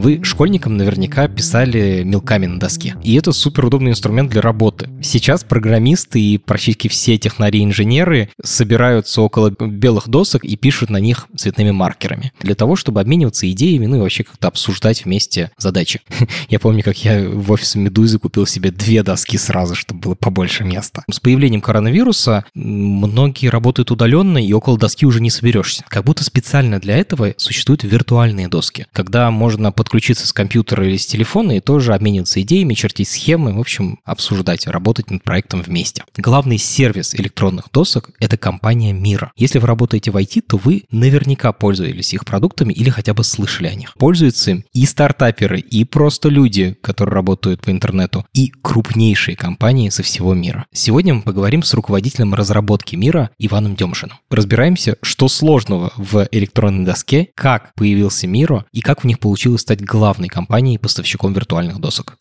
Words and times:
Вы 0.00 0.24
школьникам 0.24 0.78
наверняка 0.78 1.28
писали 1.28 2.04
мелками 2.04 2.46
на 2.46 2.58
доске. 2.58 2.96
И 3.02 3.16
это 3.16 3.32
супер 3.32 3.66
удобный 3.66 3.90
инструмент 3.90 4.30
для 4.30 4.40
работы. 4.40 4.88
Сейчас 5.02 5.44
программисты 5.44 6.18
и 6.18 6.38
практически 6.38 6.88
все 6.88 7.18
технари-инженеры 7.18 8.30
собираются 8.42 9.20
около 9.20 9.50
белых 9.50 10.08
досок 10.08 10.42
и 10.42 10.56
пишут 10.56 10.88
на 10.88 10.96
них 10.96 11.26
цветными 11.36 11.72
маркерами. 11.72 12.32
Для 12.40 12.54
того, 12.54 12.76
чтобы 12.76 13.02
обмениваться 13.02 13.50
идеями, 13.50 13.84
ну 13.84 13.96
и 13.96 14.00
вообще 14.00 14.24
как-то 14.24 14.48
обсуждать 14.48 15.04
вместе 15.04 15.50
задачи. 15.58 16.00
Я 16.48 16.58
помню, 16.58 16.82
как 16.82 16.96
я 17.04 17.28
в 17.28 17.52
офисе 17.52 17.78
Медузы 17.78 18.18
купил 18.18 18.46
себе 18.46 18.70
две 18.70 19.02
доски 19.02 19.36
сразу, 19.36 19.74
чтобы 19.74 20.00
было 20.00 20.14
побольше 20.14 20.64
места. 20.64 21.04
С 21.10 21.20
появлением 21.20 21.60
коронавируса 21.60 22.46
многие 22.54 23.48
работают 23.48 23.90
удаленно, 23.90 24.38
и 24.38 24.50
около 24.54 24.78
доски 24.78 25.04
уже 25.04 25.20
не 25.20 25.28
соберешься. 25.28 25.84
Как 25.88 26.04
будто 26.04 26.24
специально 26.24 26.80
для 26.80 26.96
этого 26.96 27.34
существуют 27.36 27.84
виртуальные 27.84 28.48
доски, 28.48 28.86
когда 28.94 29.30
можно 29.30 29.72
под 29.72 29.89
подключиться 29.90 30.24
с 30.24 30.32
компьютера 30.32 30.86
или 30.86 30.96
с 30.96 31.04
телефона 31.04 31.56
и 31.56 31.60
тоже 31.60 31.94
обмениваться 31.94 32.40
идеями, 32.42 32.74
чертить 32.74 33.08
схемы, 33.08 33.52
в 33.52 33.58
общем, 33.58 33.98
обсуждать, 34.04 34.68
работать 34.68 35.10
над 35.10 35.24
проектом 35.24 35.62
вместе. 35.62 36.04
Главный 36.16 36.58
сервис 36.58 37.12
электронных 37.16 37.72
досок— 37.72 38.10
это 38.20 38.36
компания 38.36 38.92
Мира. 38.92 39.32
Если 39.34 39.58
вы 39.58 39.66
работаете 39.66 40.12
в 40.12 40.16
IT, 40.16 40.42
то 40.42 40.58
вы 40.58 40.84
наверняка 40.92 41.52
пользовались 41.52 42.14
их 42.14 42.24
продуктами 42.24 42.72
или 42.72 42.88
хотя 42.88 43.14
бы 43.14 43.24
слышали 43.24 43.66
о 43.66 43.74
них. 43.74 43.94
Пользуются 43.98 44.52
им 44.52 44.64
и 44.72 44.86
стартаперы, 44.86 45.58
и 45.58 45.84
просто 45.84 46.28
люди, 46.28 46.76
которые 46.82 47.16
работают 47.16 47.60
по 47.60 47.72
интернету, 47.72 48.24
и 48.32 48.52
крупнейшие 48.62 49.36
компании 49.36 49.88
со 49.88 50.04
всего 50.04 50.34
мира. 50.34 50.66
Сегодня 50.72 51.14
мы 51.14 51.22
поговорим 51.22 51.64
с 51.64 51.74
руководителем 51.74 52.34
разработки 52.34 52.94
Мира 52.94 53.30
Иваном 53.40 53.74
Демшиным. 53.74 54.18
Разбираемся, 54.30 54.98
что 55.02 55.26
сложного 55.26 55.92
в 55.96 56.28
электронной 56.30 56.84
доске, 56.84 57.30
как 57.34 57.74
появился 57.74 58.28
Миро 58.28 58.66
и 58.70 58.82
как 58.82 59.02
в 59.02 59.06
них 59.08 59.18
получилось 59.18 59.62
стать 59.62 59.79
главной 59.80 60.28
компанией 60.28 60.78
поставщиком 60.78 61.32
виртуальных 61.32 61.78
досок. 61.78 62.16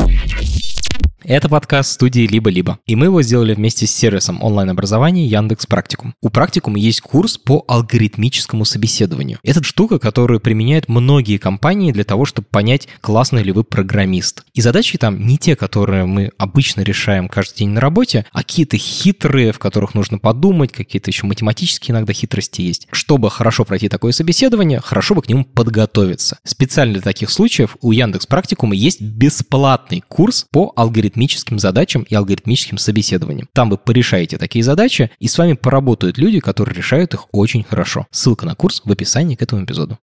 Это 1.30 1.48
подкаст 1.48 1.92
студии 1.92 2.26
«Либо-либо», 2.26 2.80
и 2.88 2.96
мы 2.96 3.06
его 3.06 3.22
сделали 3.22 3.54
вместе 3.54 3.86
с 3.86 3.92
сервисом 3.92 4.42
онлайн-образования 4.42 5.28
Яндекс 5.28 5.68
Практикум. 5.68 6.16
У 6.24 6.32
Практикума 6.32 6.80
есть 6.80 7.02
курс 7.02 7.38
по 7.38 7.64
алгоритмическому 7.68 8.66
собеседованию. 8.66 9.38
Это 9.44 9.62
штука, 9.62 10.00
которую 10.00 10.40
применяют 10.40 10.90
многие 10.90 11.38
компании 11.38 11.92
для 11.92 12.04
того, 12.04 12.26
чтобы 12.26 12.48
понять, 12.50 12.88
классный 13.00 13.44
ли 13.44 13.52
вы 13.52 13.64
программист. 13.64 14.44
И 14.56 14.62
задачи 14.62 14.98
там 14.98 15.24
не 15.28 15.38
те, 15.38 15.56
которые 15.56 16.08
мы 16.08 16.32
обычно 16.40 16.82
решаем 16.82 17.30
каждый 17.30 17.60
день 17.60 17.70
на 17.70 17.80
работе, 17.80 18.26
а 18.32 18.40
какие-то 18.40 18.78
хитрые, 18.78 19.52
в 19.52 19.60
которых 19.60 19.94
нужно 19.94 20.18
подумать, 20.18 20.72
какие-то 20.72 21.12
еще 21.12 21.28
математические 21.28 21.94
иногда 21.94 22.12
хитрости 22.12 22.64
есть. 22.64 22.88
Чтобы 22.92 23.30
хорошо 23.30 23.66
пройти 23.66 23.88
такое 23.88 24.14
собеседование, 24.14 24.80
хорошо 24.80 25.14
бы 25.14 25.22
к 25.22 25.30
нему 25.30 25.46
подготовиться. 25.46 26.40
Специально 26.44 26.94
для 26.94 27.04
таких 27.04 27.30
случаев 27.30 27.78
у 27.82 27.92
Яндекс 27.92 28.26
Практикума 28.26 28.74
есть 28.74 29.00
бесплатный 29.00 30.04
курс 30.08 30.48
по 30.52 30.74
алгоритмическому 30.76 31.19
алгоритмическим 31.20 31.60
задачам 31.60 32.04
и 32.04 32.16
алгоритмическим 32.16 32.78
собеседованиям. 32.78 33.50
Там 33.54 33.70
вы 33.70 33.78
порешаете 33.78 34.38
такие 34.38 34.64
задачи, 34.64 35.12
и 35.20 35.28
с 35.28 35.38
вами 35.38 35.54
поработают 35.54 36.18
люди, 36.18 36.40
которые 36.40 36.76
решают 36.76 37.14
их 37.14 37.28
очень 37.32 37.64
хорошо. 37.64 38.08
Ссылка 38.12 38.46
на 38.46 38.56
курс 38.56 38.82
в 38.86 38.92
описании 38.92 39.36
к 39.36 39.42
этому 39.42 39.66
эпизоду. 39.66 39.98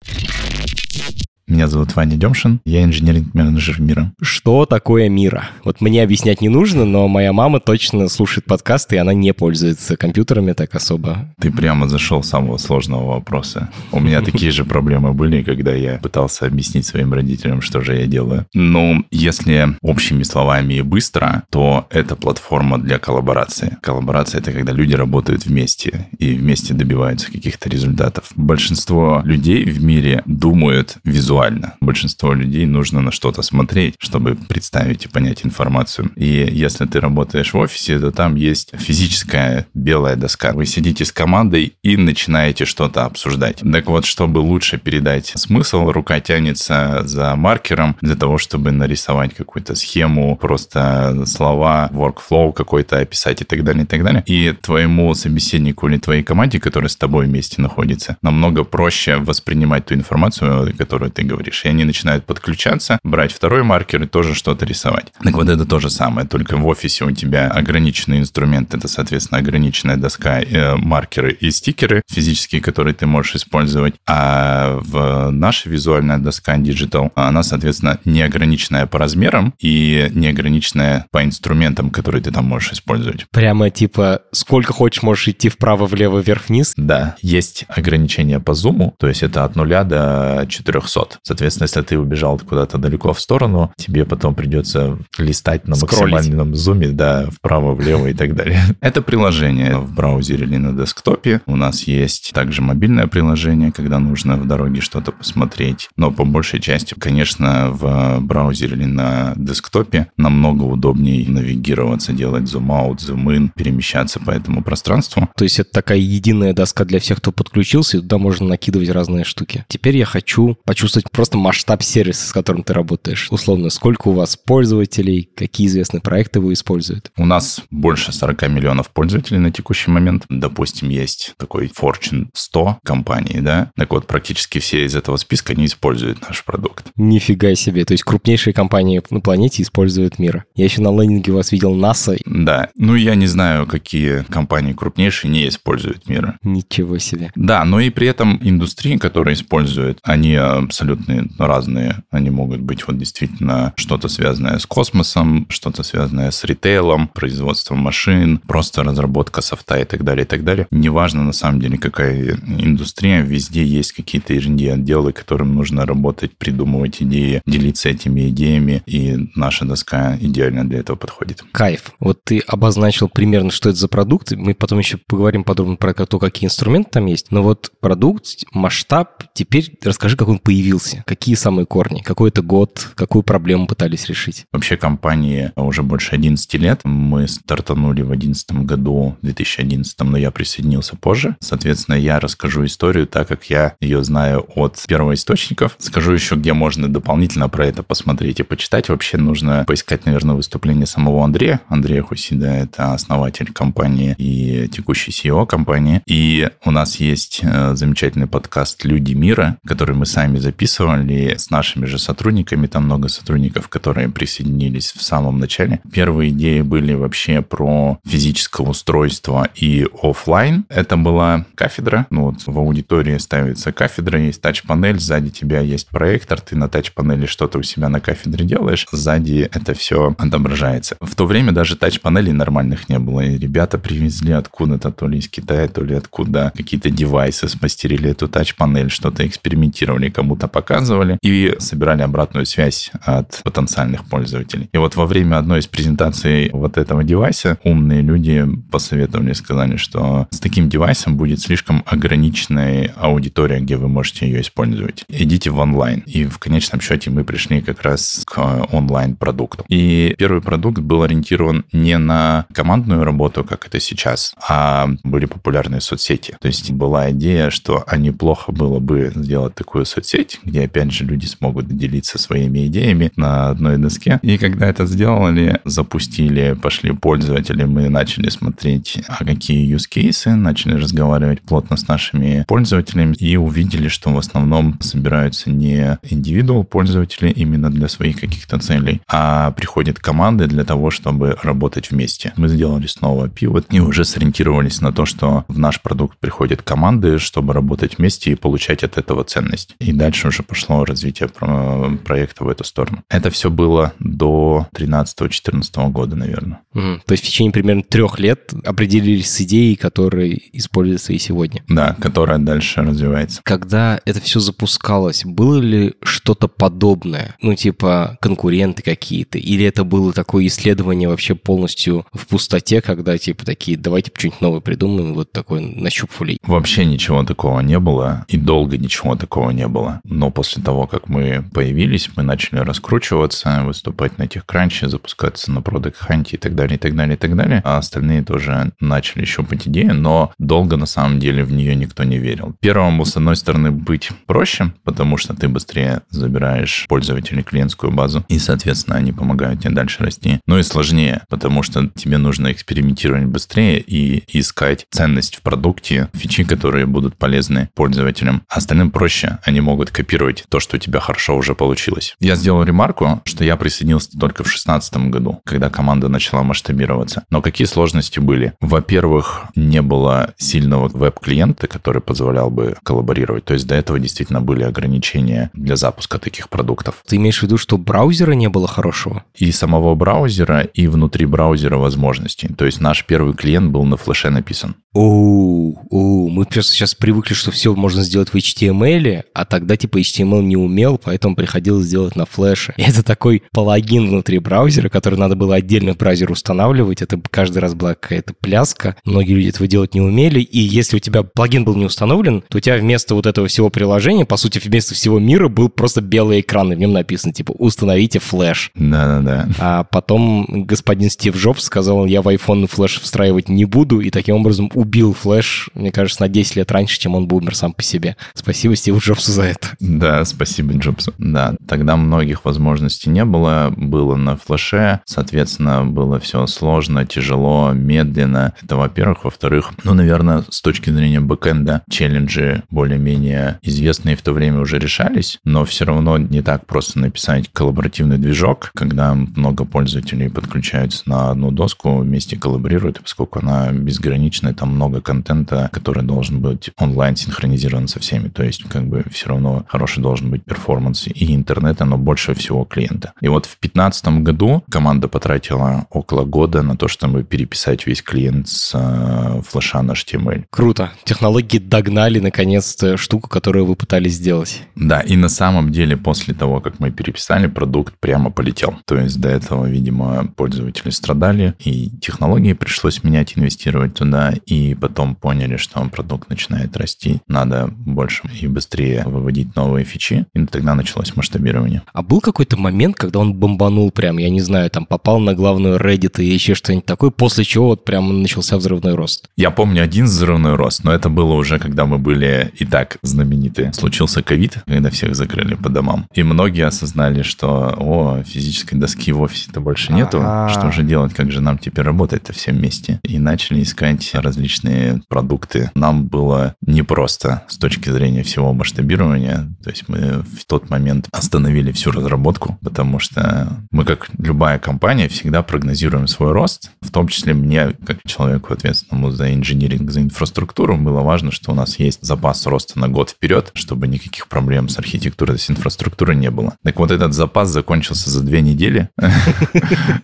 Меня 1.48 1.68
зовут 1.68 1.96
Ваня 1.96 2.18
Демшин, 2.18 2.60
я 2.66 2.84
инженеринг-менеджер 2.84 3.80
Мира. 3.80 4.12
Что 4.20 4.66
такое 4.66 5.10
Мира? 5.10 5.50
Вот 5.64 5.80
мне 5.80 6.02
объяснять 6.02 6.42
не 6.42 6.50
нужно, 6.50 6.86
но 6.86 7.08
моя 7.08 7.34
мама 7.34 7.60
точно 7.60 8.08
слушает 8.10 8.46
подкасты, 8.46 8.96
и 8.96 8.98
она 8.98 9.14
не 9.14 9.32
пользуется 9.32 9.96
компьютерами 9.96 10.54
так 10.54 10.74
особо. 10.74 11.32
Ты 11.40 11.52
прямо 11.52 11.88
зашел 11.88 12.24
с 12.24 12.30
самого 12.30 12.58
сложного 12.58 13.14
вопроса. 13.14 13.70
У 13.92 14.00
меня 14.00 14.22
такие 14.22 14.52
же 14.52 14.66
проблемы 14.66 15.14
были, 15.14 15.44
когда 15.44 15.72
я 15.72 16.00
пытался 16.00 16.48
объяснить 16.48 16.88
своим 16.88 17.14
родителям, 17.14 17.62
что 17.62 17.82
же 17.82 17.96
я 17.96 18.08
делаю. 18.08 18.48
Но 18.56 19.04
если 19.12 19.78
общими 19.82 20.24
словами 20.24 20.74
и 20.74 20.82
быстро, 20.82 21.44
то 21.52 21.86
это 21.92 22.16
платформа 22.16 22.80
для 22.80 22.98
коллаборации. 22.98 23.78
Коллаборация— 23.82 24.40
это 24.42 24.52
когда 24.52 24.74
люди 24.74 24.96
работают 24.96 25.46
вместе 25.46 26.08
и 26.18 26.34
вместе 26.34 26.74
добиваются 26.74 27.32
каких-то 27.32 27.70
результатов. 27.70 28.32
Большинство 28.36 29.22
людей 29.24 29.64
в 29.66 29.84
мире 29.84 30.24
думают 30.26 30.98
визуально 31.04 31.35
визуально. 31.36 31.74
Большинство 31.82 32.34
людей 32.34 32.66
нужно 32.66 33.02
на 33.02 33.12
что-то 33.12 33.42
смотреть, 33.42 33.96
чтобы 34.00 34.36
представить 34.36 35.06
и 35.06 35.10
понять 35.10 35.46
информацию. 35.46 36.12
И 36.16 36.48
если 36.52 36.86
ты 36.86 37.00
работаешь 37.00 37.54
в 37.54 37.58
офисе, 37.58 38.00
то 38.00 38.12
там 38.12 38.36
есть 38.36 38.72
физическая 38.74 39.68
белая 39.74 40.16
доска. 40.16 40.54
Вы 40.54 40.66
сидите 40.66 41.04
с 41.04 41.12
командой 41.12 41.74
и 41.84 41.98
начинаете 41.98 42.66
что-то 42.66 43.06
обсуждать. 43.06 43.62
Так 43.72 43.88
вот, 43.88 44.06
чтобы 44.06 44.40
лучше 44.40 44.78
передать 44.78 45.34
смысл, 45.36 45.92
рука 45.92 46.20
тянется 46.20 47.02
за 47.06 47.36
маркером 47.36 47.98
для 48.02 48.16
того, 48.16 48.38
чтобы 48.38 48.72
нарисовать 48.72 49.34
какую-то 49.34 49.76
схему, 49.76 50.38
просто 50.38 51.26
слова, 51.26 51.90
workflow 51.92 52.54
какой-то 52.54 53.00
описать 53.00 53.42
и 53.42 53.46
так 53.46 53.64
далее, 53.64 53.84
и 53.84 53.88
так 53.88 54.04
далее. 54.04 54.24
И 54.26 54.54
твоему 54.62 55.14
собеседнику 55.14 55.88
или 55.90 55.98
твоей 55.98 56.24
команде, 56.24 56.60
которая 56.60 56.90
с 56.90 56.96
тобой 56.96 57.26
вместе 57.26 57.62
находится, 57.62 58.16
намного 58.22 58.64
проще 58.64 59.18
воспринимать 59.18 59.86
ту 59.86 59.96
информацию, 59.96 60.74
которую 60.78 61.12
ты 61.12 61.25
говоришь. 61.26 61.66
И 61.66 61.68
они 61.68 61.84
начинают 61.84 62.26
подключаться, 62.26 63.00
брать 63.04 63.32
второй 63.32 63.64
маркер 63.64 64.04
и 64.04 64.08
тоже 64.08 64.36
что-то 64.36 64.66
рисовать. 64.66 65.12
Так 65.24 65.34
вот 65.34 65.50
это 65.50 65.66
то 65.66 65.80
же 65.80 65.90
самое, 65.90 66.28
только 66.28 66.58
в 66.58 66.66
офисе 66.68 67.06
у 67.06 67.12
тебя 67.12 67.48
ограниченный 67.48 68.20
инструмент, 68.20 68.74
это, 68.74 68.88
соответственно, 68.88 69.40
ограниченная 69.40 69.98
доска, 69.98 70.42
э, 70.42 70.76
маркеры 70.76 71.32
и 71.32 71.52
стикеры 71.52 72.02
физические, 72.10 72.62
которые 72.62 72.94
ты 72.94 73.06
можешь 73.06 73.36
использовать. 73.36 73.96
А 74.08 74.80
в 74.82 75.32
наша 75.32 75.70
визуальная 75.70 76.18
доска 76.18 76.58
Digital, 76.58 77.12
она, 77.16 77.44
соответственно, 77.44 78.00
неограниченная 78.06 78.86
по 78.86 79.00
размерам 79.00 79.54
и 79.60 80.10
неограниченная 80.14 81.06
по 81.12 81.24
инструментам, 81.24 81.90
которые 81.90 82.22
ты 82.22 82.32
там 82.32 82.46
можешь 82.46 82.74
использовать. 82.74 83.26
Прямо 83.32 83.70
типа 83.70 84.22
сколько 84.32 84.74
хочешь 84.74 85.04
можешь 85.04 85.28
идти 85.28 85.50
вправо, 85.50 85.86
влево, 85.86 86.20
вверх, 86.20 86.50
вниз? 86.50 86.74
Да. 86.78 87.16
Есть 87.22 87.66
ограничения 87.68 88.40
по 88.40 88.54
зуму, 88.54 88.96
то 89.00 89.08
есть 89.08 89.24
это 89.24 89.44
от 89.44 89.56
нуля 89.56 89.84
до 89.84 90.46
400. 90.48 91.15
Соответственно, 91.24 91.66
если 91.66 91.82
ты 91.82 92.00
убежал 92.00 92.40
куда-то 92.40 92.78
далеко 92.78 93.14
в 93.14 93.20
сторону, 93.20 93.72
тебе 93.78 94.06
потом 94.06 94.36
придется 94.36 94.98
листать 95.18 95.68
на 95.68 95.76
Скроллить. 95.76 96.14
максимальном 96.14 96.56
зуме, 96.56 96.90
да, 96.90 97.30
вправо, 97.32 97.74
влево 97.74 98.08
и 98.08 98.14
так 98.14 98.36
далее. 98.36 98.62
Это 98.82 99.02
приложение 99.02 99.78
в 99.78 99.94
браузере 99.94 100.46
или 100.46 100.58
на 100.58 100.74
десктопе. 100.74 101.42
У 101.46 101.56
нас 101.56 101.84
есть 101.84 102.32
также 102.34 102.62
мобильное 102.62 103.08
приложение, 103.08 103.72
когда 103.72 104.00
нужно 104.00 104.38
в 104.38 104.48
дороге 104.48 104.82
что-то 104.82 105.12
посмотреть. 105.12 105.90
Но 105.98 106.12
по 106.12 106.26
большей 106.26 106.60
части, 106.60 106.96
конечно, 106.98 107.70
в 107.72 108.20
браузере 108.22 108.76
или 108.76 108.86
на 108.86 109.34
десктопе 109.36 110.08
намного 110.18 110.64
удобнее 110.64 111.28
навигироваться, 111.30 112.14
делать 112.14 112.48
зум-аут, 112.48 113.02
зум-ин, 113.02 113.52
перемещаться 113.56 114.20
по 114.20 114.32
этому 114.32 114.64
пространству. 114.64 115.30
То 115.36 115.44
есть 115.44 115.60
это 115.60 115.72
такая 115.72 115.98
единая 115.98 116.54
доска 116.54 116.86
для 116.86 117.00
всех, 117.00 117.18
кто 117.18 117.32
подключился, 117.32 117.98
и 117.98 118.02
туда 118.02 118.18
можно 118.18 118.48
накидывать 118.48 118.90
разные 118.90 119.24
штуки. 119.24 119.66
Теперь 119.68 119.98
я 119.98 120.06
хочу 120.06 120.58
почувствовать 120.66 121.05
просто 121.12 121.38
масштаб 121.38 121.84
сервиса, 121.84 122.28
с 122.28 122.34
которым 122.34 122.64
ты 122.64 122.74
работаешь. 122.74 123.28
Условно, 123.32 123.70
сколько 123.70 124.10
у 124.10 124.14
вас 124.14 124.36
пользователей, 124.36 125.30
какие 125.36 125.68
известные 125.68 126.02
проекты 126.02 126.40
вы 126.40 126.54
используете? 126.54 127.10
У 127.18 127.26
нас 127.26 127.62
больше 127.72 128.12
40 128.12 128.50
миллионов 128.50 128.90
пользователей 128.90 129.40
на 129.40 129.52
текущий 129.52 129.92
момент. 129.92 130.26
Допустим, 130.30 130.90
есть 130.90 131.34
такой 131.38 131.68
Fortune 131.68 132.28
100 132.34 132.80
компании, 132.84 133.40
да? 133.40 133.72
Так 133.76 133.92
вот, 133.92 134.08
практически 134.08 134.60
все 134.60 134.86
из 134.86 134.96
этого 134.96 135.18
списка 135.18 135.56
не 135.56 135.66
используют 135.66 136.22
наш 136.28 136.44
продукт. 136.44 136.88
Нифига 136.96 137.56
себе. 137.56 137.86
То 137.86 137.94
есть 137.94 138.04
крупнейшие 138.04 138.54
компании 138.54 139.02
на 139.10 139.20
планете 139.20 139.64
используют 139.64 140.20
мир. 140.20 140.46
Я 140.56 140.66
еще 140.66 140.82
на 140.82 140.90
лендинге 140.90 141.32
у 141.32 141.36
вас 141.36 141.52
видел 141.52 141.76
NASA. 141.76 142.20
Да. 142.26 142.70
Ну, 142.76 142.96
я 142.96 143.16
не 143.16 143.28
знаю, 143.28 143.68
какие 143.68 144.24
компании 144.30 144.74
крупнейшие 144.74 145.32
не 145.32 145.48
используют 145.48 146.08
мира. 146.08 146.38
Ничего 146.44 146.98
себе. 146.98 147.32
Да, 147.36 147.64
но 147.66 147.80
и 147.80 147.90
при 147.90 148.08
этом 148.08 148.40
индустрии, 148.42 148.98
которые 148.98 149.36
используют, 149.36 150.00
они 150.04 150.36
абсолютно 150.36 150.95
абсолютно 150.96 151.48
разные. 151.48 152.04
Они 152.12 152.30
могут 152.30 152.62
быть 152.62 152.88
вот 152.88 152.98
действительно 152.98 153.74
что-то 153.76 154.08
связанное 154.08 154.58
с 154.60 154.66
космосом, 154.66 155.46
что-то 155.50 155.84
связанное 155.84 156.32
с 156.32 156.44
ритейлом, 156.44 157.08
производством 157.08 157.80
машин, 157.80 158.40
просто 158.48 158.84
разработка 158.84 159.42
софта 159.42 159.80
и 159.80 159.86
так 159.86 160.04
далее, 160.04 160.26
и 160.26 160.28
так 160.28 160.44
далее. 160.44 160.68
Неважно, 160.72 161.24
на 161.24 161.34
самом 161.34 161.60
деле, 161.60 161.78
какая 161.78 162.38
индустрия, 162.58 163.22
везде 163.22 163.64
есть 163.64 163.94
какие-то 163.94 164.34
R&D 164.34 164.72
отделы, 164.72 165.14
которым 165.14 165.56
нужно 165.56 165.86
работать, 165.86 166.38
придумывать 166.38 167.02
идеи, 167.02 167.42
делиться 167.46 167.90
этими 167.90 168.30
идеями, 168.30 168.84
и 168.86 169.30
наша 169.36 169.66
доска 169.66 170.18
идеально 170.20 170.68
для 170.68 170.80
этого 170.80 170.96
подходит. 170.96 171.44
Кайф. 171.52 171.92
Вот 172.00 172.24
ты 172.24 172.40
обозначил 172.40 173.10
примерно, 173.10 173.52
что 173.52 173.70
это 173.70 173.78
за 173.78 173.88
продукт. 173.88 174.32
Мы 174.32 174.54
потом 174.54 174.80
еще 174.80 174.98
поговорим 174.98 175.44
подробно 175.44 175.76
про 175.76 175.94
то, 175.94 176.20
какие 176.20 176.48
инструменты 176.48 176.92
там 176.92 177.06
есть. 177.06 177.32
Но 177.32 177.44
вот 177.44 177.72
продукт, 177.80 178.46
масштаб, 178.52 179.24
теперь 179.34 179.78
расскажи, 179.84 180.18
как 180.18 180.28
он 180.28 180.40
появился. 180.40 180.85
Какие 181.06 181.36
самые 181.36 181.66
корни? 181.66 182.02
Какой 182.02 182.30
это 182.30 182.42
год? 182.42 182.90
Какую 182.96 183.24
проблему 183.24 183.68
пытались 183.68 184.08
решить? 184.08 184.46
Вообще 184.52 184.78
компании 184.78 185.52
уже 185.56 185.84
больше 185.84 186.16
11 186.16 186.54
лет. 186.56 186.82
Мы 186.84 187.28
стартанули 187.28 188.02
в 188.02 188.08
2011 188.08 188.52
году, 188.66 189.18
2011, 189.22 190.00
но 190.02 190.18
я 190.18 190.32
присоединился 190.32 190.96
позже. 190.96 191.36
Соответственно, 191.40 191.96
я 191.96 192.20
расскажу 192.20 192.66
историю 192.66 193.08
так, 193.08 193.28
как 193.28 193.46
я 193.46 193.76
ее 193.80 194.04
знаю 194.04 194.46
от 194.56 194.84
первоисточников. 194.88 195.76
Скажу 195.80 196.14
еще, 196.14 196.36
где 196.36 196.54
можно 196.54 196.88
дополнительно 196.88 197.50
про 197.50 197.66
это 197.66 197.84
посмотреть 197.84 198.40
и 198.40 198.44
почитать. 198.44 198.90
Вообще 198.90 199.18
нужно 199.18 199.64
поискать, 199.66 200.06
наверное, 200.06 200.36
выступление 200.36 200.86
самого 200.86 201.24
Андрея. 201.24 201.62
Андрея 201.68 202.02
Хусида– 202.02 202.48
это 202.48 202.94
основатель 202.94 203.52
компании 203.52 204.16
и 204.18 204.68
текущий 204.68 205.12
CEO 205.12 205.46
компании. 205.46 206.02
И 206.06 206.50
у 206.64 206.72
нас 206.72 206.98
есть 206.98 207.40
э, 207.44 207.76
замечательный 207.76 208.28
подкаст 208.28 208.84
«Люди 208.86 209.14
мира», 209.14 209.58
который 209.66 209.96
мы 209.96 210.06
сами 210.06 210.38
записывали 210.66 211.36
с 211.38 211.52
нашими 211.52 211.86
же 211.86 212.00
сотрудниками. 212.00 212.68
Там 212.68 212.86
много 212.86 213.08
сотрудников, 213.08 213.68
которые 213.70 214.10
присоединились 214.10 214.94
в 214.94 215.04
самом 215.04 215.40
начале. 215.40 215.80
Первые 215.92 216.32
идеи 216.32 216.62
были 216.62 216.94
вообще 216.94 217.42
про 217.42 218.00
физическое 218.06 218.68
устройство 218.68 219.48
и 219.56 219.88
офлайн. 220.02 220.66
Это 220.70 220.98
была 220.98 221.46
кафедра. 221.56 222.08
Ну 222.10 222.26
вот 222.26 222.48
в 222.48 222.58
аудитории 222.58 223.18
ставится 223.20 223.72
кафедра, 223.72 224.20
есть 224.20 224.42
тач-панель, 224.42 225.00
сзади 225.00 225.30
тебя 225.30 225.60
есть 225.60 225.88
проектор, 225.90 226.42
ты 226.42 226.56
на 226.56 226.68
тач-панели 226.68 227.28
что-то 227.28 227.60
у 227.60 227.64
себя 227.64 227.90
на 227.90 228.00
кафедре 228.00 228.46
делаешь, 228.46 228.88
сзади 228.92 229.48
это 229.54 229.74
все 229.76 230.16
отображается. 230.18 230.98
В 231.00 231.14
то 231.16 231.26
время 231.26 231.52
даже 231.52 231.76
тач-панелей 231.76 232.34
нормальных 232.34 232.90
не 232.90 232.98
было, 232.98 233.22
и 233.22 233.38
ребята 233.38 233.78
привезли 233.78 234.32
откуда-то, 234.32 234.92
то 234.92 235.08
ли 235.08 235.20
из 235.20 235.28
Китая, 235.28 235.68
то 235.68 235.84
ли 235.84 235.96
откуда 235.96 236.52
какие-то 236.56 236.90
девайсы, 236.90 237.48
смастерили 237.48 238.10
эту 238.10 238.28
тач-панель, 238.28 238.90
что-то 238.90 239.28
экспериментировали, 239.28 240.10
кому-то 240.10 240.48
показывали 240.56 241.18
и 241.22 241.54
собирали 241.60 242.02
обратную 242.02 242.46
связь 242.46 242.90
от 243.02 243.42
потенциальных 243.44 244.06
пользователей. 244.06 244.70
И 244.72 244.78
вот 244.78 244.96
во 244.96 245.06
время 245.06 245.38
одной 245.38 245.60
из 245.60 245.68
презентаций 245.68 246.50
вот 246.54 246.78
этого 246.78 247.04
девайса 247.04 247.58
умные 247.66 248.02
люди 248.02 248.48
посоветовали, 248.72 249.34
сказали, 249.34 249.76
что 249.76 250.28
с 250.32 250.40
таким 250.40 250.70
девайсом 250.70 251.18
будет 251.18 251.42
слишком 251.42 251.84
ограниченная 251.86 252.94
аудитория, 252.96 253.60
где 253.60 253.76
вы 253.76 253.90
можете 253.90 254.28
ее 254.28 254.40
использовать. 254.40 255.04
Идите 255.10 255.50
в 255.50 255.60
онлайн. 255.60 256.04
И 256.06 256.24
в 256.24 256.40
конечном 256.40 256.80
счете 256.80 257.10
мы 257.10 257.26
пришли 257.26 257.60
как 257.62 257.82
раз 257.82 258.24
к 258.26 258.40
онлайн-продукту. 258.72 259.66
И 259.68 260.16
первый 260.18 260.42
продукт 260.42 260.80
был 260.80 261.04
ориентирован 261.04 261.66
не 261.74 261.98
на 261.98 262.46
командную 262.54 263.04
работу, 263.04 263.44
как 263.44 263.68
это 263.68 263.82
сейчас, 263.82 264.34
а 264.48 264.88
были 265.04 265.26
популярные 265.26 265.82
соцсети. 265.82 266.38
То 266.40 266.48
есть 266.48 266.72
была 266.72 267.12
идея, 267.12 267.50
что 267.50 267.84
а 267.86 267.98
неплохо 267.98 268.54
было 268.54 268.80
бы 268.80 269.12
сделать 269.16 269.54
такую 269.56 269.84
соцсеть, 269.86 270.40
где, 270.46 270.64
опять 270.64 270.92
же, 270.92 271.06
люди 271.06 271.26
смогут 271.26 271.68
делиться 271.68 272.18
своими 272.18 272.68
идеями 272.68 273.12
на 273.16 273.50
одной 273.50 273.78
доске. 273.78 274.20
И 274.22 274.38
когда 274.38 274.68
это 274.68 274.86
сделали, 274.86 275.60
запустили, 275.66 276.58
пошли 276.62 276.92
пользователи, 276.92 277.64
мы 277.64 277.90
начали 277.90 278.30
смотреть, 278.30 279.00
а 279.08 279.26
какие 279.26 279.74
use 279.76 279.86
cases, 279.94 280.36
начали 280.36 280.76
разговаривать 280.76 281.42
плотно 281.42 281.78
с 281.78 281.88
нашими 281.88 282.46
пользователями 282.48 283.16
и 283.16 283.36
увидели, 283.38 283.88
что 283.88 284.12
в 284.12 284.18
основном 284.18 284.78
собираются 284.82 285.50
не 285.50 285.98
индивидуал 286.04 286.64
пользователи 286.64 287.30
именно 287.30 287.70
для 287.70 287.88
своих 287.88 288.20
каких-то 288.20 288.60
целей, 288.60 289.02
а 289.08 289.52
приходят 289.52 290.00
команды 290.00 290.48
для 290.48 290.64
того, 290.64 290.92
чтобы 290.92 291.38
работать 291.42 291.92
вместе. 291.92 292.34
Мы 292.38 292.48
сделали 292.48 292.88
снова 292.88 293.30
пивот 293.30 293.66
и 293.72 293.80
уже 293.80 294.06
сориентировались 294.06 294.82
на 294.82 294.92
то, 294.92 295.06
что 295.06 295.46
в 295.48 295.58
наш 295.58 295.82
продукт 295.82 296.18
приходят 296.20 296.62
команды, 296.62 297.20
чтобы 297.20 297.54
работать 297.54 297.98
вместе 297.98 298.32
и 298.32 298.36
получать 298.36 298.84
от 298.84 298.98
этого 298.98 299.24
ценность. 299.24 299.76
И 299.80 299.92
дальше 299.92 300.28
уже 300.28 300.35
пошло 300.44 300.86
развитие 300.86 301.30
проекта 301.30 302.44
в 302.44 302.50
эту 302.50 302.64
сторону. 302.64 303.04
Это 303.10 303.30
все 303.30 303.50
было 303.50 303.94
до 304.00 304.68
13-14 304.76 305.90
года, 305.92 306.16
наверное. 306.16 306.60
Угу. 306.74 307.02
То 307.06 307.12
есть 307.12 307.24
в 307.24 307.28
течение 307.28 307.52
примерно 307.52 307.84
трех 307.84 308.20
лет 308.20 308.54
определились 308.64 309.32
с 309.32 309.42
идеей, 309.42 309.76
которые 309.76 310.40
используются 310.58 311.14
и 311.14 311.18
сегодня. 311.18 311.64
Да, 311.68 311.96
которая 312.00 312.38
дальше 312.38 312.82
развивается. 312.82 313.42
Когда 313.44 314.00
это 314.06 314.20
все 314.22 314.40
запускалось, 314.40 315.24
было 315.26 315.60
ли 315.60 315.94
что-то 316.02 316.48
подобное? 316.48 317.36
Ну, 317.42 317.56
типа 317.56 318.18
конкуренты 318.22 318.82
какие-то? 318.84 319.38
Или 319.38 319.66
это 319.66 319.84
было 319.84 320.14
такое 320.14 320.48
исследование 320.48 321.10
вообще 321.10 321.36
полностью 321.36 322.06
в 322.14 322.28
пустоте, 322.28 322.82
когда 322.82 323.18
типа 323.18 323.46
такие, 323.46 323.78
давайте 323.78 324.12
что-нибудь 324.16 324.42
новое 324.42 324.60
придумаем, 324.60 325.14
вот 325.14 325.32
такое 325.32 325.62
нащупывали? 325.62 326.38
Вообще 326.44 326.86
ничего 326.86 327.24
такого 327.24 327.60
не 327.62 327.80
было, 327.80 328.26
и 328.28 328.38
долго 328.38 328.78
ничего 328.78 329.16
такого 329.16 329.52
не 329.52 329.68
было. 329.68 330.02
Но 330.04 330.25
после 330.32 330.62
того, 330.64 330.88
как 330.88 331.08
мы 331.08 331.46
появились, 331.54 332.10
мы 332.16 332.24
начали 332.24 332.60
раскручиваться, 332.60 333.64
выступать 333.64 334.18
на 334.18 334.28
тех 334.28 334.46
кранче, 334.46 334.88
запускаться 334.90 335.52
на 335.52 335.60
Product 335.60 335.96
Hunt 336.08 336.30
и 336.32 336.38
так 336.38 336.56
далее, 336.56 336.76
и 336.76 336.80
так 336.80 336.96
далее, 336.96 337.16
и 337.16 337.20
так 337.20 337.36
далее. 337.36 337.62
А 337.64 337.78
остальные 337.78 338.24
тоже 338.24 338.72
начали 338.80 339.26
щупать 339.26 339.68
идею, 339.68 339.94
но 339.94 340.34
долго 340.40 340.78
на 340.78 340.86
самом 340.86 341.20
деле 341.20 341.44
в 341.44 341.52
нее 341.52 341.76
никто 341.76 342.04
не 342.04 342.18
верил. 342.18 342.56
Первому, 342.60 343.06
с 343.06 343.16
одной 343.18 343.36
стороны, 343.36 343.72
быть 343.72 344.10
проще, 344.26 344.74
потому 344.84 345.18
что 345.18 345.36
ты 345.36 345.48
быстрее 345.48 346.02
забираешь 346.10 346.86
пользователей 346.88 347.44
клиентскую 347.44 347.92
базу, 347.92 348.26
и, 348.28 348.40
соответственно, 348.40 348.98
они 348.98 349.12
помогают 349.12 349.62
тебе 349.62 349.74
дальше 349.74 350.04
расти. 350.04 350.40
Но 350.48 350.60
и 350.60 350.64
сложнее, 350.64 351.22
потому 351.30 351.64
что 351.64 351.88
тебе 351.96 352.18
нужно 352.18 352.52
экспериментировать 352.52 353.26
быстрее 353.26 353.80
и 353.80 354.24
искать 354.38 354.86
ценность 354.92 355.38
в 355.38 355.42
продукте, 355.42 356.10
фичи, 356.14 356.44
которые 356.44 356.86
будут 356.86 357.18
полезны 357.18 357.70
пользователям. 357.76 358.44
Остальным 358.48 358.92
проще, 358.92 359.40
они 359.44 359.62
могут 359.62 359.92
копировать 359.92 360.15
то, 360.50 360.60
что 360.60 360.78
у 360.78 360.80
тебя 360.80 361.00
хорошо 361.00 361.36
уже 361.36 361.56
получилось. 361.56 362.16
Я 362.20 362.36
сделал 362.36 362.64
ремарку, 362.64 363.22
что 363.26 363.44
я 363.44 363.56
присоединился 363.56 364.12
только 364.18 364.44
в 364.44 364.48
2016 364.48 364.98
году, 365.10 365.40
когда 365.46 365.70
команда 365.70 366.10
начала 366.10 366.44
масштабироваться. 366.44 367.24
Но 367.30 367.42
какие 367.42 367.68
сложности 367.68 368.20
были? 368.20 368.54
Во-первых, 368.62 369.46
не 369.56 369.82
было 369.82 370.34
сильного 370.38 370.88
веб-клиента, 370.88 371.68
который 371.68 372.02
позволял 372.02 372.50
бы 372.50 372.76
коллаборировать. 372.84 373.46
То 373.46 373.54
есть 373.54 373.68
до 373.68 373.76
этого 373.76 374.00
действительно 374.00 374.42
были 374.42 374.64
ограничения 374.64 375.50
для 375.54 375.76
запуска 375.76 376.20
таких 376.20 376.50
продуктов. 376.50 377.04
Ты 377.08 377.18
имеешь 377.18 377.40
в 377.40 377.44
виду, 377.44 377.58
что 377.58 377.78
браузера 377.78 378.34
не 378.34 378.50
было 378.50 378.68
хорошего? 378.68 379.24
И 379.36 379.52
самого 379.52 379.96
браузера, 379.96 380.62
и 380.62 380.88
внутри 380.88 381.26
браузера 381.26 381.78
возможностей. 381.78 382.48
То 382.48 382.66
есть 382.66 382.80
наш 382.80 383.06
первый 383.06 383.34
клиент 383.34 383.72
был 383.72 383.84
на 383.84 383.98
флеше 383.98 384.30
написан. 384.30 384.76
Оу, 384.94 385.78
оу, 385.90 386.30
мы 386.30 386.46
просто 386.46 386.74
сейчас 386.74 386.96
привыкли, 386.96 387.34
что 387.34 387.52
все 387.52 387.76
можно 387.76 388.02
сделать 388.02 388.30
в 388.30 388.36
HTML, 388.36 389.24
а 389.34 389.46
тогда 389.46 389.76
типа 389.76 390.00
HTML 390.06 390.44
не 390.44 390.58
умел, 390.58 390.98
поэтому 390.98 391.36
приходилось 391.36 391.88
делать 391.88 392.16
на 392.16 392.26
флеше. 392.26 392.74
И 392.78 392.84
это 392.84 393.04
такой 393.04 393.44
палагин 393.52 394.08
внутри 394.08 394.40
браузера, 394.40 394.90
который 394.90 395.20
надо 395.20 395.36
было 395.36 395.56
отдельно 395.56 395.94
в 395.94 395.98
браузер 395.98 396.32
устанавливать. 396.32 397.02
Это 397.02 397.20
каждый 397.30 397.60
раз 397.60 397.74
была 397.74 397.96
какая-то 397.96 398.34
пляска. 398.34 398.96
Многие 399.06 399.34
люди 399.34 399.50
этого 399.50 399.68
делать 399.68 399.94
не 399.94 400.02
умели. 400.02 400.40
И 400.40 400.60
если 400.60 400.98
у 400.98 401.00
тебя 401.00 401.24
плагин 401.24 401.66
был 401.66 401.76
не 401.76 401.86
установлен, 401.86 402.44
то 402.48 402.58
у 402.58 402.62
тебя 402.62 402.78
вместо 402.78 403.16
вот 403.16 403.26
этого 403.26 403.48
всего 403.48 403.70
приложения, 403.70 404.26
по 404.26 404.38
сути, 404.38 404.60
вместо 404.64 404.94
всего 404.94 405.20
мира 405.20 405.48
был 405.48 405.70
просто 405.70 406.02
белый 406.02 406.42
экран, 406.42 406.72
и 406.72 406.76
в 406.76 406.80
нем 406.80 406.94
написано 406.94 407.34
типа 407.34 407.52
«Установите 407.52 408.20
флеш». 408.20 408.72
Да-да-да. 408.76 409.48
А 409.60 409.84
потом 409.84 410.66
господин 410.66 411.10
Стив 411.10 411.36
Джобс 411.36 411.64
сказал, 411.64 412.06
я 412.06 412.22
в 412.22 412.28
iPhone 412.28 412.68
флеш 412.68 413.00
встраивать 413.00 413.50
не 413.50 413.66
буду, 413.66 414.00
и 414.00 414.10
таким 414.10 414.36
образом 414.36 414.72
убил 414.74 415.14
флеш, 415.14 415.70
мне 415.74 415.92
кажется, 415.92 416.22
на 416.22 416.30
10 416.30 416.58
лет 416.58 416.72
раньше, 416.72 417.00
чем 417.00 417.16
он 417.16 417.28
бы 417.28 417.38
умер 417.38 417.56
сам 417.56 417.74
по 417.74 417.84
себе. 417.84 418.16
Спасибо 418.34 418.76
Стиву 418.76 419.00
Джобсу 419.00 419.32
за 419.32 419.44
это. 419.44 419.70
Да, 420.06 420.24
спасибо 420.26 420.74
Джобсу. 420.74 421.14
Да, 421.18 421.56
тогда 421.68 421.96
многих 421.96 422.46
возможностей 422.46 423.10
не 423.10 423.26
было, 423.26 423.74
было 423.76 424.16
на 424.16 424.36
флеше, 424.36 425.02
соответственно, 425.06 425.86
было 425.86 426.20
все 426.20 426.46
сложно, 426.48 427.06
тяжело, 427.06 427.72
медленно. 427.74 428.54
Это, 428.62 428.76
во-первых. 428.76 429.24
Во-вторых, 429.24 429.72
ну, 429.84 429.94
наверное, 429.94 430.44
с 430.50 430.62
точки 430.62 430.90
зрения 430.90 431.22
бэкэнда, 431.22 431.84
челленджи 431.90 432.64
более-менее 432.70 433.60
известные 433.62 434.16
в 434.16 434.22
то 434.22 434.34
время 434.34 434.60
уже 434.60 434.78
решались, 434.78 435.40
но 435.44 435.66
все 435.66 435.86
равно 435.86 436.18
не 436.18 436.42
так 436.42 436.66
просто 436.66 437.00
написать 437.00 437.50
коллаборативный 437.52 438.18
движок, 438.18 438.72
когда 438.76 439.14
много 439.14 439.66
пользователей 439.66 440.30
подключаются 440.30 441.04
на 441.06 441.32
одну 441.32 441.52
доску, 441.52 441.98
вместе 441.98 442.38
коллаборируют, 442.38 443.00
поскольку 443.02 443.40
она 443.40 443.72
безграничная, 443.72 444.54
там 444.54 444.76
много 444.76 445.02
контента, 445.02 445.70
который 445.72 446.04
должен 446.04 446.42
быть 446.42 446.70
онлайн 446.78 447.16
синхронизирован 447.16 447.88
со 447.88 448.00
всеми. 448.00 448.28
То 448.28 448.44
есть, 448.44 448.64
как 448.66 448.88
бы 448.88 449.04
все 449.12 449.30
равно 449.30 449.66
хороший 449.76 450.02
должен 450.02 450.32
быть 450.32 450.46
performance 450.46 451.08
и 451.08 451.36
интернета, 451.36 451.84
но 451.84 451.98
больше 451.98 452.34
всего 452.34 452.64
клиента. 452.64 453.12
И 453.20 453.28
вот 453.28 453.46
в 453.46 453.60
2015 453.60 454.08
году 454.24 454.64
команда 454.70 455.10
потратила 455.10 455.86
около 455.90 456.24
года 456.24 456.62
на 456.62 456.78
то, 456.78 456.88
чтобы 456.88 457.24
переписать 457.24 457.86
весь 457.86 458.02
клиент 458.02 458.48
с 458.48 458.72
э, 458.74 459.42
флеша 459.46 459.82
на 459.82 459.92
HTML. 459.92 460.46
Круто. 460.50 460.92
Технологии 461.04 461.58
догнали, 461.58 462.20
наконец-то, 462.20 462.96
штуку, 462.96 463.28
которую 463.28 463.66
вы 463.66 463.76
пытались 463.76 464.14
сделать. 464.14 464.62
Да, 464.76 465.02
и 465.02 465.18
на 465.18 465.28
самом 465.28 465.74
деле 465.74 465.98
после 465.98 466.34
того, 466.34 466.62
как 466.62 466.80
мы 466.80 466.92
переписали, 466.92 467.48
продукт 467.48 467.96
прямо 468.00 468.32
полетел. 468.32 468.76
То 468.86 468.98
есть 468.98 469.20
до 469.20 469.28
этого, 469.28 469.66
видимо, 469.66 470.28
пользователи 470.38 470.90
страдали, 470.90 471.54
и 471.60 471.90
технологии 472.00 472.54
пришлось 472.54 473.04
менять, 473.04 473.38
инвестировать 473.38 473.96
туда, 473.96 474.34
и 474.46 474.74
потом 474.74 475.16
поняли, 475.16 475.58
что 475.58 475.84
продукт 475.90 476.30
начинает 476.30 476.78
расти, 476.78 477.22
надо 477.28 477.68
больше 477.68 478.22
и 478.40 478.48
быстрее 478.48 479.04
выводить 479.06 479.54
новые 479.56 479.65
фичи, 479.84 480.26
и 480.34 480.46
тогда 480.46 480.76
началось 480.76 481.16
масштабирование. 481.16 481.82
А 481.94 482.02
был 482.02 482.22
какой-то 482.22 482.58
момент, 482.58 482.96
когда 482.96 483.20
он 483.20 483.34
бомбанул 483.34 483.92
прям, 483.92 484.18
я 484.18 484.30
не 484.30 484.42
знаю, 484.42 484.70
там 484.70 484.86
попал 484.86 485.20
на 485.20 485.34
главную 485.34 485.78
Reddit 485.78 486.22
и 486.22 486.26
еще 486.26 486.56
что-нибудь 486.56 486.86
такое, 486.86 487.10
после 487.10 487.44
чего 487.44 487.68
вот 487.68 487.86
прям 487.86 488.22
начался 488.22 488.58
взрывной 488.58 488.96
рост? 488.96 489.28
Я 489.38 489.52
помню 489.52 489.84
один 489.84 490.06
взрывной 490.06 490.56
рост, 490.56 490.84
но 490.84 490.92
это 490.92 491.10
было 491.10 491.34
уже, 491.34 491.60
когда 491.60 491.86
мы 491.86 491.98
были 491.98 492.52
и 492.58 492.66
так 492.66 492.98
знамениты. 493.02 493.72
Случился 493.74 494.24
ковид, 494.24 494.60
когда 494.66 494.90
всех 494.90 495.16
закрыли 495.16 495.56
по 495.56 495.70
домам. 495.70 496.08
И 496.14 496.24
многие 496.24 496.66
осознали, 496.66 497.22
что, 497.22 497.74
о, 497.78 498.24
физической 498.24 498.76
доски 498.76 499.12
в 499.12 499.22
офисе-то 499.22 499.62
больше 499.62 499.94
нету, 499.94 500.20
А-а-а. 500.22 500.50
что 500.50 500.72
же 500.72 500.84
делать, 500.84 501.14
как 501.14 501.32
же 501.32 501.42
нам 501.42 501.58
теперь 501.58 501.86
работать-то 501.86 502.34
все 502.34 502.52
вместе? 502.52 503.00
И 503.04 503.20
начали 503.20 503.62
искать 503.62 504.10
различные 504.14 505.02
продукты. 505.08 505.72
Нам 505.76 506.06
было 506.06 506.56
непросто 506.66 507.44
с 507.48 507.58
точки 507.58 507.90
зрения 507.90 508.24
всего 508.24 508.54
масштабирования. 508.54 509.48
То 509.66 509.72
есть 509.72 509.86
мы 509.88 510.22
в 510.22 510.46
тот 510.46 510.70
момент 510.70 511.08
остановили 511.12 511.72
всю 511.72 511.90
разработку, 511.90 512.60
потому 512.62 513.00
что 513.00 513.64
мы, 513.72 513.84
как 513.84 514.10
любая 514.20 514.60
компания, 514.60 515.08
всегда 515.08 515.42
прогнозируем 515.42 516.06
свой 516.06 516.34
рост. 516.34 516.70
В 516.82 516.92
том 516.92 517.08
числе 517.08 517.34
мне, 517.34 517.72
как 517.84 517.98
человеку 518.06 518.54
ответственному 518.54 519.10
за 519.10 519.34
инжиниринг, 519.34 519.90
за 519.90 520.02
инфраструктуру, 520.02 520.78
было 520.78 521.02
важно, 521.02 521.32
что 521.32 521.52
у 521.52 521.56
нас 521.56 521.80
есть 521.80 522.04
запас 522.04 522.46
роста 522.46 522.78
на 522.78 522.90
год 522.90 523.10
вперед, 523.10 523.50
чтобы 523.56 523.88
никаких 523.88 524.28
проблем 524.28 524.70
с 524.70 524.78
архитектурой, 524.78 525.40
с 525.40 525.50
инфраструктурой 525.50 526.16
не 526.16 526.30
было. 526.30 526.54
Так 526.64 526.78
вот, 526.78 526.92
этот 526.92 527.16
запас 527.16 527.50
закончился 527.50 528.12
за 528.12 528.22
две 528.22 528.44
недели, 528.44 528.90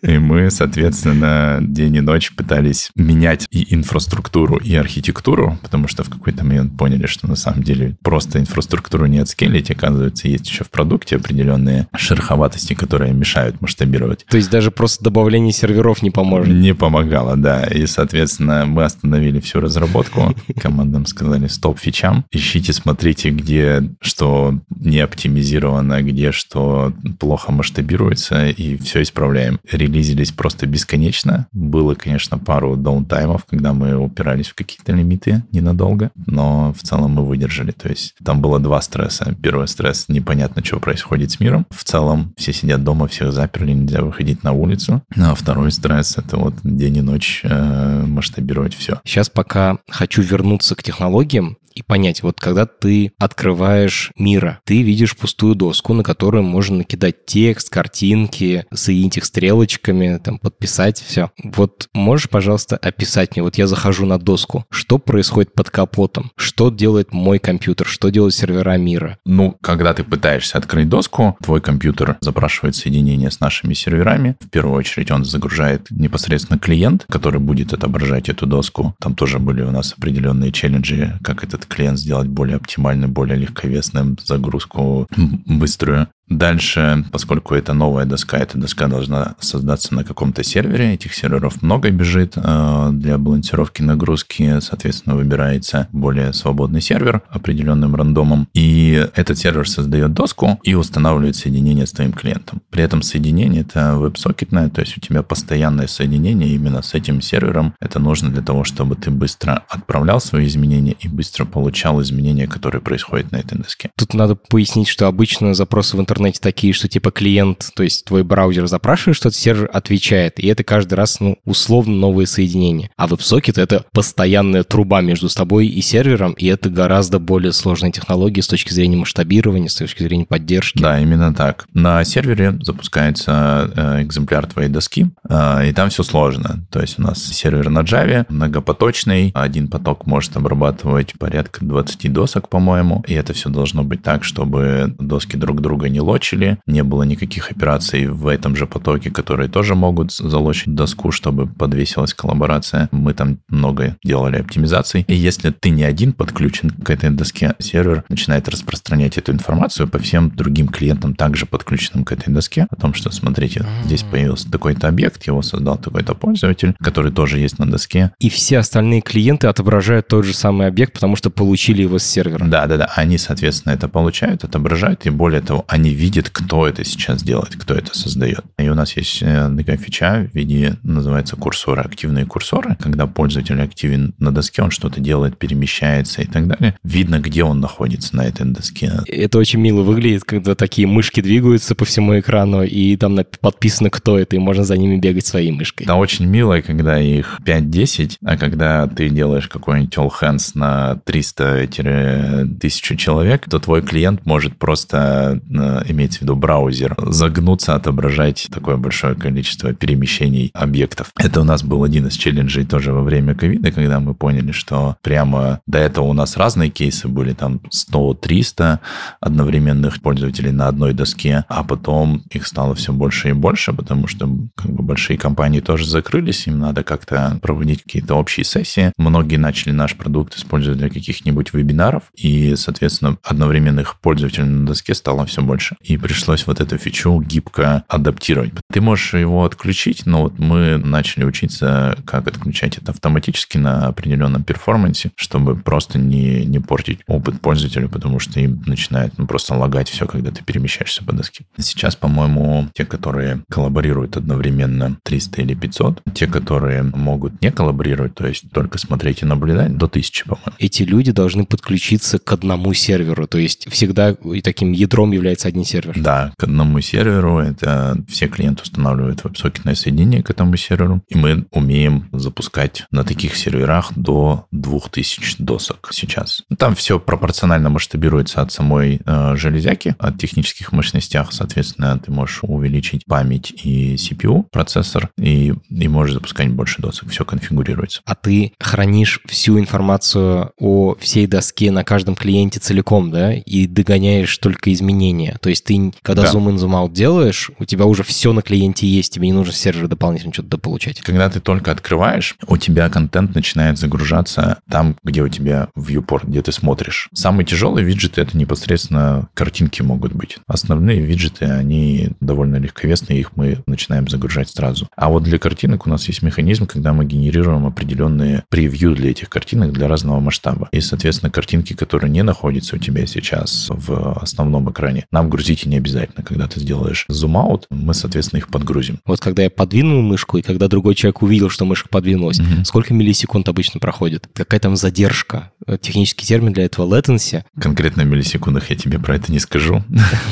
и 0.02 0.18
мы, 0.18 0.50
соответственно, 0.50 1.60
день 1.62 1.98
и 1.98 2.02
ночь 2.02 2.34
пытались 2.36 2.90
менять 2.96 3.46
и 3.52 3.76
инфраструктуру, 3.76 4.58
и 4.58 4.74
архитектуру, 4.74 5.60
потому 5.62 5.88
что 5.88 6.04
в 6.04 6.10
какой-то 6.10 6.44
момент 6.44 6.76
поняли, 6.76 7.06
что 7.06 7.28
на 7.28 7.36
самом 7.36 7.62
деле 7.62 7.96
просто 8.02 8.40
инфраструктуру 8.40 9.06
не 9.06 9.20
отскелить, 9.52 9.72
оказывается, 9.72 10.28
есть 10.28 10.48
еще 10.50 10.64
в 10.64 10.70
продукте 10.70 11.18
определенные 11.18 11.88
шероховатости, 11.96 12.74
которые 12.74 13.14
мешают 13.14 13.62
масштабировать. 13.62 14.26
То 14.30 14.38
есть 14.38 14.50
даже 14.50 14.72
просто 14.72 15.04
добавление 15.04 15.52
серверов 15.52 16.02
не 16.02 16.12
поможет? 16.12 16.54
Не 16.54 16.74
помогало, 16.74 17.36
да. 17.36 17.64
И, 17.64 17.86
соответственно, 17.86 18.66
мы 18.66 18.84
остановили 18.84 19.40
всю 19.40 19.60
разработку. 19.60 20.36
Командам 20.60 21.06
сказали 21.06 21.48
стоп 21.48 21.80
фичам. 21.80 22.26
Ищите, 22.32 22.74
смотрите, 22.74 23.30
где 23.30 23.84
что 24.02 24.60
не 24.80 25.00
оптимизировано, 25.00 26.02
где 26.02 26.32
что 26.32 26.94
плохо 27.20 27.52
масштабируется, 27.52 28.48
и 28.48 28.78
все 28.78 29.02
исправляем. 29.02 29.60
Релизились 29.72 30.32
просто 30.32 30.66
бесконечно. 30.66 31.48
Было, 31.52 31.96
конечно, 31.96 32.38
пару 32.38 32.76
даунтаймов, 32.76 33.46
когда 33.46 33.74
мы 33.74 33.98
упирались 33.98 34.48
в 34.48 34.56
какие-то 34.56 34.94
лимиты 34.94 35.44
ненадолго, 35.52 36.12
но 36.28 36.74
в 36.74 36.82
целом 36.84 37.12
мы 37.12 37.26
выдержали. 37.26 37.72
То 37.72 37.90
есть 37.90 38.16
там 38.24 38.42
было 38.42 38.60
два 38.60 38.82
стресса. 38.82 39.36
Первый 39.42 39.68
стресс— 39.68 40.06
непонятно, 40.08 40.64
что 40.64 40.80
происходит 40.80 41.32
с 41.32 41.40
миром. 41.40 41.66
В 41.72 41.84
целом 41.84 42.34
все 42.38 42.54
сидят 42.54 42.84
дома, 42.84 43.08
всех 43.08 43.32
заперли, 43.32 43.72
нельзя 43.72 44.02
выходить 44.02 44.44
на 44.44 44.52
улицу. 44.52 45.02
Ну, 45.16 45.32
а 45.32 45.36
второй 45.36 45.72
стресс— 45.72 46.18
это 46.18 46.38
вот 46.38 46.54
день 46.64 46.98
и 46.98 47.02
ночь 47.02 47.42
э, 47.44 48.04
масштабировать 48.06 48.76
все. 48.76 49.02
Сейчас 49.04 49.30
пока 49.30 49.80
хочу 49.90 50.22
вернуться 50.22 50.76
к 50.76 50.84
технологиям, 50.84 51.58
и 51.76 51.82
понять, 51.82 52.24
вот 52.24 52.40
когда 52.40 52.66
ты 52.66 53.14
открываешь 53.18 54.12
мира, 54.18 54.60
ты 54.66 54.82
видишь 54.82 55.16
пустую 55.16 55.56
доску, 55.56 55.94
на 55.94 56.04
которую 56.04 56.44
можно 56.44 56.78
накидать 56.78 57.26
текст, 57.26 57.70
картинки, 57.70 58.66
соединить 58.74 59.18
их 59.18 59.26
стрелочками, 59.26 60.20
там, 60.24 60.40
подписать 60.40 61.02
все. 61.02 61.32
Вот 61.44 61.90
можешь, 61.94 62.30
пожалуйста, 62.30 62.78
описать 62.78 63.36
мне, 63.36 63.44
вот 63.44 63.56
я 63.56 63.68
захожу 63.68 64.06
на 64.06 64.18
доску, 64.18 64.66
что 64.70 64.98
происходит 64.98 65.54
под 65.54 65.70
капотом, 65.70 66.32
что 66.36 66.70
делает 66.70 67.14
мой 67.14 67.40
компьютер, 67.40 67.88
что 67.88 68.10
делают 68.10 68.34
сервера 68.34 68.78
мира? 68.78 69.18
Ну, 69.26 69.58
когда 69.62 69.94
ты 69.94 70.04
пытаешься 70.04 70.58
открыть 70.58 70.90
доску, 70.90 71.38
твой 71.42 71.62
компьютер 71.62 72.18
запрашивает 72.22 72.76
соединение 72.76 73.32
с 73.32 73.40
нашими 73.40 73.74
серверами. 73.74 74.36
В 74.40 74.50
первую 74.50 74.76
очередь 74.76 75.12
он 75.12 75.26
загружает 75.26 75.88
непосредственно 75.90 76.60
клиент, 76.60 77.06
который 77.10 77.40
будет 77.40 77.74
отображать 77.74 78.30
эту 78.30 78.46
доску. 78.46 78.96
Там 79.00 79.16
тоже 79.16 79.40
были 79.40 79.62
у 79.62 79.72
нас 79.72 79.94
определенные 79.98 80.52
челленджи, 80.52 81.18
как 81.24 81.44
этот 81.62 81.74
клиент 81.74 82.00
сделать 82.00 82.28
более 82.28 82.58
оптимальным, 82.58 83.12
более 83.14 83.38
легковесным, 83.38 84.18
загрузку 84.24 85.08
быструю. 85.46 86.08
Дальше, 86.32 87.04
поскольку 87.12 87.56
это 87.56 87.74
новая 87.74 88.06
доска, 88.06 88.38
эта 88.38 88.58
доска 88.58 88.88
должна 88.88 89.36
создаться 89.40 89.94
на 89.94 90.06
каком-то 90.06 90.44
сервере. 90.44 90.94
Этих 90.94 91.14
серверов 91.14 91.62
много 91.62 91.90
бежит 91.92 92.34
э, 92.38 92.90
для 92.94 93.18
балансировки 93.18 93.82
нагрузки. 93.82 94.62
Соответственно, 94.62 95.18
выбирается 95.18 95.90
более 95.92 96.32
свободный 96.32 96.80
сервер 96.80 97.22
определенным 97.30 97.98
рандомом. 97.98 98.48
И 98.54 99.06
этот 99.14 99.40
сервер 99.40 99.68
создает 99.68 100.14
доску 100.14 100.58
и 100.64 100.74
устанавливает 100.74 101.36
соединение 101.36 101.86
с 101.86 101.92
твоим 101.92 102.14
клиентом. 102.14 102.62
При 102.70 102.82
этом 102.82 103.02
соединение 103.02 103.64
это 103.64 103.98
веб-сокетное, 103.98 104.70
то 104.70 104.80
есть 104.80 104.98
у 104.98 105.02
тебя 105.02 105.24
постоянное 105.24 105.88
соединение 105.88 106.48
именно 106.48 106.82
с 106.82 106.94
этим 106.94 107.20
сервером. 107.20 107.74
Это 107.82 108.00
нужно 108.00 108.30
для 108.30 108.42
того, 108.42 108.64
чтобы 108.64 108.96
ты 108.96 109.12
быстро 109.12 109.66
отправлял 109.68 110.22
свои 110.22 110.48
изменения 110.48 110.96
и 110.98 111.10
быстро 111.10 111.44
получал 111.44 112.02
изменения, 112.02 112.48
которые 112.48 112.82
происходят 112.82 113.34
на 113.34 113.38
этой 113.38 113.58
доске. 113.58 113.92
Тут 113.98 114.14
надо 114.14 114.36
пояснить, 114.36 114.88
что 114.88 115.08
обычно 115.08 115.54
запросы 115.54 115.98
в 115.98 116.00
интернет 116.00 116.21
интернете 116.22 116.40
такие, 116.42 116.74
что 116.74 116.88
типа 116.88 117.12
клиент, 117.12 117.72
то 117.76 117.84
есть 117.84 118.06
твой 118.06 118.24
браузер 118.24 118.68
запрашивает 118.68 119.18
что-то, 119.18 119.36
сервер 119.36 119.70
отвечает, 119.74 120.40
и 120.40 120.48
это 120.48 120.64
каждый 120.64 120.94
раз, 120.94 121.20
ну, 121.20 121.38
условно 121.46 121.96
новые 121.96 122.28
соединения. 122.28 122.90
А 122.96 123.08
WebSocket— 123.08 123.60
это 123.62 123.86
постоянная 123.92 124.64
труба 124.64 125.02
между 125.02 125.30
тобой 125.30 125.68
и 125.68 125.82
сервером, 125.82 126.34
и 126.34 126.46
это 126.48 126.70
гораздо 126.70 127.20
более 127.20 127.52
сложная 127.52 127.92
технология 127.92 128.42
с 128.42 128.48
точки 128.48 128.72
зрения 128.74 128.98
масштабирования, 128.98 129.70
с 129.70 129.76
точки 129.76 130.04
зрения 130.04 130.26
поддержки. 130.26 130.82
Да, 130.82 131.00
именно 131.00 131.34
так. 131.34 131.66
На 131.74 132.04
сервере 132.04 132.58
запускается 132.62 133.72
э, 133.76 134.04
экземпляр 134.04 134.46
твоей 134.46 134.70
доски, 134.70 135.10
э, 135.28 135.70
и 135.70 135.74
там 135.74 135.90
все 135.90 136.04
сложно. 136.04 136.66
То 136.70 136.82
есть 136.82 137.00
у 137.00 137.02
нас 137.02 137.24
сервер 137.24 137.70
на 137.70 137.80
Java, 137.80 138.26
многопоточный, 138.30 139.32
один 139.34 139.68
поток 139.68 140.06
может 140.06 140.36
обрабатывать 140.38 141.14
порядка 141.18 141.66
20 141.66 142.14
досок, 142.14 142.50
по-моему, 142.50 143.04
и 143.08 143.14
это 143.14 143.34
все 143.34 143.50
должно 143.50 143.84
быть 143.84 144.04
так, 144.04 144.24
чтобы 144.24 144.94
доски 145.00 145.36
друг 145.36 145.62
друга 145.62 145.90
не 145.90 146.00
лочили, 146.12 146.60
не 146.66 146.84
было 146.84 147.04
никаких 147.04 147.52
операций 147.52 148.08
в 148.08 148.28
этом 148.28 148.56
же 148.56 148.68
потоке, 148.68 149.10
которые 149.10 149.50
тоже 149.50 149.76
могут 149.76 150.12
залочить 150.12 150.76
доску, 150.76 151.12
чтобы 151.12 151.48
подвесилась 151.48 152.14
коллаборация. 152.14 152.90
Мы 152.92 153.14
там 153.14 153.40
много 153.48 153.98
делали 154.04 154.38
оптимизаций. 154.38 155.06
И 155.08 155.16
если 155.16 155.52
ты 155.52 155.70
не 155.70 155.84
один 155.84 156.14
подключен 156.14 156.70
к 156.70 156.90
этой 156.90 157.10
доске, 157.10 157.56
сервер 157.60 158.04
начинает 158.10 158.50
распространять 158.50 159.18
эту 159.18 159.32
информацию 159.32 159.88
по 159.88 160.00
всем 160.00 160.32
другим 160.32 160.68
клиентам, 160.68 161.16
также 161.16 161.46
подключенным 161.46 162.04
к 162.04 162.12
этой 162.12 162.34
доске, 162.34 162.68
о 162.70 162.76
том, 162.76 162.94
что, 162.94 163.10
смотрите, 163.12 163.66
здесь 163.86 164.04
появился 164.04 164.52
такой-то 164.52 164.88
объект, 164.88 165.26
его 165.28 165.42
создал 165.42 165.78
такой-то 165.78 166.14
пользователь, 166.14 166.76
который 166.82 167.12
тоже 167.12 167.40
есть 167.40 167.60
на 167.60 167.66
доске. 167.66 168.12
И 168.20 168.30
все 168.30 168.58
остальные 168.60 169.02
клиенты 169.02 169.48
отображают 169.48 170.08
тот 170.08 170.26
же 170.26 170.34
самый 170.34 170.68
объект, 170.68 170.94
потому 170.94 171.16
что 171.16 171.30
получили 171.30 171.84
его 171.84 172.00
с 172.00 172.04
сервера. 172.04 172.46
Да, 172.46 172.68
да, 172.68 172.78
да. 172.78 172.92
Они, 172.96 173.18
соответственно, 173.18 173.74
это 173.74 173.88
получают, 173.88 174.44
отображают, 174.44 175.06
и 175.06 175.10
более 175.10 175.42
того, 175.42 175.66
они 175.68 175.91
видит, 175.94 176.30
кто 176.30 176.68
это 176.68 176.84
сейчас 176.84 177.24
делает, 177.24 177.56
кто 177.56 177.74
это 177.74 177.98
создает. 177.98 178.44
И 178.58 178.70
у 178.70 178.76
нас 178.76 178.96
есть 178.98 179.22
э, 179.22 179.50
такая 179.58 179.78
фича 179.78 180.30
в 180.32 180.36
виде, 180.36 180.78
называется 180.84 181.36
курсоры, 181.36 181.82
активные 181.82 182.26
курсоры. 182.26 182.78
Когда 182.80 183.08
пользователь 183.08 183.62
активен 183.62 184.14
на 184.20 184.32
доске, 184.32 184.62
он 184.62 184.72
что-то 184.72 185.00
делает, 185.00 185.38
перемещается 185.38 186.22
и 186.22 186.26
так 186.26 186.48
далее. 186.48 186.76
Видно, 186.84 187.20
где 187.20 187.44
он 187.44 187.60
находится 187.60 188.16
на 188.16 188.22
этой 188.22 188.46
доске. 188.46 188.92
Это 189.08 189.38
очень 189.38 189.60
мило 189.60 189.82
выглядит, 189.82 190.24
когда 190.24 190.56
такие 190.56 190.88
мышки 190.88 191.22
двигаются 191.22 191.76
по 191.76 191.86
всему 191.86 192.20
экрану, 192.20 192.64
и 192.64 192.96
там 192.98 193.20
подписано, 193.40 193.90
кто 193.90 194.18
это, 194.20 194.36
и 194.36 194.40
можно 194.40 194.64
за 194.64 194.78
ними 194.78 194.98
бегать 194.98 195.26
своей 195.26 195.52
мышкой. 195.52 195.86
Да, 195.86 195.96
очень 195.96 196.26
мило, 196.26 196.62
когда 196.62 197.00
их 197.00 197.40
5-10, 197.46 198.18
а 198.24 198.38
когда 198.38 198.88
ты 198.88 199.10
делаешь 199.10 199.48
какой-нибудь 199.48 199.96
all 199.96 200.12
hands 200.22 200.52
на 200.56 201.00
300-1000 201.06 202.96
человек, 202.96 203.50
то 203.50 203.60
твой 203.60 203.82
клиент 203.82 204.26
может 204.26 204.58
просто 204.58 205.42
э, 205.50 205.81
имеется 205.88 206.20
в 206.20 206.22
виду 206.24 206.36
браузер, 206.36 206.96
загнуться, 206.98 207.76
отображать 207.76 208.48
такое 208.52 208.78
большое 208.78 209.16
количество 209.16 209.74
перемещений 209.74 210.52
объектов. 210.54 211.12
Это 211.18 211.42
у 211.42 211.44
нас 211.44 211.64
был 211.64 211.84
один 211.84 212.08
из 212.08 212.14
челленджей 212.14 212.66
тоже 212.66 212.94
во 212.94 213.02
время 213.02 213.36
ковида, 213.36 213.72
когда 213.72 214.00
мы 214.00 214.14
поняли, 214.14 214.52
что 214.52 214.98
прямо 215.02 215.62
до 215.66 215.80
этого 215.80 216.06
у 216.06 216.14
нас 216.14 216.38
разные 216.38 216.70
кейсы 216.70 217.08
были, 217.08 217.34
там 217.34 217.62
100-300 217.74 218.80
одновременных 219.20 220.02
пользователей 220.02 220.52
на 220.52 220.68
одной 220.68 220.94
доске, 220.94 221.46
а 221.48 221.64
потом 221.64 222.24
их 222.32 222.48
стало 222.48 222.76
все 222.76 222.94
больше 222.94 223.30
и 223.30 223.34
больше, 223.34 223.74
потому 223.74 224.08
что 224.08 224.30
как 224.56 224.72
бы 224.72 224.84
большие 224.84 225.18
компании 225.18 225.60
тоже 225.60 225.88
закрылись, 225.88 226.48
им 226.48 226.60
надо 226.60 226.84
как-то 226.84 227.40
проводить 227.42 227.84
какие-то 227.84 228.16
общие 228.16 228.44
сессии. 228.44 228.92
Многие 228.98 229.38
начали 229.38 229.72
наш 229.72 229.96
продукт 229.96 230.36
использовать 230.36 230.80
для 230.80 230.90
каких-нибудь 230.90 231.54
вебинаров, 231.54 232.04
и, 232.16 232.56
соответственно, 232.56 233.18
одновременных 233.24 234.00
пользователей 234.00 234.48
на 234.48 234.68
доске 234.68 234.94
стало 234.94 235.26
все 235.26 235.42
больше. 235.42 235.71
И 235.82 235.98
пришлось 235.98 236.48
вот 236.48 236.60
эту 236.60 236.78
фичу 236.78 237.22
гибко 237.22 237.84
адаптировать. 237.88 238.54
Ты 238.72 238.82
можешь 238.82 239.14
его 239.14 239.46
отключить, 239.46 240.06
но 240.06 240.24
вот 240.24 240.40
мы 240.40 240.78
начали 240.78 241.24
учиться, 241.24 241.98
как 242.06 242.28
отключать 242.28 242.78
это 242.78 242.92
автоматически 242.92 243.58
на 243.58 243.88
определенном 243.88 244.44
перформансе, 244.44 245.12
чтобы 245.16 245.56
просто 245.56 245.98
не, 245.98 246.46
не 246.46 246.60
портить 246.60 247.00
опыт 247.08 247.42
пользователя, 247.42 247.88
потому 247.88 248.20
что 248.20 248.40
им 248.40 248.64
начинает 248.66 249.18
ну, 249.18 249.28
просто 249.28 249.56
лагать 249.56 249.90
все, 249.90 250.08
когда 250.08 250.32
ты 250.32 250.44
перемещаешься 250.44 251.04
по 251.04 251.14
доске. 251.14 251.46
Сейчас, 251.58 251.96
по-моему, 251.96 252.68
те, 252.74 252.86
которые 252.86 253.44
коллаборируют 253.50 254.18
одновременно 254.18 254.98
300 255.04 255.42
или 255.42 255.54
500, 255.54 256.02
те, 256.14 256.28
которые 256.28 256.84
могут 256.84 257.42
не 257.42 257.52
коллаборировать, 257.52 258.16
то 258.16 258.28
есть 258.28 258.50
только 258.52 258.78
смотреть 258.78 259.22
и 259.22 259.26
наблюдать, 259.26 259.78
до 259.78 259.86
1000, 259.86 260.26
по-моему. 260.26 260.54
Эти 260.60 260.84
люди 260.84 261.12
должны 261.12 261.46
подключиться 261.46 262.20
к 262.20 262.32
одному 262.32 262.74
серверу, 262.74 263.28
то 263.28 263.38
есть 263.38 263.70
всегда 263.72 264.16
таким 264.44 264.72
ядром 264.72 265.12
является 265.12 265.48
один 265.48 265.61
сервер. 265.64 265.96
Да, 265.98 266.34
к 266.38 266.44
одному 266.44 266.80
серверу. 266.82 267.40
Это 267.40 267.98
все 268.08 268.28
клиенты 268.28 268.64
устанавливают 268.64 269.24
веб-сокетное 269.24 269.76
соединение 269.76 270.24
к 270.24 270.30
этому 270.30 270.56
серверу, 270.58 271.02
и 271.10 271.18
мы 271.18 271.46
умеем 271.52 272.10
запускать 272.12 272.86
на 272.92 273.04
таких 273.04 273.36
серверах 273.36 273.92
до 273.96 274.48
2000 274.52 275.36
досок 275.40 275.90
сейчас. 275.92 276.44
Там 276.58 276.76
все 276.76 277.00
пропорционально 277.00 277.70
масштабируется 277.70 278.42
от 278.42 278.52
самой 278.52 279.02
э, 279.06 279.36
железяки, 279.36 279.96
от 280.00 280.18
технических 280.18 280.72
мощностях. 280.72 281.32
Соответственно, 281.34 282.00
ты 282.00 282.12
можешь 282.12 282.40
увеличить 282.44 283.06
память 283.06 283.52
и 283.64 283.96
CPU, 283.96 284.46
процессор, 284.52 285.10
и, 285.18 285.54
и 285.70 285.88
можешь 285.88 286.14
запускать 286.14 286.50
больше 286.50 286.82
досок. 286.82 287.10
Все 287.10 287.26
конфигурируется. 287.26 288.02
А 288.06 288.16
ты 288.16 288.54
хранишь 288.60 289.22
всю 289.26 289.60
информацию 289.60 290.52
о 290.58 290.96
всей 291.00 291.28
доске 291.28 291.72
на 291.72 291.84
каждом 291.84 292.16
клиенте 292.16 292.60
целиком, 292.60 293.12
да, 293.12 293.34
и 293.34 293.68
догоняешь 293.68 294.38
только 294.38 294.72
изменения. 294.74 295.38
То 295.42 295.50
есть 295.52 295.64
ты, 295.64 295.94
когда 296.02 296.24
да. 296.24 296.30
zoom 296.30 296.50
in, 296.50 296.56
zoom 296.56 296.72
out 296.72 296.92
делаешь, 296.94 297.52
у 297.60 297.66
тебя 297.66 297.86
уже 297.86 298.04
все 298.04 298.34
на 298.34 298.42
клиенте 298.42 298.88
есть, 298.88 299.14
тебе 299.14 299.28
не 299.28 299.34
нужно 299.34 299.54
сервер 299.54 299.88
дополнительно 299.88 300.34
что-то 300.34 300.58
получать. 300.58 301.02
Когда 301.02 301.30
ты 301.30 301.40
только 301.40 301.72
открываешь, 301.72 302.36
у 302.48 302.58
тебя 302.58 302.90
контент 302.90 303.36
начинает 303.36 303.78
загружаться 303.78 304.60
там, 304.70 304.96
где 305.04 305.22
у 305.22 305.30
тебя 305.30 305.70
viewport, 305.78 306.28
где 306.28 306.42
ты 306.42 306.52
смотришь. 306.52 307.10
Самые 307.14 307.46
тяжелые 307.46 307.86
виджеты— 307.86 308.22
это 308.22 308.38
непосредственно 308.38 309.30
картинки 309.34 309.82
могут 309.82 310.14
быть. 310.14 310.38
Основные 310.48 311.00
виджеты, 311.00 311.46
они 311.46 312.10
довольно 312.20 312.58
легковесные, 312.58 313.20
их 313.20 313.36
мы 313.36 313.64
начинаем 313.66 314.08
загружать 314.08 314.50
сразу. 314.50 314.88
А 314.96 315.10
вот 315.10 315.24
для 315.24 315.38
картинок 315.40 315.88
у 315.88 315.90
нас 315.90 316.08
есть 316.08 316.22
механизм, 316.22 316.66
когда 316.66 316.94
мы 316.94 317.06
генерируем 317.06 317.66
определенные 317.66 318.44
превью 318.50 318.96
для 318.96 319.12
этих 319.12 319.30
картинок 319.30 319.72
для 319.74 319.88
разного 319.88 320.20
масштаба. 320.20 320.70
И, 320.72 320.82
соответственно, 320.82 321.32
картинки, 321.32 321.74
которые 321.74 322.10
не 322.10 322.24
находятся 322.24 322.76
у 322.76 322.80
тебя 322.80 323.06
сейчас 323.06 323.68
в 323.70 324.14
основном 324.20 324.70
экране, 324.72 325.06
нам 325.12 325.30
грузить 325.42 325.66
и 325.66 325.70
не 325.70 325.78
обязательно. 325.78 326.24
Когда 326.24 326.48
ты 326.48 326.60
сделаешь 326.60 327.06
зум-аут, 327.10 327.66
мы, 327.72 327.96
соответственно, 327.96 328.38
их 328.38 328.48
подгрузим. 328.48 329.00
Вот 329.06 329.20
когда 329.20 329.42
я 329.42 329.50
подвинул 329.50 330.02
мышку, 330.02 330.38
и 330.38 330.44
когда 330.44 330.68
другой 330.68 330.94
человек 330.94 331.24
увидел, 331.24 331.50
что 331.50 331.66
мышка 331.66 331.90
подвинулась, 331.90 332.40
угу. 332.40 332.64
сколько 332.64 332.94
миллисекунд 332.94 333.50
обычно 333.50 333.80
проходит? 333.80 334.28
Какая 334.34 334.60
там 334.60 334.76
задержка? 334.76 335.52
Технический 335.82 336.28
термин 336.28 336.54
для 336.54 336.66
этого 336.66 336.88
latency. 336.88 337.44
Конкретно 337.60 338.04
в 338.04 338.06
миллисекундах 338.06 338.70
я 338.70 338.76
тебе 338.76 339.00
про 339.00 339.16
это 339.16 339.32
не 339.32 339.40
скажу. 339.40 339.84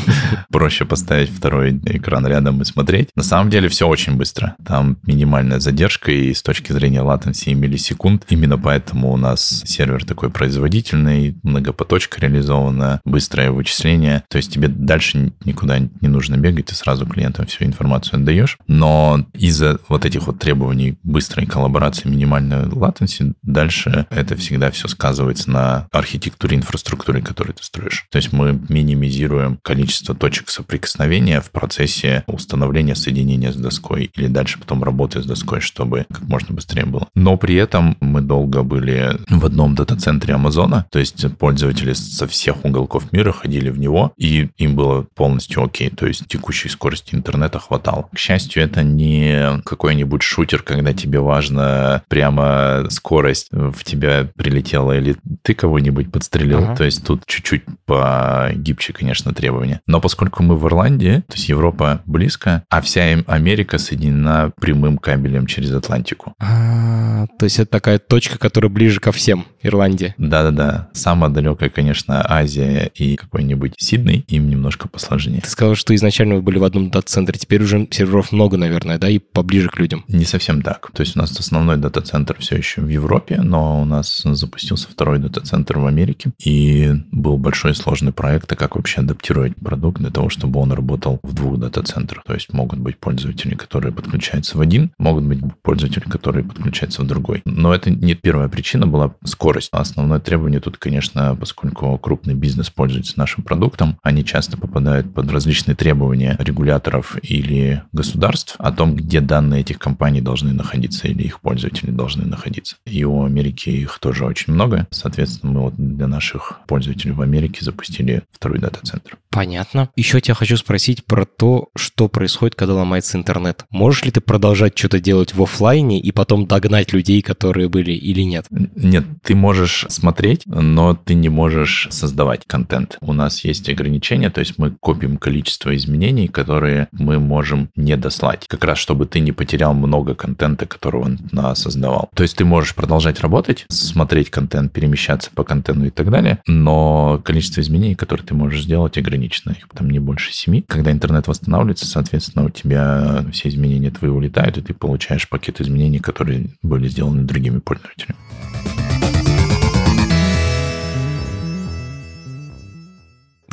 Проще 0.52 0.86
поставить 0.86 1.32
второй 1.32 1.80
экран 1.86 2.28
рядом 2.28 2.62
и 2.62 2.66
смотреть. 2.66 3.10
На 3.16 3.24
самом 3.24 3.50
деле 3.50 3.68
все 3.68 3.88
очень 3.88 4.16
быстро. 4.16 4.56
Там 4.64 4.98
минимальная 5.04 5.60
задержка, 5.60 6.12
и 6.12 6.34
с 6.36 6.44
точки 6.44 6.72
зрения 6.72 7.02
latency 7.02 7.56
миллисекунд. 7.56 8.26
Именно 8.30 8.60
поэтому 8.60 9.12
у 9.12 9.18
нас 9.18 9.64
сервер 9.66 10.06
такой 10.06 10.30
производительный, 10.30 11.36
многопоточка 11.42 12.22
реализована, 12.22 13.02
быстрое 13.06 13.52
вычисление. 13.52 14.24
То 14.30 14.38
есть 14.38 14.54
тебе 14.54 14.68
дальше 14.68 14.99
никуда 15.46 15.80
не 15.80 16.08
нужно 16.08 16.38
бегать, 16.38 16.68
ты 16.68 16.76
сразу 16.76 17.06
клиентам 17.06 17.46
всю 17.46 17.66
информацию 17.66 18.20
отдаешь. 18.20 18.58
Но 18.68 19.26
из-за 19.34 19.80
вот 19.88 20.06
этих 20.06 20.28
вот 20.28 20.40
требований 20.40 20.98
быстрой 21.04 21.46
коллаборации, 21.46 22.08
минимальной 22.08 22.66
latency, 22.68 23.34
дальше 23.44 24.08
это 24.10 24.36
всегда 24.36 24.72
все 24.72 24.88
сказывается 24.88 25.50
на 25.52 25.88
архитектуре 25.92 26.58
инфраструктуры, 26.58 27.22
которую 27.22 27.56
ты 27.56 27.64
строишь. 27.64 28.06
То 28.12 28.18
есть 28.18 28.34
мы 28.34 28.60
минимизируем 28.70 29.60
количество 29.64 30.16
точек 30.16 30.50
соприкосновения 30.50 31.42
в 31.42 31.52
процессе 31.52 32.24
установления 32.28 32.96
соединения 32.96 33.52
с 33.52 33.56
доской 33.56 34.12
или 34.16 34.28
дальше 34.28 34.60
потом 34.60 34.84
работы 34.84 35.22
с 35.22 35.26
доской, 35.26 35.62
чтобы 35.62 36.06
как 36.12 36.24
можно 36.24 36.56
быстрее 36.56 36.86
было. 36.86 37.08
Но 37.16 37.38
при 37.38 37.56
этом 37.56 37.98
мы 38.00 38.22
долго 38.22 38.64
были 38.64 39.18
в 39.30 39.46
одном 39.46 39.76
дата-центре 39.76 40.34
Амазона, 40.34 40.86
то 40.92 41.00
есть 41.00 41.26
пользователи 41.38 41.94
со 41.94 42.28
всех 42.28 42.66
уголков 42.66 43.12
мира 43.12 43.32
ходили 43.32 43.70
в 43.70 43.80
него, 43.80 44.14
и 44.18 44.50
им 44.58 44.76
было 44.76 44.89
полностью 45.16 45.64
окей, 45.64 45.90
то 45.90 46.08
есть 46.08 46.28
текущей 46.28 46.70
скорости 46.70 47.16
интернета 47.16 47.60
хватало. 47.60 48.08
К 48.14 48.18
счастью, 48.18 48.64
это 48.64 48.84
не 48.84 49.62
какой-нибудь 49.64 50.22
шутер, 50.22 50.62
когда 50.62 50.94
тебе 50.94 51.20
важно 51.20 52.04
прямо 52.08 52.86
скорость 52.90 53.48
в 53.52 53.84
тебя 53.84 54.30
прилетела 54.36 54.98
или 54.98 55.16
ты 55.42 55.54
кого-нибудь 55.54 56.12
подстрелил, 56.12 56.64
ага. 56.64 56.76
то 56.76 56.84
есть 56.84 57.06
тут 57.06 57.26
чуть-чуть 57.26 57.64
погибче, 57.86 58.94
конечно, 58.94 59.34
требования. 59.34 59.82
Но 59.88 60.02
поскольку 60.02 60.44
мы 60.44 60.56
в 60.56 60.66
Ирландии, 60.68 61.24
то 61.28 61.34
есть 61.34 61.50
Европа 61.50 62.02
близко, 62.06 62.64
а 62.70 62.82
вся 62.82 63.24
Америка 63.28 63.78
соединена 63.78 64.52
прямым 64.60 64.98
кабелем 64.98 65.48
через 65.48 65.72
Атлантику. 65.72 66.34
А, 66.40 67.28
то 67.38 67.46
есть 67.46 67.60
это 67.60 67.72
такая 67.72 68.00
точка, 68.00 68.38
которая 68.38 68.70
ближе 68.70 69.00
ко 69.00 69.12
всем, 69.12 69.46
Ирландия. 69.62 70.16
Да-да-да. 70.18 70.90
Самая 70.94 71.30
далекая, 71.30 71.70
конечно, 71.70 72.26
Азия 72.28 72.92
и 72.96 73.16
какой-нибудь 73.16 73.74
Сидней, 73.78 74.26
им 74.28 74.50
немножко 74.70 74.88
посложнее. 74.88 75.42
Ты 75.42 75.50
сказал, 75.50 75.74
что 75.74 75.96
изначально 75.96 76.36
вы 76.36 76.42
были 76.44 76.60
в 76.60 76.64
одном 76.64 76.92
дата-центре, 76.92 77.40
теперь 77.40 77.64
уже 77.64 77.88
серверов 77.90 78.32
много, 78.32 78.58
наверное, 78.58 79.00
да, 79.00 79.10
и 79.10 79.18
поближе 79.18 79.70
к 79.70 79.80
людям. 79.80 80.06
Не 80.08 80.26
совсем 80.26 80.62
так. 80.62 80.92
То 80.94 81.02
есть 81.02 81.16
у 81.16 81.20
нас 81.20 81.38
основной 81.40 81.78
дата-центр 81.78 82.38
все 82.40 82.56
еще 82.56 82.82
в 82.82 82.88
Европе, 82.88 83.42
но 83.42 83.82
у 83.82 83.86
нас 83.86 84.22
запустился 84.24 84.88
второй 84.88 85.18
дата-центр 85.18 85.80
в 85.80 85.88
Америке, 85.88 86.32
и 86.44 86.94
был 87.12 87.38
большой 87.38 87.74
сложный 87.74 88.14
проект, 88.14 88.52
а 88.52 88.56
как 88.56 88.76
вообще 88.76 89.02
адаптировать 89.02 89.56
продукт 89.56 90.00
для 90.00 90.12
того, 90.12 90.30
чтобы 90.30 90.60
он 90.60 90.72
работал 90.72 91.20
в 91.24 91.34
двух 91.34 91.58
дата-центрах. 91.58 92.24
То 92.26 92.36
есть 92.36 92.54
могут 92.54 92.80
быть 92.80 93.00
пользователи, 93.00 93.56
которые 93.56 93.92
подключаются 93.92 94.56
в 94.56 94.62
один, 94.62 94.92
могут 95.00 95.24
быть 95.24 95.40
пользователи, 95.64 96.04
которые 96.04 96.46
подключаются 96.46 97.02
в 97.02 97.08
другой. 97.08 97.42
Но 97.46 97.74
это 97.74 97.90
не 97.90 98.14
первая 98.14 98.50
причина 98.50 98.86
была 98.86 99.16
скорость. 99.24 99.70
Основное 99.72 100.20
требование 100.20 100.60
тут, 100.60 100.78
конечно, 100.78 101.36
поскольку 101.36 101.98
крупный 101.98 102.36
бизнес 102.36 102.70
пользуется 102.70 103.18
нашим 103.18 103.44
продуктом, 103.44 103.98
они 104.04 104.24
часто 104.24 104.59
попадают 104.60 105.14
под 105.14 105.32
различные 105.32 105.76
требования 105.76 106.36
регуляторов 106.40 107.18
или 107.24 107.84
государств 107.92 108.56
о 108.60 108.72
том, 108.72 108.96
где 108.96 109.22
данные 109.22 109.62
этих 109.62 109.80
компаний 109.80 110.22
должны 110.22 110.54
находиться 110.54 111.08
или 111.08 111.24
их 111.24 111.42
пользователи 111.42 111.92
должны 111.92 112.26
находиться. 112.26 112.76
И 112.86 113.04
у 113.04 113.24
Америки 113.24 113.70
их 113.70 114.00
тоже 114.00 114.26
очень 114.26 114.54
много. 114.54 114.88
Соответственно, 114.92 115.54
мы 115.54 115.62
вот 115.62 115.74
для 115.78 116.08
наших 116.08 116.60
пользователей 116.68 117.12
в 117.12 117.22
Америке 117.22 117.64
запустили 117.64 118.24
второй 118.32 118.60
дата-центр. 118.60 119.18
Понятно. 119.32 119.90
Еще 119.96 120.22
тебя 120.22 120.34
хочу 120.34 120.58
спросить 120.58 121.06
про 121.06 121.24
то, 121.26 121.70
что 121.76 122.08
происходит, 122.08 122.56
когда 122.56 122.74
ломается 122.74 123.16
интернет. 123.16 123.64
Можешь 123.70 124.04
ли 124.04 124.10
ты 124.10 124.22
продолжать 124.22 124.76
что-то 124.76 125.00
делать 125.00 125.36
в 125.36 125.44
офлайне 125.44 126.00
и 126.00 126.12
потом 126.12 126.48
догнать 126.48 126.94
людей, 126.94 127.22
которые 127.22 127.70
были 127.70 127.92
или 127.92 128.22
нет? 128.22 128.48
Нет, 128.50 129.06
ты 129.22 129.36
можешь 129.36 129.86
смотреть, 129.90 130.42
но 130.48 130.96
ты 130.96 131.14
не 131.14 131.30
можешь 131.30 131.88
создавать 131.92 132.42
контент. 132.48 132.98
У 133.02 133.14
нас 133.14 133.44
есть 133.44 133.70
ограничения, 133.70 134.32
то 134.32 134.40
есть 134.40 134.58
мы 134.58 134.72
копим 134.72 135.18
количество 135.18 135.76
изменений, 135.76 136.28
которые 136.28 136.88
мы 136.92 137.20
можем 137.20 137.70
не 137.76 137.96
дослать. 137.98 138.46
Как 138.48 138.64
раз, 138.64 138.80
чтобы 138.80 139.06
ты 139.06 139.20
не 139.20 139.32
потерял 139.32 139.76
много 139.76 140.16
контента, 140.16 140.66
которого 140.66 141.06
он 141.06 141.20
создавал. 141.56 142.10
То 142.16 142.24
есть 142.24 142.36
ты 142.36 142.46
можешь 142.46 142.74
продолжать 142.74 143.20
работать, 143.22 143.66
смотреть 143.70 144.32
контент, 144.32 144.74
перемещаться 144.74 145.30
по 145.36 145.44
контенту 145.44 145.86
и 145.86 145.92
так 145.92 146.10
далее, 146.10 146.40
но 146.48 147.22
количество 147.24 147.62
изменений, 147.62 147.94
которые 147.94 148.26
ты 148.26 148.34
можешь 148.34 148.64
сделать, 148.64 148.98
ограничено. 148.98 149.19
Их 149.28 149.68
там 149.74 149.90
не 149.90 150.00
больше 150.00 150.34
семи. 150.34 150.64
Когда 150.68 150.92
интернет 150.92 151.28
восстанавливается, 151.28 151.86
соответственно, 151.86 152.46
у 152.46 152.50
тебя 152.50 153.26
все 153.32 153.50
изменения 153.50 153.92
твои 153.92 154.10
улетают, 154.10 154.58
и 154.58 154.62
ты 154.62 154.74
получаешь 154.74 155.28
пакет 155.28 155.62
изменений, 155.62 156.00
которые 156.00 156.48
были 156.62 156.88
сделаны 156.88 157.24
другими 157.24 157.60
пользователями. 157.60 158.18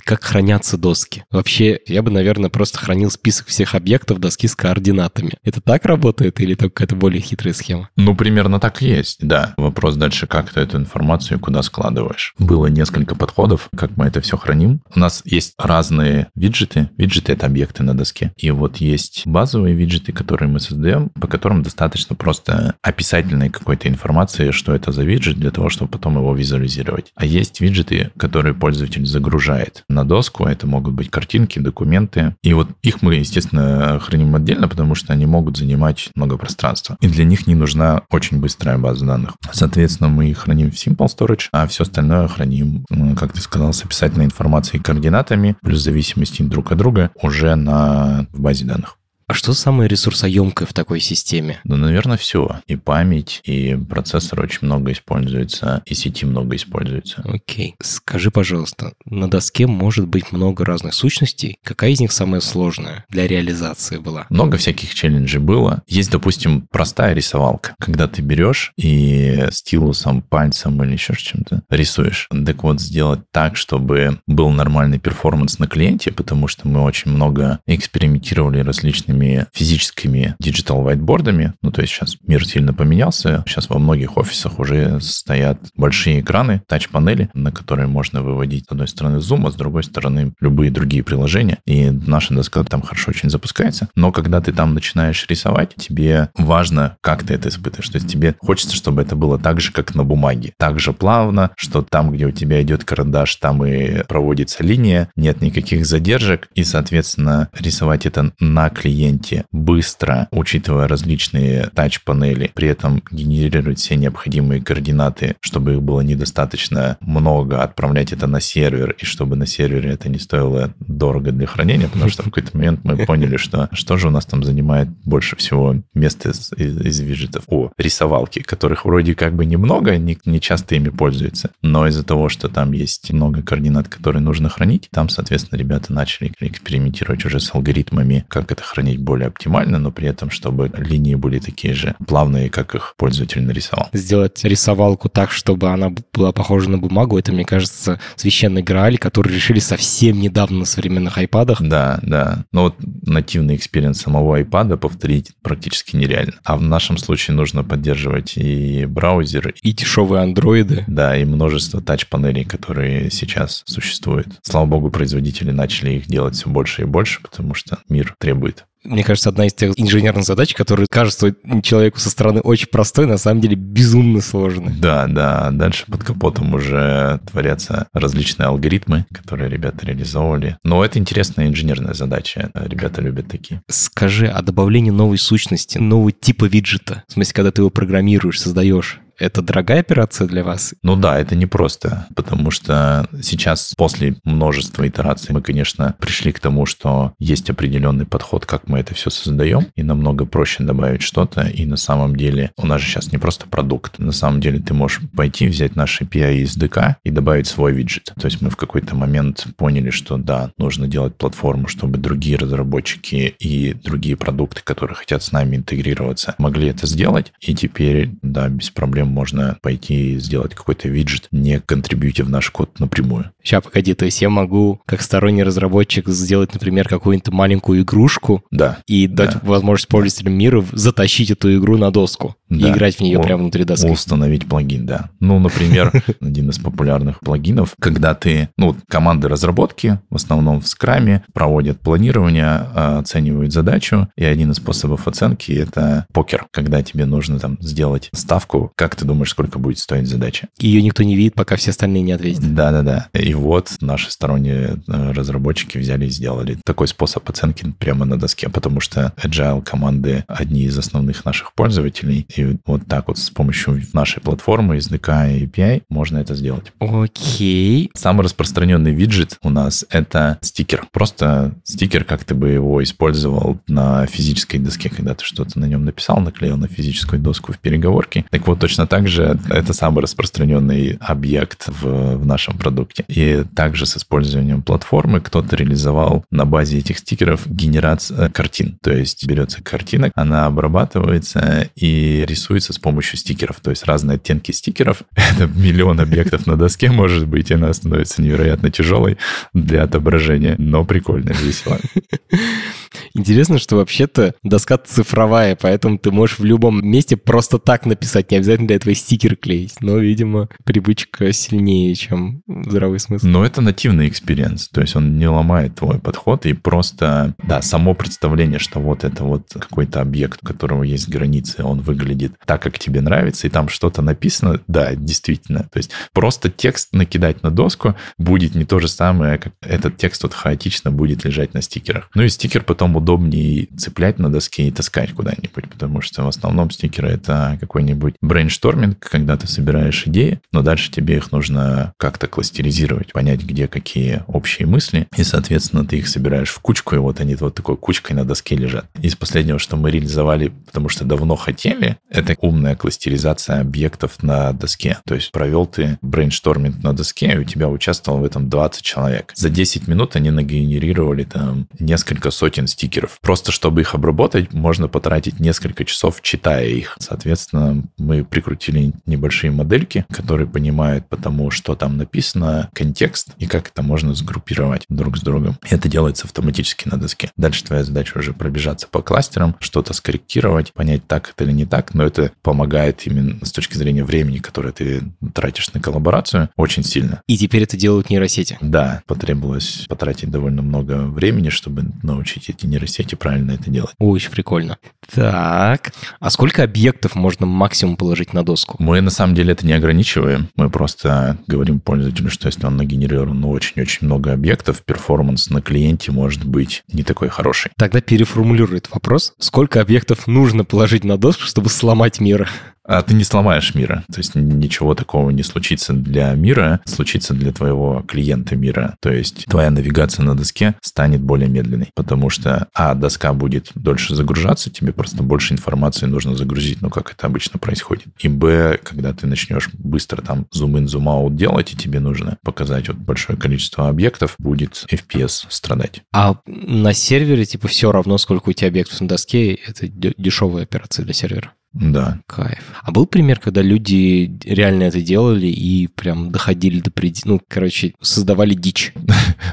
Как 0.06 0.22
хранятся 0.22 0.78
доски. 0.78 1.24
Вообще, 1.32 1.80
я 1.86 2.02
бы, 2.02 2.12
наверное, 2.12 2.48
просто 2.48 2.78
хранил 2.78 3.10
список 3.10 3.48
всех 3.48 3.74
объектов 3.74 4.20
доски 4.20 4.46
с 4.46 4.54
координатами. 4.54 5.32
Это 5.42 5.60
так 5.60 5.84
работает 5.84 6.40
или 6.40 6.54
это 6.54 6.66
какая-то 6.66 6.94
более 6.94 7.20
хитрая 7.20 7.52
схема? 7.52 7.90
Ну, 7.96 8.14
примерно 8.14 8.60
так 8.60 8.82
и 8.82 8.86
есть, 8.86 9.26
да. 9.26 9.54
Вопрос 9.56 9.96
дальше, 9.96 10.28
как 10.28 10.52
ты 10.52 10.60
эту 10.60 10.78
информацию 10.78 11.40
куда 11.40 11.60
складываешь. 11.62 12.34
Было 12.38 12.66
несколько 12.66 13.16
подходов, 13.16 13.68
как 13.76 13.96
мы 13.96 14.06
это 14.06 14.20
все 14.20 14.36
храним. 14.36 14.80
У 14.94 15.00
нас 15.00 15.22
есть 15.24 15.54
разные 15.58 16.28
виджеты. 16.36 16.88
Виджеты— 16.96 17.32
это 17.34 17.46
объекты 17.46 17.82
на 17.82 17.96
доске. 17.96 18.32
И 18.36 18.52
вот 18.52 18.76
есть 18.76 19.22
базовые 19.26 19.74
виджеты, 19.74 20.12
которые 20.12 20.48
мы 20.48 20.60
создаем, 20.60 21.10
по 21.20 21.26
которым 21.26 21.64
достаточно 21.64 22.14
просто 22.14 22.76
описательной 22.80 23.50
какой-то 23.50 23.88
информации, 23.88 24.52
что 24.52 24.72
это 24.72 24.92
за 24.92 25.02
виджет, 25.02 25.36
для 25.36 25.50
того, 25.50 25.68
чтобы 25.68 25.90
потом 25.90 26.16
его 26.16 26.32
визуализировать. 26.32 27.10
А 27.16 27.26
есть 27.26 27.60
виджеты, 27.60 28.12
которые 28.16 28.54
пользователь 28.54 29.04
загружает 29.04 29.82
на 29.96 30.04
доску. 30.04 30.44
Это 30.44 30.66
могут 30.66 30.94
быть 30.94 31.10
картинки, 31.10 31.58
документы. 31.58 32.36
И 32.42 32.52
вот 32.52 32.68
их 32.82 33.02
мы, 33.02 33.16
естественно, 33.16 33.98
храним 34.00 34.36
отдельно, 34.36 34.68
потому 34.68 34.94
что 34.94 35.12
они 35.12 35.26
могут 35.26 35.56
занимать 35.56 36.10
много 36.14 36.36
пространства. 36.36 36.96
И 37.00 37.08
для 37.08 37.24
них 37.24 37.46
не 37.46 37.54
нужна 37.54 38.02
очень 38.10 38.38
быстрая 38.38 38.78
база 38.78 39.04
данных. 39.04 39.32
Соответственно, 39.52 40.08
мы 40.08 40.30
их 40.30 40.38
храним 40.38 40.70
в 40.70 40.74
Simple 40.74 41.08
Storage, 41.08 41.48
а 41.52 41.66
все 41.66 41.82
остальное 41.82 42.28
храним, 42.28 42.84
как 43.18 43.32
ты 43.32 43.40
сказал, 43.40 43.72
с 43.72 43.84
описательной 43.84 44.26
информацией 44.26 44.80
и 44.80 44.82
координатами, 44.82 45.56
плюс 45.62 45.82
зависимости 45.82 46.42
друг 46.42 46.70
от 46.70 46.78
друга 46.78 47.10
уже 47.22 47.54
на 47.54 48.26
базе 48.32 48.66
данных. 48.66 48.98
А 49.28 49.34
что 49.34 49.54
самое 49.54 49.88
ресурсоемкое 49.88 50.68
в 50.68 50.72
такой 50.72 51.00
системе? 51.00 51.58
Ну, 51.64 51.76
наверное, 51.76 52.16
все. 52.16 52.60
И 52.68 52.76
память, 52.76 53.40
и 53.42 53.74
процессор 53.74 54.40
очень 54.40 54.60
много 54.62 54.92
используется, 54.92 55.82
и 55.84 55.94
сети 55.94 56.24
много 56.24 56.54
используется. 56.54 57.22
Окей. 57.24 57.74
Скажи, 57.82 58.30
пожалуйста, 58.30 58.92
на 59.04 59.28
доске 59.28 59.66
может 59.66 60.06
быть 60.06 60.30
много 60.30 60.64
разных 60.64 60.94
сущностей. 60.94 61.58
Какая 61.64 61.90
из 61.90 61.98
них 61.98 62.12
самая 62.12 62.40
сложная 62.40 63.04
для 63.08 63.26
реализации 63.26 63.96
была? 63.96 64.26
Много 64.30 64.58
всяких 64.58 64.94
челленджей 64.94 65.40
было. 65.40 65.82
Есть, 65.88 66.12
допустим, 66.12 66.68
простая 66.70 67.12
рисовалка, 67.12 67.74
когда 67.80 68.06
ты 68.06 68.22
берешь 68.22 68.72
и 68.76 69.48
стилусом, 69.50 70.22
пальцем 70.22 70.80
или 70.84 70.92
еще 70.92 71.14
чем-то 71.16 71.64
рисуешь. 71.68 72.28
Так 72.30 72.62
вот, 72.62 72.80
сделать 72.80 73.20
так, 73.32 73.56
чтобы 73.56 74.20
был 74.28 74.50
нормальный 74.50 75.00
performance 75.00 75.58
на 75.58 75.66
клиенте, 75.66 76.12
потому 76.12 76.46
что 76.46 76.68
мы 76.68 76.82
очень 76.82 77.10
много 77.10 77.58
экспериментировали 77.66 78.60
различными 78.60 79.15
различными 79.16 79.46
физическими 79.52 80.36
digital 80.38 80.86
whiteboard 80.86 81.33
ами. 81.33 81.52
Ну, 81.62 81.70
то 81.70 81.80
есть 81.80 81.92
сейчас 81.92 82.16
мир 82.26 82.46
сильно 82.46 82.72
поменялся. 82.72 83.44
Сейчас 83.46 83.68
во 83.68 83.78
многих 83.78 84.16
офисах 84.16 84.58
уже 84.58 85.00
стоят 85.00 85.58
большие 85.76 86.20
экраны, 86.20 86.62
тач-панели, 86.66 87.30
на 87.34 87.52
которые 87.52 87.88
можно 87.88 88.22
выводить 88.22 88.66
с 88.66 88.72
одной 88.72 88.88
стороны 88.88 89.16
Zoom, 89.18 89.46
а 89.46 89.50
с 89.50 89.54
другой 89.54 89.84
стороны 89.84 90.32
любые 90.40 90.70
другие 90.70 91.02
приложения. 91.02 91.58
И 91.66 91.90
наша 91.90 92.34
доска 92.34 92.62
там 92.64 92.82
хорошо 92.82 93.10
очень 93.10 93.30
запускается. 93.30 93.88
Но 93.94 94.12
когда 94.12 94.40
ты 94.40 94.52
там 94.52 94.74
начинаешь 94.74 95.26
рисовать, 95.28 95.74
тебе 95.76 96.30
важно, 96.36 96.96
как 97.00 97.22
ты 97.24 97.34
это 97.34 97.48
испытываешь. 97.48 97.88
То 97.88 97.98
есть 97.98 98.08
тебе 98.08 98.34
хочется, 98.40 98.76
чтобы 98.76 99.02
это 99.02 99.16
было 99.16 99.38
так 99.38 99.60
же, 99.60 99.72
как 99.72 99.94
на 99.94 100.04
бумаге. 100.04 100.52
Так 100.58 100.80
же 100.80 100.92
плавно, 100.92 101.50
что 101.56 101.82
там, 101.82 102.10
где 102.10 102.26
у 102.26 102.30
тебя 102.30 102.62
идет 102.62 102.84
карандаш, 102.84 103.36
там 103.36 103.64
и 103.64 104.02
проводится 104.04 104.62
линия, 104.62 105.10
нет 105.16 105.40
никаких 105.40 105.86
задержек, 105.86 106.48
и, 106.54 106.64
соответственно, 106.64 107.48
рисовать 107.58 108.06
это 108.06 108.32
на 108.40 108.70
клиенте 108.70 109.05
клиенте 109.06 109.44
быстро, 109.52 110.28
учитывая 110.30 110.88
различные 110.88 111.70
тач-панели, 111.74 112.50
при 112.54 112.68
этом 112.68 113.02
генерировать 113.10 113.78
все 113.78 113.96
необходимые 113.96 114.62
координаты, 114.62 115.36
чтобы 115.40 115.74
их 115.74 115.82
было 115.82 116.00
недостаточно 116.00 116.96
много, 117.00 117.62
отправлять 117.62 118.12
это 118.12 118.26
на 118.26 118.40
сервер, 118.40 118.96
и 118.98 119.04
чтобы 119.04 119.36
на 119.36 119.46
сервере 119.46 119.90
это 119.90 120.08
не 120.08 120.18
стоило 120.18 120.74
дорого 120.80 121.32
для 121.32 121.46
хранения, 121.46 121.88
потому 121.88 122.10
что 122.10 122.22
в 122.22 122.26
какой-то 122.26 122.56
момент 122.56 122.80
мы 122.84 122.96
поняли, 123.06 123.36
что 123.36 123.68
что 123.72 123.96
же 123.96 124.08
у 124.08 124.10
нас 124.10 124.26
там 124.26 124.42
занимает 124.42 124.88
больше 125.04 125.36
всего 125.36 125.76
места 125.94 126.30
из, 126.30 126.52
из, 126.52 126.80
из 126.80 127.00
виджетов. 127.00 127.44
О, 127.48 127.70
рисовалки, 127.78 128.40
которых 128.40 128.84
вроде 128.84 129.14
как 129.14 129.34
бы 129.34 129.46
немного, 129.46 129.96
не, 129.96 130.18
не 130.24 130.40
часто 130.40 130.74
ими 130.74 130.88
пользуются, 130.88 131.50
но 131.62 131.86
из-за 131.86 132.02
того, 132.04 132.28
что 132.28 132.48
там 132.48 132.72
есть 132.72 133.10
много 133.12 133.42
координат, 133.42 133.88
которые 133.88 134.22
нужно 134.22 134.48
хранить, 134.48 134.88
там, 134.90 135.08
соответственно, 135.08 135.58
ребята 135.58 135.92
начали 135.92 136.32
экспериментировать 136.40 137.24
уже 137.24 137.40
с 137.40 137.54
алгоритмами, 137.54 138.24
как 138.28 138.50
это 138.52 138.62
хранить 138.62 138.95
хранить 138.96 139.00
более 139.00 139.28
оптимально, 139.28 139.78
но 139.78 139.90
при 139.90 140.08
этом, 140.08 140.30
чтобы 140.30 140.70
линии 140.76 141.14
были 141.14 141.38
такие 141.38 141.74
же 141.74 141.94
плавные, 142.06 142.50
как 142.50 142.74
их 142.74 142.94
пользователь 142.96 143.42
нарисовал. 143.42 143.88
Сделать 143.92 144.44
рисовалку 144.44 145.08
так, 145.08 145.30
чтобы 145.30 145.68
она 145.68 145.92
была 146.12 146.32
похожа 146.32 146.70
на 146.70 146.78
бумагу, 146.78 147.18
это, 147.18 147.32
мне 147.32 147.44
кажется, 147.44 148.00
священный 148.16 148.62
грааль, 148.62 148.98
который 148.98 149.34
решили 149.34 149.60
совсем 149.60 150.20
недавно 150.20 150.60
на 150.60 150.64
современных 150.64 151.18
айпадах. 151.18 151.60
Да, 151.60 151.98
да. 152.02 152.44
Но 152.52 152.64
вот 152.64 152.74
нативный 153.02 153.56
experience 153.56 154.00
самого 154.00 154.36
айпада 154.36 154.76
повторить 154.76 155.32
практически 155.42 155.96
нереально. 155.96 156.34
А 156.44 156.56
в 156.56 156.62
нашем 156.62 156.98
случае 156.98 157.36
нужно 157.36 157.64
поддерживать 157.64 158.36
и 158.36 158.86
браузер, 158.86 159.54
и 159.62 159.72
дешевые 159.72 160.22
андроиды. 160.22 160.84
Да, 160.86 161.16
и 161.16 161.24
множество 161.24 161.80
тач-панелей, 161.80 162.44
которые 162.44 163.10
сейчас 163.10 163.62
существуют. 163.66 164.28
Слава 164.42 164.66
богу, 164.66 164.90
производители 164.90 165.50
начали 165.50 165.92
их 165.92 166.06
делать 166.06 166.34
все 166.34 166.48
больше 166.48 166.82
и 166.82 166.84
больше, 166.84 167.20
потому 167.22 167.54
что 167.54 167.78
мир 167.88 168.14
требует 168.18 168.66
мне 168.86 169.04
кажется, 169.04 169.28
одна 169.28 169.46
из 169.46 169.54
тех 169.54 169.72
инженерных 169.76 170.24
задач, 170.24 170.54
которые 170.54 170.86
кажется 170.90 171.34
человеку 171.62 171.98
со 171.98 172.10
стороны 172.10 172.40
очень 172.40 172.68
простой, 172.68 173.06
на 173.06 173.18
самом 173.18 173.40
деле 173.40 173.56
безумно 173.56 174.20
сложной. 174.20 174.72
Да, 174.78 175.06
да. 175.06 175.50
Дальше 175.50 175.84
под 175.86 176.04
капотом 176.04 176.54
уже 176.54 177.20
творятся 177.30 177.88
различные 177.92 178.46
алгоритмы, 178.46 179.06
которые 179.12 179.50
ребята 179.50 179.86
реализовывали. 179.86 180.58
Но 180.64 180.84
это 180.84 180.98
интересная 180.98 181.48
инженерная 181.48 181.94
задача. 181.94 182.50
Ребята 182.54 183.00
любят 183.00 183.28
такие. 183.28 183.62
Скажи, 183.68 184.26
а 184.26 184.42
добавление 184.42 184.92
новой 184.92 185.18
сущности, 185.18 185.78
нового 185.78 186.12
типа 186.12 186.46
виджета, 186.46 187.04
в 187.08 187.12
смысле, 187.12 187.34
когда 187.34 187.50
ты 187.50 187.62
его 187.62 187.70
программируешь, 187.70 188.40
создаешь, 188.40 189.00
это 189.18 189.42
дорогая 189.42 189.80
операция 189.80 190.26
для 190.26 190.44
вас? 190.44 190.74
Ну 190.82 190.96
да, 190.96 191.18
это 191.18 191.34
не 191.34 191.46
просто, 191.46 192.06
потому 192.14 192.50
что 192.50 193.08
сейчас 193.22 193.74
после 193.76 194.16
множества 194.24 194.86
итераций 194.86 195.34
мы, 195.34 195.42
конечно, 195.42 195.94
пришли 195.98 196.32
к 196.32 196.40
тому, 196.40 196.66
что 196.66 197.12
есть 197.18 197.50
определенный 197.50 198.06
подход, 198.06 198.46
как 198.46 198.68
мы 198.68 198.80
это 198.80 198.94
все 198.94 199.10
создаем, 199.10 199.66
и 199.74 199.82
намного 199.82 200.26
проще 200.26 200.64
добавить 200.64 201.02
что-то, 201.02 201.42
и 201.42 201.64
на 201.64 201.76
самом 201.76 202.16
деле 202.16 202.50
у 202.56 202.66
нас 202.66 202.80
же 202.80 202.88
сейчас 202.88 203.12
не 203.12 203.18
просто 203.18 203.46
продукт, 203.46 203.98
на 203.98 204.12
самом 204.12 204.40
деле 204.40 204.60
ты 204.60 204.74
можешь 204.74 205.00
пойти, 205.14 205.46
взять 205.46 205.76
наши 205.76 206.04
API 206.04 206.38
и 206.38 206.44
SDK 206.44 206.96
и 207.04 207.10
добавить 207.10 207.46
свой 207.46 207.72
виджет. 207.72 208.12
То 208.18 208.26
есть 208.26 208.40
мы 208.42 208.50
в 208.50 208.56
какой-то 208.56 208.94
момент 208.94 209.46
поняли, 209.56 209.90
что 209.90 210.16
да, 210.16 210.50
нужно 210.58 210.88
делать 210.88 211.16
платформу, 211.16 211.68
чтобы 211.68 211.98
другие 211.98 212.36
разработчики 212.36 213.34
и 213.38 213.74
другие 213.74 214.16
продукты, 214.16 214.60
которые 214.62 214.96
хотят 214.96 215.22
с 215.22 215.32
нами 215.32 215.56
интегрироваться, 215.56 216.34
могли 216.38 216.68
это 216.68 216.86
сделать, 216.86 217.32
и 217.40 217.54
теперь, 217.54 218.10
да, 218.22 218.48
без 218.48 218.70
проблем 218.70 219.05
можно 219.08 219.58
пойти 219.62 220.14
и 220.14 220.18
сделать 220.18 220.54
какой-то 220.54 220.88
виджет, 220.88 221.28
не 221.30 221.60
контрибьютив 221.60 222.28
наш 222.28 222.50
код 222.50 222.78
напрямую. 222.80 223.30
Сейчас, 223.42 223.62
погоди, 223.62 223.94
то 223.94 224.04
есть 224.04 224.20
я 224.20 224.28
могу, 224.28 224.80
как 224.86 225.02
сторонний 225.02 225.42
разработчик, 225.42 226.08
сделать, 226.08 226.52
например, 226.52 226.88
какую-нибудь 226.88 227.32
маленькую 227.32 227.82
игрушку 227.82 228.42
да, 228.50 228.78
и 228.86 229.06
дать 229.06 229.34
да. 229.34 229.40
возможность 229.42 229.88
пользователям 229.88 230.34
мира 230.34 230.64
затащить 230.72 231.30
эту 231.30 231.56
игру 231.56 231.76
на 231.76 231.90
доску 231.90 232.34
да. 232.48 232.68
и 232.68 232.72
играть 232.72 232.96
в 232.96 233.00
нее 233.00 233.18
О, 233.18 233.22
прямо 233.22 233.42
внутри 233.42 233.64
доски. 233.64 233.88
Установить 233.88 234.48
плагин, 234.48 234.86
да. 234.86 235.10
Ну, 235.20 235.38
например, 235.38 235.92
один 236.20 236.50
из 236.50 236.58
популярных 236.58 237.20
плагинов, 237.20 237.74
когда 237.80 238.14
ты, 238.14 238.48
ну, 238.56 238.76
команды 238.88 239.28
разработки, 239.28 240.00
в 240.10 240.16
основном 240.16 240.60
в 240.60 240.66
скраме, 240.66 241.24
проводят 241.32 241.80
планирование, 241.80 242.46
а, 242.46 242.98
оценивают 242.98 243.52
задачу, 243.52 244.08
и 244.16 244.24
один 244.24 244.50
из 244.50 244.56
способов 244.56 245.06
оценки— 245.06 245.52
это 245.52 246.06
покер, 246.12 246.46
когда 246.50 246.82
тебе 246.82 247.06
нужно 247.06 247.38
там 247.38 247.58
сделать 247.60 248.08
ставку, 248.12 248.72
как 248.74 248.95
ты 248.96 249.04
думаешь, 249.04 249.30
сколько 249.30 249.58
будет 249.58 249.78
стоить 249.78 250.08
задача? 250.08 250.48
Ее 250.58 250.82
никто 250.82 251.02
не 251.02 251.16
видит, 251.16 251.34
пока 251.34 251.56
все 251.56 251.70
остальные 251.70 252.02
не 252.02 252.12
ответят. 252.12 252.54
Да-да-да. 252.54 253.08
И 253.12 253.34
вот 253.34 253.76
наши 253.80 254.10
сторонние 254.10 254.78
э, 254.88 255.12
разработчики 255.12 255.78
взяли 255.78 256.06
и 256.06 256.10
сделали 256.10 256.58
такой 256.64 256.88
способ 256.88 257.28
оценки 257.28 257.72
прямо 257.78 258.04
на 258.04 258.18
доске, 258.18 258.48
потому 258.48 258.80
что 258.80 259.12
agile 259.22 259.62
команды 259.62 260.24
одни 260.28 260.64
из 260.64 260.78
основных 260.78 261.24
наших 261.24 261.52
пользователей, 261.54 262.26
и 262.34 262.56
вот 262.66 262.86
так 262.86 263.08
вот 263.08 263.18
с 263.18 263.30
помощью 263.30 263.82
нашей 263.92 264.20
платформы, 264.20 264.76
SDK 264.78 265.38
и 265.38 265.46
API 265.46 265.82
можно 265.88 266.18
это 266.18 266.34
сделать. 266.34 266.72
Окей. 266.78 267.90
Самый 267.94 268.22
распространенный 268.22 268.92
виджет 268.92 269.38
у 269.42 269.50
нас— 269.50 269.84
это 269.90 270.38
стикер. 270.42 270.86
Просто 270.92 271.54
стикер, 271.64 272.04
как 272.04 272.24
ты 272.24 272.34
бы 272.34 272.48
его 272.48 272.82
использовал 272.82 273.58
на 273.66 274.06
физической 274.06 274.58
доске, 274.58 274.88
когда 274.88 275.14
ты 275.14 275.24
что-то 275.24 275.58
на 275.58 275.66
нем 275.66 275.84
написал, 275.84 276.20
наклеил 276.20 276.56
на 276.56 276.68
физическую 276.68 277.20
доску 277.20 277.52
в 277.52 277.58
переговорке. 277.58 278.24
Так 278.30 278.46
вот, 278.46 278.60
точно 278.60 278.85
Точно 278.86 278.98
так 278.98 279.08
же 279.08 279.38
это 279.50 279.72
самый 279.72 280.02
распространенный 280.02 280.98
объект 281.00 281.66
в, 281.66 282.16
в 282.16 282.26
нашем 282.26 282.56
продукте. 282.56 283.04
И 283.08 283.44
также 283.54 283.86
с 283.86 283.96
использованием 283.96 284.62
платформы 284.62 285.20
кто-то 285.20 285.56
реализовал 285.56 286.24
на 286.30 286.44
базе 286.44 286.78
этих 286.78 286.98
стикеров 286.98 287.46
генерацию 287.46 288.30
картин. 288.32 288.78
То 288.82 288.92
есть 288.92 289.26
берется 289.26 289.62
картина, 289.62 290.10
она 290.14 290.46
обрабатывается 290.46 291.68
и 291.74 292.24
рисуется 292.26 292.72
с 292.72 292.78
помощью 292.78 293.18
стикеров. 293.18 293.60
То 293.60 293.70
есть 293.70 293.84
разные 293.84 294.16
оттенки 294.16 294.52
стикеров. 294.52 295.02
Это 295.14 295.46
миллион 295.46 296.00
объектов 296.00 296.46
на 296.46 296.56
доске 296.56 296.90
может 296.90 297.26
быть, 297.26 297.50
и 297.50 297.54
она 297.54 297.72
становится 297.72 298.22
невероятно 298.22 298.70
тяжелой 298.70 299.18
для 299.52 299.82
отображения, 299.82 300.54
но 300.58 300.84
прикольно, 300.84 301.30
весело. 301.30 301.78
Интересно, 303.16 303.58
что 303.58 303.76
вообще-то 303.76 304.34
доска 304.42 304.76
цифровая, 304.76 305.56
поэтому 305.56 305.98
ты 305.98 306.10
можешь 306.10 306.38
в 306.38 306.44
любом 306.44 306.86
месте 306.86 307.16
просто 307.16 307.58
так 307.58 307.86
написать, 307.86 308.30
не 308.30 308.36
обязательно 308.36 308.68
для 308.68 308.76
этого 308.76 308.94
стикер 308.94 309.36
клеить. 309.36 309.76
Но, 309.80 309.96
видимо, 309.98 310.48
привычка 310.64 311.32
сильнее, 311.32 311.94
чем 311.94 312.42
здравый 312.46 313.00
смысл. 313.00 313.26
Но 313.26 313.44
это 313.44 313.60
нативный 313.62 314.08
experience, 314.08 314.68
то 314.68 314.82
есть 314.82 314.96
он 314.96 315.18
не 315.18 315.26
ломает 315.26 315.76
твой 315.76 315.98
подход, 315.98 316.44
и 316.44 316.52
просто, 316.52 317.34
да, 317.42 317.62
само 317.62 317.94
представление, 317.94 318.58
что 318.58 318.80
вот 318.80 319.04
это 319.04 319.24
вот 319.24 319.46
какой-то 319.52 320.02
объект, 320.02 320.40
у 320.42 320.46
которого 320.46 320.82
есть 320.82 321.08
границы, 321.08 321.64
он 321.64 321.80
выглядит 321.80 322.34
так, 322.44 322.62
как 322.62 322.78
тебе 322.78 323.00
нравится, 323.00 323.46
и 323.46 323.50
там 323.50 323.68
что-то 323.68 324.02
написано, 324.02 324.60
да, 324.68 324.94
действительно. 324.94 325.68
То 325.72 325.78
есть 325.78 325.90
просто 326.12 326.50
текст 326.50 326.92
накидать 326.92 327.42
на 327.42 327.50
доску 327.50 327.96
будет 328.18 328.54
не 328.54 328.64
то 328.64 328.78
же 328.78 328.88
самое, 328.88 329.38
как 329.38 329.54
этот 329.62 329.96
текст 329.96 330.22
вот 330.22 330.34
хаотично 330.34 330.90
будет 330.90 331.24
лежать 331.24 331.54
на 331.54 331.62
стикерах. 331.62 332.10
Ну 332.14 332.22
и 332.22 332.28
стикер 332.28 332.62
потом 332.62 332.96
удобнее 333.06 333.68
цеплять 333.76 334.18
на 334.18 334.32
доске 334.32 334.66
и 334.66 334.72
таскать 334.72 335.12
куда-нибудь, 335.12 335.70
потому 335.70 336.00
что 336.00 336.24
в 336.24 336.28
основном 336.28 336.72
стикеры 336.72 337.10
это 337.10 337.56
какой-нибудь 337.60 338.16
brainstorming, 338.20 338.98
когда 338.98 339.36
ты 339.36 339.46
собираешь 339.46 340.06
идеи, 340.06 340.40
но 340.52 340.62
дальше 340.62 340.90
тебе 340.90 341.16
их 341.16 341.30
нужно 341.30 341.94
как-то 341.98 342.26
кластеризировать, 342.26 343.12
понять, 343.12 343.44
где 343.44 343.68
какие 343.68 344.24
общие 344.26 344.66
мысли, 344.66 345.06
и, 345.16 345.22
соответственно, 345.22 345.86
ты 345.86 345.98
их 345.98 346.08
собираешь 346.08 346.50
в 346.50 346.58
кучку, 346.58 346.96
и 346.96 346.98
вот 346.98 347.20
они 347.20 347.36
вот 347.36 347.54
такой 347.54 347.76
кучкой 347.76 348.14
на 348.14 348.24
доске 348.24 348.56
лежат. 348.56 348.86
Из 349.00 349.14
последнего, 349.14 349.60
что 349.60 349.76
мы 349.76 349.92
реализовали, 349.92 350.52
потому 350.66 350.88
что 350.88 351.04
давно 351.04 351.36
хотели, 351.36 351.98
это 352.10 352.34
умная 352.40 352.74
кластеризация 352.74 353.60
объектов 353.60 354.20
на 354.22 354.52
доске. 354.52 354.98
То 355.06 355.14
есть 355.14 355.30
провел 355.30 355.66
ты 355.66 355.96
brainstorming 356.02 356.82
на 356.82 356.92
доске, 356.92 357.34
и 357.34 357.38
у 357.38 357.44
тебя 357.44 357.68
участвовало 357.68 358.22
в 358.22 358.24
этом 358.24 358.48
20 358.48 358.82
человек. 358.82 359.32
За 359.36 359.48
10 359.48 359.86
минут 359.86 360.16
они 360.16 360.32
нагенерировали 360.32 361.22
там 361.22 361.68
несколько 361.78 362.32
сотен 362.32 362.66
стикеров. 362.66 362.95
Просто 363.20 363.52
чтобы 363.52 363.82
их 363.82 363.94
обработать, 363.94 364.52
можно 364.52 364.88
потратить 364.88 365.40
несколько 365.40 365.84
часов, 365.84 366.20
читая 366.22 366.66
их. 366.66 366.96
Соответственно, 366.98 367.84
мы 367.98 368.24
прикрутили 368.24 368.92
небольшие 369.06 369.50
модельки, 369.50 370.04
которые 370.10 370.46
понимают 370.46 371.08
потому, 371.08 371.50
что 371.50 371.74
там 371.74 371.96
написано, 371.96 372.70
контекст 372.72 373.30
и 373.38 373.46
как 373.46 373.68
это 373.68 373.82
можно 373.82 374.14
сгруппировать 374.14 374.84
друг 374.88 375.18
с 375.18 375.20
другом. 375.20 375.58
Это 375.68 375.88
делается 375.88 376.26
автоматически 376.26 376.88
на 376.88 376.98
доске. 376.98 377.30
Дальше 377.36 377.64
твоя 377.64 377.84
задача 377.84 378.18
уже 378.18 378.32
пробежаться 378.32 378.86
по 378.88 379.02
кластерам, 379.02 379.56
что-то 379.60 379.92
скорректировать, 379.92 380.72
понять, 380.72 381.06
так 381.06 381.30
это 381.30 381.44
или 381.44 381.52
не 381.52 381.66
так, 381.66 381.94
но 381.94 382.04
это 382.04 382.32
помогает 382.42 383.06
именно 383.06 383.44
с 383.44 383.52
точки 383.52 383.76
зрения 383.76 384.04
времени, 384.04 384.38
которое 384.38 384.72
ты 384.72 385.02
тратишь 385.34 385.72
на 385.72 385.80
коллаборацию, 385.80 386.50
очень 386.56 386.84
сильно. 386.84 387.20
И 387.26 387.36
теперь 387.36 387.64
это 387.64 387.76
делают 387.76 388.10
нейросети? 388.10 388.58
Да, 388.60 389.02
потребовалось 389.06 389.84
потратить 389.88 390.30
довольно 390.30 390.62
много 390.62 391.04
времени, 391.06 391.48
чтобы 391.48 391.84
научить 392.02 392.48
эти 392.48 392.66
нейросети 392.76 393.14
правильно 393.14 393.52
это 393.52 393.70
делать. 393.70 393.94
Очень 393.98 394.30
прикольно. 394.30 394.78
Так, 395.12 395.92
а 396.20 396.30
сколько 396.30 396.62
объектов 396.62 397.14
можно 397.14 397.46
максимум 397.46 397.96
положить 397.96 398.32
на 398.32 398.44
доску? 398.44 398.76
Мы 398.78 399.00
на 399.00 399.10
самом 399.10 399.34
деле 399.34 399.52
это 399.52 399.66
не 399.66 399.72
ограничиваем. 399.72 400.48
Мы 400.56 400.68
просто 400.68 401.38
говорим 401.46 401.80
пользователю, 401.80 402.30
что 402.30 402.46
если 402.46 402.66
он 402.66 402.76
нагенерирован 402.76 403.40
ну, 403.40 403.50
очень-очень 403.50 404.06
много 404.06 404.32
объектов, 404.32 404.82
перформанс 404.84 405.50
на 405.50 405.62
клиенте 405.62 406.12
может 406.12 406.44
быть 406.44 406.82
не 406.92 407.02
такой 407.02 407.28
хороший. 407.28 407.70
Тогда 407.76 408.00
переформулирует 408.00 408.90
вопрос. 408.90 409.34
Сколько 409.38 409.80
объектов 409.80 410.26
нужно 410.26 410.64
положить 410.64 411.04
на 411.04 411.16
доску, 411.16 411.44
чтобы 411.44 411.68
сломать 411.68 412.20
мир? 412.20 412.48
А 412.86 413.02
ты 413.02 413.14
не 413.14 413.24
сломаешь 413.24 413.74
мира. 413.74 414.04
То 414.12 414.18
есть 414.18 414.34
ничего 414.34 414.94
такого 414.94 415.30
не 415.30 415.42
случится 415.42 415.92
для 415.92 416.32
мира, 416.34 416.80
случится 416.84 417.34
для 417.34 417.52
твоего 417.52 418.04
клиента 418.06 418.56
мира. 418.56 418.96
То 419.00 419.10
есть 419.10 419.44
твоя 419.46 419.70
навигация 419.70 420.24
на 420.24 420.36
доске 420.36 420.74
станет 420.82 421.20
более 421.20 421.48
медленной, 421.48 421.90
потому 421.94 422.30
что, 422.30 422.68
а, 422.74 422.94
доска 422.94 423.32
будет 423.32 423.70
дольше 423.74 424.14
загружаться, 424.14 424.70
тебе 424.70 424.92
просто 424.92 425.22
больше 425.22 425.54
информации 425.54 426.06
нужно 426.06 426.36
загрузить, 426.36 426.80
ну, 426.80 426.90
как 426.90 427.12
это 427.12 427.26
обычно 427.26 427.58
происходит. 427.58 428.06
И, 428.20 428.28
б, 428.28 428.78
когда 428.82 429.12
ты 429.12 429.26
начнешь 429.26 429.70
быстро 429.72 430.22
там 430.22 430.46
зум-ин, 430.52 430.88
зум-аут 430.88 431.36
делать, 431.36 431.72
и 431.72 431.76
тебе 431.76 432.00
нужно 432.00 432.38
показать 432.42 432.88
вот 432.88 432.96
большое 432.98 433.38
количество 433.38 433.88
объектов, 433.88 434.36
будет 434.38 434.84
FPS 434.90 435.46
страдать. 435.48 436.02
А 436.12 436.36
на 436.46 436.92
сервере, 436.92 437.44
типа, 437.44 437.68
все 437.68 437.90
равно, 437.90 438.18
сколько 438.18 438.50
у 438.50 438.52
тебя 438.52 438.68
объектов 438.68 439.00
на 439.00 439.08
доске, 439.08 439.54
это 439.54 439.88
дешевая 439.88 440.62
операция 440.62 441.04
для 441.04 441.14
сервера? 441.14 441.52
Да. 441.80 442.20
Кайф. 442.26 442.58
А 442.82 442.90
был 442.90 443.06
пример, 443.06 443.38
когда 443.38 443.62
люди 443.62 444.38
реально 444.44 444.84
это 444.84 445.00
делали 445.00 445.46
и 445.46 445.88
прям 445.88 446.30
доходили 446.30 446.80
до 446.80 446.90
предела, 446.90 447.34
ну, 447.34 447.40
короче, 447.48 447.94
создавали 448.00 448.54
дичь? 448.54 448.92